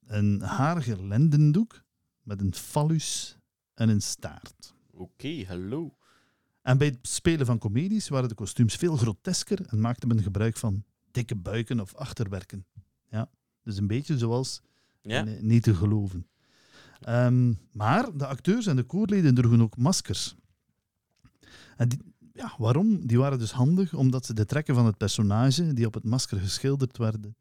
een 0.06 0.40
harige 0.40 1.02
lendendoek 1.04 1.82
met 2.22 2.40
een 2.40 2.54
fallus 2.54 3.37
en 3.78 3.88
een 3.88 4.00
staart. 4.02 4.74
Oké, 4.90 5.44
hallo. 5.46 5.94
En 6.62 6.78
bij 6.78 6.86
het 6.86 6.98
spelen 7.02 7.46
van 7.46 7.58
comedies 7.58 8.08
waren 8.08 8.28
de 8.28 8.34
kostuums 8.34 8.74
veel 8.74 8.96
grotesker 8.96 9.66
en 9.66 9.80
maakte 9.80 10.06
men 10.06 10.22
gebruik 10.22 10.56
van 10.56 10.84
dikke 11.10 11.36
buiken 11.36 11.80
of 11.80 11.94
achterwerken. 11.94 12.66
Ja, 13.10 13.30
dus 13.62 13.76
een 13.76 13.86
beetje 13.86 14.18
zoals 14.18 14.60
Ja? 15.02 15.26
eh, 15.26 15.40
niet 15.40 15.62
te 15.62 15.74
geloven. 15.74 16.26
Ehm, 17.00 17.52
maar 17.72 18.16
de 18.16 18.26
acteurs 18.26 18.66
en 18.66 18.76
de 18.76 18.82
koorleden 18.82 19.34
droegen 19.34 19.60
ook 19.60 19.76
maskers. 19.76 20.36
En 21.76 21.88
die, 21.88 21.98
ja, 22.32 22.54
waarom? 22.58 23.06
Die 23.06 23.18
waren 23.18 23.38
dus 23.38 23.52
handig 23.52 23.94
omdat 23.94 24.26
ze 24.26 24.34
de 24.34 24.44
trekken 24.44 24.74
van 24.74 24.86
het 24.86 24.96
personage 24.96 25.72
die 25.72 25.86
op 25.86 25.94
het 25.94 26.04
masker 26.04 26.38
geschilderd 26.40 26.96
werden 26.96 27.36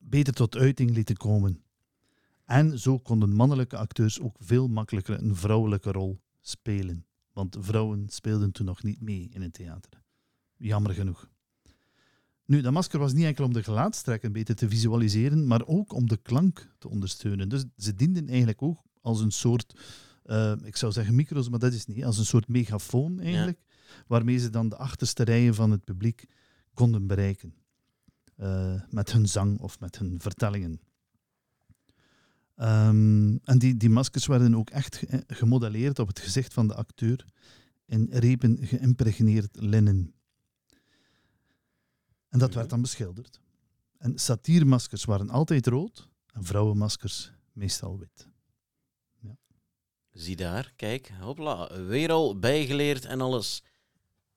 beter 0.00 0.32
tot 0.32 0.56
uiting 0.56 0.90
lieten 0.90 1.16
komen. 1.16 1.62
En 2.44 2.78
zo 2.78 2.98
konden 2.98 3.32
mannelijke 3.32 3.76
acteurs 3.76 4.20
ook 4.20 4.36
veel 4.38 4.68
makkelijker 4.68 5.22
een 5.22 5.36
vrouwelijke 5.36 5.92
rol 5.92 6.20
spelen. 6.40 7.06
Want 7.32 7.56
vrouwen 7.60 8.08
speelden 8.08 8.52
toen 8.52 8.66
nog 8.66 8.82
niet 8.82 9.00
mee 9.00 9.28
in 9.32 9.42
het 9.42 9.52
theater. 9.52 10.02
Jammer 10.56 10.94
genoeg. 10.94 11.28
Nu, 12.46 12.60
dat 12.60 12.72
masker 12.72 12.98
was 12.98 13.12
niet 13.12 13.24
enkel 13.24 13.44
om 13.44 13.52
de 13.52 13.62
gelaatstrekken 13.62 14.32
beter 14.32 14.54
te 14.54 14.68
visualiseren, 14.68 15.46
maar 15.46 15.66
ook 15.66 15.92
om 15.92 16.08
de 16.08 16.16
klank 16.16 16.74
te 16.78 16.88
ondersteunen. 16.88 17.48
Dus 17.48 17.64
ze 17.76 17.94
dienden 17.94 18.28
eigenlijk 18.28 18.62
ook 18.62 18.82
als 19.00 19.20
een 19.20 19.30
soort, 19.30 19.80
eh, 20.22 20.54
ik 20.62 20.76
zou 20.76 20.92
zeggen 20.92 21.14
micro's, 21.14 21.48
maar 21.48 21.58
dat 21.58 21.72
is 21.72 21.86
niet, 21.86 22.04
als 22.04 22.18
een 22.18 22.24
soort 22.24 22.48
megafoon 22.48 23.20
eigenlijk, 23.20 23.60
waarmee 24.06 24.38
ze 24.38 24.50
dan 24.50 24.68
de 24.68 24.76
achterste 24.76 25.22
rijen 25.24 25.54
van 25.54 25.70
het 25.70 25.84
publiek 25.84 26.24
konden 26.74 27.06
bereiken. 27.06 27.54
Eh, 28.36 28.82
met 28.90 29.12
hun 29.12 29.28
zang 29.28 29.58
of 29.58 29.80
met 29.80 29.98
hun 29.98 30.20
vertellingen. 30.20 30.80
Ehm, 32.54 33.36
en 33.44 33.58
die, 33.58 33.76
die 33.76 33.90
maskers 33.90 34.26
werden 34.26 34.54
ook 34.54 34.70
echt 34.70 34.96
ge- 34.96 35.24
gemodelleerd 35.26 35.98
op 35.98 36.08
het 36.08 36.18
gezicht 36.18 36.52
van 36.54 36.68
de 36.68 36.74
acteur 36.74 37.24
in 37.86 38.06
repen 38.10 38.58
geïmpregneerd 38.66 39.56
linnen. 39.60 40.14
En 42.28 42.38
dat 42.38 42.54
werd 42.54 42.70
dan 42.70 42.80
beschilderd. 42.80 43.40
En 43.98 44.18
satiermaskers 44.18 45.04
waren 45.04 45.30
altijd 45.30 45.66
rood 45.66 46.08
en 46.32 46.44
vrouwenmaskers 46.44 47.32
meestal 47.52 47.98
wit. 47.98 48.28
Zie 50.10 50.36
daar, 50.36 50.72
kijk, 50.76 51.12
hopla, 51.20 51.82
weer 51.86 52.10
al 52.10 52.38
bijgeleerd 52.38 53.04
en 53.04 53.20
alles. 53.20 53.62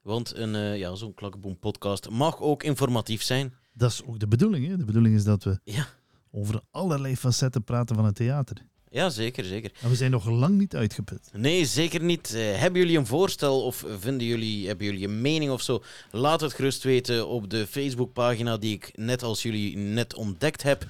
Want 0.02 0.36
een, 0.36 0.56
eh, 0.56 0.78
ja, 0.78 0.96
zo'n 0.96 1.14
Klakkenboom 1.14 1.60
podcast 1.60 2.10
mag 2.10 2.40
ook 2.40 2.64
informatief 2.64 3.22
zijn. 3.22 3.54
Dat 3.74 3.92
is 3.92 4.04
ook 4.04 4.20
de 4.20 4.28
bedoeling. 4.28 4.68
Hè? 4.68 4.78
De 4.78 4.86
bedoeling 4.86 5.16
is 5.16 5.24
dat 5.24 5.44
we 5.44 5.60
Ja. 5.64 5.88
Over 6.32 6.62
allerlei 6.72 7.18
facetten 7.18 7.64
praten 7.64 7.96
van 7.96 8.06
het 8.06 8.16
theater. 8.16 8.66
Ja, 8.90 9.10
zeker, 9.10 9.46
zeker. 9.46 9.72
En 9.82 9.90
we 9.90 9.96
zijn 9.96 10.12
nog 10.12 10.26
lang 10.30 10.58
niet 10.58 10.76
uitgeput. 10.76 11.30
Nee, 11.34 11.66
zeker 11.66 12.04
niet. 12.04 12.34
Eh, 12.34 12.42
hebben 12.56 12.82
jullie 12.82 12.98
een 12.98 13.06
voorstel 13.06 13.64
of 13.64 13.86
vinden 14.00 14.28
jullie, 14.28 14.68
hebben 14.68 14.86
jullie 14.86 15.08
een 15.08 15.22
mening 15.22 15.52
of 15.52 15.62
zo? 15.62 15.84
Laat 16.12 16.42
het 16.42 16.54
gerust 16.54 16.84
weten 16.84 17.28
op 17.28 17.50
de 17.50 17.68
Facebookpagina 17.68 18.58
die 18.58 18.74
ik 18.74 18.92
net 18.96 19.24
als 19.24 19.42
jullie 19.42 19.78
net 19.78 20.16
ontdekt 20.16 20.64
heb. 20.64 20.86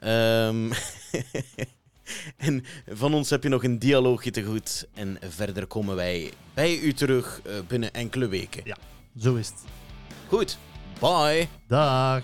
Ehm, 0.00 0.72
en 2.36 2.64
van 2.86 3.14
ons 3.14 3.30
heb 3.30 3.42
je 3.42 3.48
nog 3.48 3.64
een 3.64 3.78
dialoogje 3.78 4.30
te 4.30 4.42
goed. 4.42 4.86
En 4.94 5.18
verder 5.28 5.66
komen 5.66 5.96
wij 5.96 6.32
bij 6.54 6.78
u 6.78 6.92
terug 6.92 7.40
eh, 7.44 7.52
binnen 7.68 7.92
enkele 7.92 8.28
weken. 8.28 8.62
Ja. 8.64 8.76
Zo 9.18 9.34
is 9.34 9.48
het. 9.48 9.64
Goed, 10.28 10.58
bye. 11.00 11.48
Dag. 11.66 12.22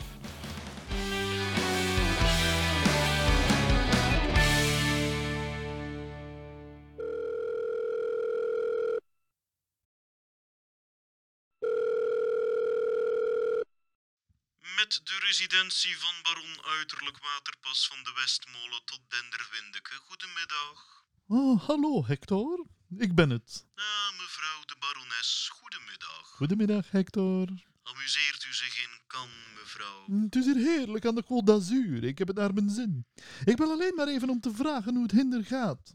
Met 14.77 15.01
de 15.05 15.19
residentie 15.19 15.99
van 15.99 16.15
baron 16.23 16.65
Uiterlijk 16.65 17.19
Waterpas 17.19 17.87
van 17.87 18.03
de 18.03 18.13
Westmolen 18.13 18.85
tot 18.85 19.01
Denderwindeke. 19.09 19.95
Goedemiddag. 19.95 21.05
Oh, 21.27 21.67
hallo 21.67 22.07
Hector. 22.07 22.67
Ik 22.99 23.15
ben 23.15 23.31
het. 23.31 23.67
Ah, 23.75 24.19
mevrouw 24.19 24.65
de 24.65 24.77
barones, 24.79 25.49
goedemiddag. 25.53 26.27
Goedemiddag 26.27 26.91
Hector. 26.91 27.49
Amuseert 27.83 28.45
u 28.45 28.53
zich 28.53 28.79
in 28.83 29.01
Cannes, 29.07 29.47
mevrouw? 29.61 30.05
Het 30.23 30.37
is 30.37 30.45
hier 30.45 30.57
heerlijk 30.57 31.07
aan 31.07 31.15
de 31.15 31.25
Côte 31.25 31.45
d'Azur. 31.45 32.05
Ik 32.05 32.19
heb 32.19 32.29
het 32.29 32.37
naar 32.37 32.55
mijn 32.55 32.71
zin. 32.71 33.07
Ik 33.45 33.57
wil 33.57 33.71
alleen 33.71 33.95
maar 33.95 34.09
even 34.09 34.31
om 34.31 34.41
te 34.41 34.55
vragen 34.55 34.95
hoe 34.95 35.03
het 35.03 35.13
hinder 35.13 35.45
gaat. 35.45 35.95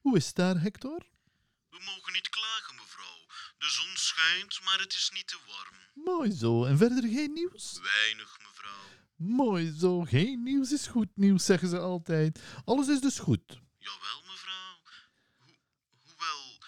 Hoe 0.00 0.16
is 0.16 0.26
het 0.26 0.34
daar, 0.34 0.60
Hector? 0.60 1.06
We 1.70 1.80
mogen 1.84 2.12
niet 2.12 2.28
klagen, 2.28 2.74
mevrouw. 2.74 3.26
De 3.58 3.70
zon 3.70 3.96
schijnt, 3.96 4.60
maar 4.64 4.78
het 4.78 4.92
is 4.94 5.10
niet 5.12 5.26
te 5.26 5.38
warm. 5.46 5.75
Mooi 6.04 6.32
zo. 6.32 6.64
En 6.64 6.78
verder 6.78 7.02
geen 7.02 7.32
nieuws? 7.32 7.78
Weinig, 7.82 8.38
mevrouw. 8.48 8.84
Mooi 9.16 9.74
zo. 9.78 10.00
Geen 10.00 10.42
nieuws 10.42 10.72
is 10.72 10.86
goed 10.86 11.08
nieuws, 11.14 11.44
zeggen 11.44 11.68
ze 11.68 11.78
altijd. 11.78 12.40
Alles 12.64 12.88
is 12.88 13.00
dus 13.00 13.18
goed. 13.18 13.60
Jawel, 13.78 14.22
mevrouw. 14.30 14.80
Ho 15.38 15.56
hoewel, 16.04 16.62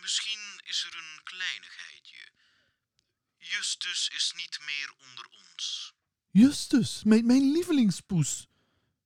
misschien 0.00 0.60
is 0.64 0.84
er 0.90 0.96
een 0.98 1.22
kleinigheidje. 1.22 2.30
Justus 3.38 4.10
is 4.14 4.32
niet 4.36 4.58
meer 4.64 4.92
onder 5.08 5.26
ons. 5.26 5.94
Justus, 6.30 7.04
mijn, 7.04 7.26
mijn 7.26 7.52
lievelingspoes. 7.52 8.46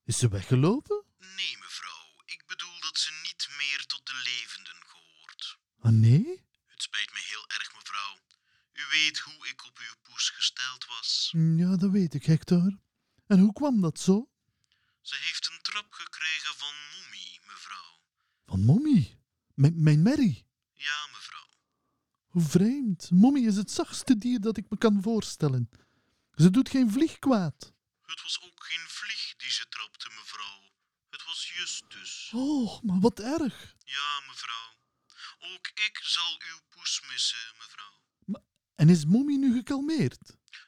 Is 0.05 0.19
ze 0.19 0.29
weggelopen? 0.29 1.05
Nee, 1.19 1.57
mevrouw. 1.59 2.23
Ik 2.25 2.43
bedoel 2.47 2.81
dat 2.81 2.99
ze 2.99 3.11
niet 3.23 3.49
meer 3.59 3.87
tot 3.87 4.07
de 4.07 4.21
levenden 4.25 4.83
gehoort. 4.87 5.59
Ah, 5.81 5.93
nee? 5.93 6.45
Het 6.67 6.83
spijt 6.83 7.13
me 7.13 7.21
heel 7.33 7.45
erg, 7.49 7.75
mevrouw. 7.75 8.19
U 8.73 8.83
weet 8.97 9.19
hoe 9.19 9.49
ik 9.49 9.65
op 9.65 9.79
uw 9.79 9.95
poes 10.03 10.31
gesteld 10.31 10.87
was. 10.87 11.33
Ja, 11.37 11.77
dat 11.77 11.91
weet 11.91 12.15
ik, 12.15 12.25
Hector. 12.25 12.79
En 13.27 13.39
hoe 13.39 13.53
kwam 13.53 13.81
dat 13.81 14.01
zo? 14.01 14.31
Ze 15.01 15.17
heeft 15.17 15.51
een 15.51 15.63
trap 15.63 15.93
gekregen 15.93 16.55
van 16.55 16.75
Mommie, 16.95 17.41
mevrouw. 17.47 18.01
Van 18.47 18.61
Mommy. 18.65 19.19
Mijn, 19.55 19.83
mijn 19.83 20.03
Mary. 20.03 20.47
Ja, 20.73 21.07
mevrouw. 21.13 21.49
Hoe 22.27 22.43
vreemd. 22.43 23.11
Mommy 23.11 23.47
is 23.47 23.57
het 23.57 23.71
zachtste 23.71 24.19
dier 24.19 24.41
dat 24.41 24.57
ik 24.57 24.71
me 24.71 24.79
kan 24.79 25.03
voorstellen. 25.03 25.71
Ze 26.35 26.51
doet 26.51 26.69
geen 26.69 26.91
vlieg 26.91 27.19
kwaad. 27.19 27.73
Het 28.03 28.23
was 28.23 28.41
ook 28.43 28.65
geen 28.65 28.89
vlieg 28.89 29.35
die 29.37 29.51
ze 29.51 29.69
trapte, 29.69 30.09
mevrouw. 30.09 30.61
Het 31.11 31.25
was 31.25 31.53
Justus. 31.57 32.31
Oh, 32.35 32.83
maar 32.83 33.01
wat 33.01 33.21
erg. 33.21 33.75
Ja, 33.85 34.21
mevrouw. 34.27 34.71
Ook 35.39 35.67
ik 35.67 36.01
zal 36.03 36.41
uw 36.51 36.61
poes 36.69 37.03
missen, 37.11 37.55
mevrouw. 37.59 37.96
En 38.77 38.89
is 38.89 39.05
Mommy 39.05 39.37
nu 39.37 39.53
gekalmeerd? 39.55 40.21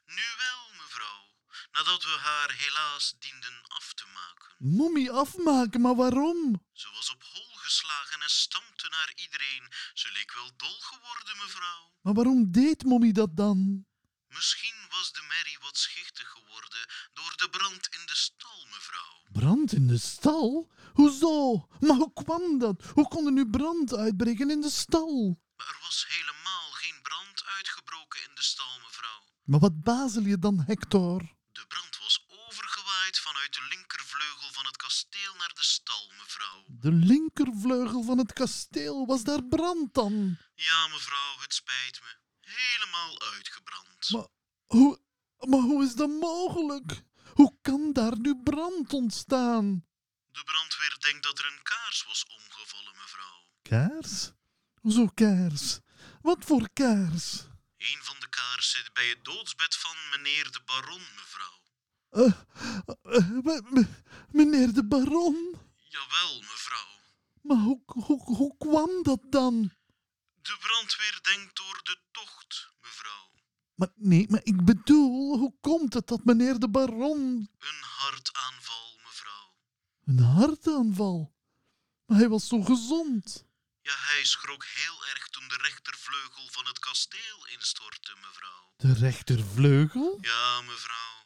Nu 0.06 0.28
wel, 0.44 0.62
mevrouw. 0.82 1.24
Nadat 1.72 2.02
we 2.04 2.16
haar 2.28 2.50
helaas 2.58 3.14
dienden 3.18 3.58
af 3.68 3.92
te 3.94 4.04
maken. 4.14 4.54
Mommy 4.58 5.08
afmaken, 5.08 5.80
maar 5.80 5.94
waarom? 5.94 6.66
Ze 6.72 6.88
was 6.96 7.10
op 7.10 7.22
hol 7.22 7.50
geslagen 7.54 8.22
en 8.22 8.30
stampte 8.30 8.88
naar 8.88 9.12
iedereen. 9.16 9.64
Ze 9.94 10.10
leek 10.12 10.32
wel 10.34 10.50
dol 10.56 10.78
geworden, 10.80 11.36
mevrouw. 11.44 11.92
Maar 12.02 12.14
waarom 12.14 12.52
deed 12.52 12.84
Mommy 12.84 13.12
dat 13.12 13.36
dan? 13.36 13.86
Misschien 14.28 14.78
was 14.90 15.12
de 15.12 15.24
merrie 15.28 15.58
wat 15.60 15.76
schichtig 15.76 16.28
geworden 16.28 16.82
door 17.12 17.32
de 17.36 17.48
brand 17.50 17.86
in 17.86 18.06
de 18.06 18.16
stal, 18.16 18.66
mevrouw. 18.66 19.16
Brand 19.32 19.72
in 19.72 19.86
de 19.86 19.98
stal? 19.98 20.70
Hoezo? 20.92 21.68
Maar 21.80 21.96
hoe 21.96 22.12
kwam 22.12 22.58
dat? 22.58 22.84
Hoe 22.94 23.08
kon 23.08 23.26
er 23.26 23.32
nu 23.32 23.50
brand 23.50 23.94
uitbreken 23.94 24.50
in 24.50 24.60
de 24.60 24.70
stal? 24.70 25.40
Maar 25.56 25.66
er 25.66 25.78
was 25.82 26.04
helemaal 26.08 26.37
in 28.28 28.34
de 28.34 28.42
stal, 28.42 28.78
mevrouw. 28.82 29.22
Maar 29.44 29.60
wat 29.60 29.82
bazel 29.82 30.22
je 30.22 30.38
dan, 30.38 30.60
Hector? 30.66 31.18
De 31.52 31.66
brand 31.66 31.98
was 31.98 32.26
overgewaaid 32.48 33.18
vanuit 33.18 33.54
de 33.54 33.66
linkervleugel 33.68 34.52
van 34.52 34.66
het 34.66 34.76
kasteel 34.76 35.34
naar 35.34 35.52
de 35.54 35.64
stal, 35.64 36.12
mevrouw. 36.18 36.64
De 36.66 36.92
linkervleugel 36.92 38.02
van 38.02 38.18
het 38.18 38.32
kasteel, 38.32 39.06
was 39.06 39.22
daar 39.22 39.44
brand 39.44 39.94
dan? 39.94 40.38
Ja, 40.54 40.88
mevrouw, 40.88 41.38
het 41.38 41.54
spijt 41.54 42.00
me. 42.00 42.16
Helemaal 42.40 43.20
uitgebrand. 43.32 44.10
Maar 44.10 44.26
hoe, 44.66 45.00
maar 45.38 45.60
hoe 45.60 45.84
is 45.84 45.94
dat 45.94 46.08
mogelijk? 46.08 47.02
Hoe 47.34 47.58
kan 47.62 47.92
daar 47.92 48.18
nu 48.18 48.36
brand 48.42 48.92
ontstaan? 48.92 49.86
De 50.32 50.44
brandweer 50.44 50.96
denkt 50.98 51.22
dat 51.22 51.38
er 51.38 51.46
een 51.46 51.62
kaars 51.62 52.04
was 52.04 52.26
omgevallen, 52.26 52.92
mevrouw. 52.96 53.46
Kaars? 53.62 54.32
Hoezo 54.80 55.06
kaars? 55.06 55.78
Wat 56.20 56.44
voor 56.44 56.68
kaars? 56.72 57.47
Een 57.92 58.02
van 58.04 58.16
de 58.20 58.28
kaarsen 58.28 58.78
zit 58.84 58.92
bij 58.92 59.08
het 59.08 59.24
doodsbed 59.24 59.74
van 59.76 59.96
meneer 60.10 60.50
de 60.50 60.60
baron, 60.66 61.02
mevrouw. 61.16 61.56
Eh, 62.10 62.32
eh, 63.16 63.28
me- 63.28 63.62
me- 63.70 64.02
meneer 64.30 64.72
de 64.72 64.84
baron? 64.84 65.56
Jawel, 65.88 66.40
mevrouw. 66.40 66.96
Maar 67.42 67.56
hoe, 67.56 67.82
hoe, 67.86 68.22
hoe 68.22 68.56
kwam 68.58 69.02
dat 69.02 69.20
dan? 69.22 69.72
De 70.42 70.56
brandweer 70.60 71.18
denkt 71.22 71.56
door 71.56 71.80
de 71.82 71.98
tocht, 72.10 72.68
mevrouw. 72.80 73.30
Maar 73.74 73.88
nee, 73.94 74.26
maar 74.28 74.40
ik 74.44 74.64
bedoel, 74.64 75.38
hoe 75.38 75.54
komt 75.60 75.94
het 75.94 76.06
dat 76.06 76.24
meneer 76.24 76.58
de 76.58 76.68
baron 76.68 77.50
Een 77.58 77.82
hartaanval, 77.82 78.98
mevrouw. 79.04 79.54
een 80.04 80.18
hartaanval? 80.18 81.36
Maar 82.06 82.18
hij 82.18 82.28
was 82.28 82.46
zo 82.48 82.62
gezond. 82.62 83.46
Ja, 83.80 83.94
hij 83.96 84.24
schrok 84.24 84.64
heel 84.64 85.06
erg 85.06 85.27
rechtervleugel 86.08 86.48
van 86.52 86.66
het 86.66 86.78
kasteel 86.78 87.46
instortte, 87.54 88.14
mevrouw. 88.20 88.72
De 88.76 88.92
rechtervleugel? 88.92 90.18
Ja, 90.20 90.60
mevrouw. 90.60 91.16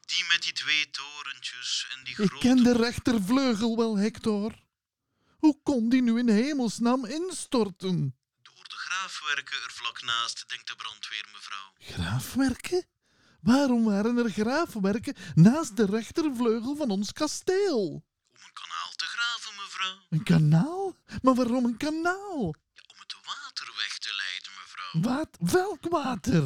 Die 0.00 0.24
met 0.28 0.42
die 0.42 0.52
twee 0.52 0.90
torentjes 0.90 1.86
en 1.96 2.04
die 2.04 2.12
Ik 2.18 2.28
grote... 2.28 2.46
ken 2.46 2.62
de 2.62 2.72
rechtervleugel 2.72 3.76
wel, 3.76 3.98
Hector. 3.98 4.54
Hoe 5.38 5.60
kon 5.62 5.88
die 5.88 6.02
nu 6.02 6.18
in 6.18 6.28
hemelsnaam 6.28 7.04
instorten? 7.04 8.16
Door 8.42 8.64
de 8.68 8.76
graafwerken 8.76 9.56
er 9.62 9.72
vlak 9.72 10.02
naast, 10.02 10.48
denkt 10.48 10.66
de 10.66 10.76
brandweer, 10.76 11.26
mevrouw. 11.32 11.72
Graafwerken? 11.78 12.86
Waarom 13.40 13.84
waren 13.84 14.16
er 14.18 14.30
graafwerken 14.30 15.16
naast 15.34 15.76
de 15.76 15.86
rechtervleugel 15.86 16.76
van 16.76 16.90
ons 16.90 17.12
kasteel? 17.12 17.86
Om 18.32 18.40
een 18.46 18.52
kanaal 18.52 18.92
te 18.96 19.04
graven, 19.04 19.54
mevrouw. 19.62 20.06
Een 20.10 20.22
kanaal? 20.22 20.96
Maar 21.22 21.34
waarom 21.34 21.64
een 21.64 21.76
kanaal? 21.76 22.54
Ja, 22.74 22.82
om 22.86 22.98
het 22.98 23.14
water 23.24 23.72
weg. 23.76 23.99
Wat? 24.92 25.36
Welk 25.38 25.88
water? 25.88 26.42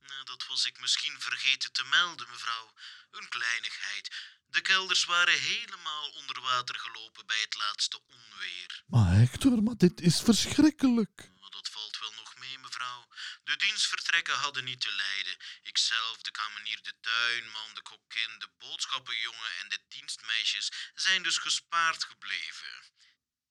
Nou, 0.00 0.24
dat 0.24 0.46
was 0.46 0.66
ik 0.66 0.80
misschien 0.80 1.20
vergeten 1.20 1.72
te 1.72 1.84
melden, 1.84 2.26
mevrouw. 2.30 2.72
Een 3.10 3.28
kleinigheid. 3.28 4.14
De 4.46 4.60
kelders 4.60 5.04
waren 5.04 5.40
helemaal 5.40 6.10
onder 6.10 6.40
water 6.40 6.78
gelopen 6.78 7.26
bij 7.26 7.40
het 7.40 7.56
laatste 7.56 8.00
onweer. 8.06 8.84
Maar 8.86 9.12
Hector, 9.12 9.62
maar 9.62 9.76
dit 9.76 10.00
is 10.00 10.20
verschrikkelijk. 10.20 11.30
Maar 11.40 11.50
dat 11.50 11.68
valt 11.68 11.98
wel 11.98 12.12
nog 12.12 12.38
mee, 12.38 12.58
mevrouw. 12.58 13.06
De 13.44 13.56
dienstvertrekken 13.56 14.34
hadden 14.34 14.64
niet 14.64 14.80
te 14.80 14.92
lijden. 14.92 15.36
Ikzelf, 15.62 16.16
de 16.22 16.30
kamenier, 16.30 16.82
de 16.82 16.94
tuinman, 17.00 17.74
de 17.74 17.82
kokkin, 17.82 18.38
de 18.38 18.48
boodschappenjongen 18.58 19.50
en 19.62 19.68
de 19.68 19.80
dienstmeisjes 19.88 20.72
zijn 20.94 21.22
dus 21.22 21.38
gespaard 21.38 22.04
gebleven. 22.04 22.74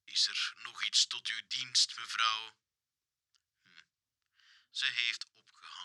Is 0.06 0.28
er 0.28 0.54
nog 0.64 0.84
iets 0.84 1.08
tot 1.08 1.28
uw 1.28 1.42
dienst, 1.48 1.98
mevrouw? 1.98 2.54
Ze 4.76 4.92
heeft 4.94 5.26
opgehangen. 5.26 5.85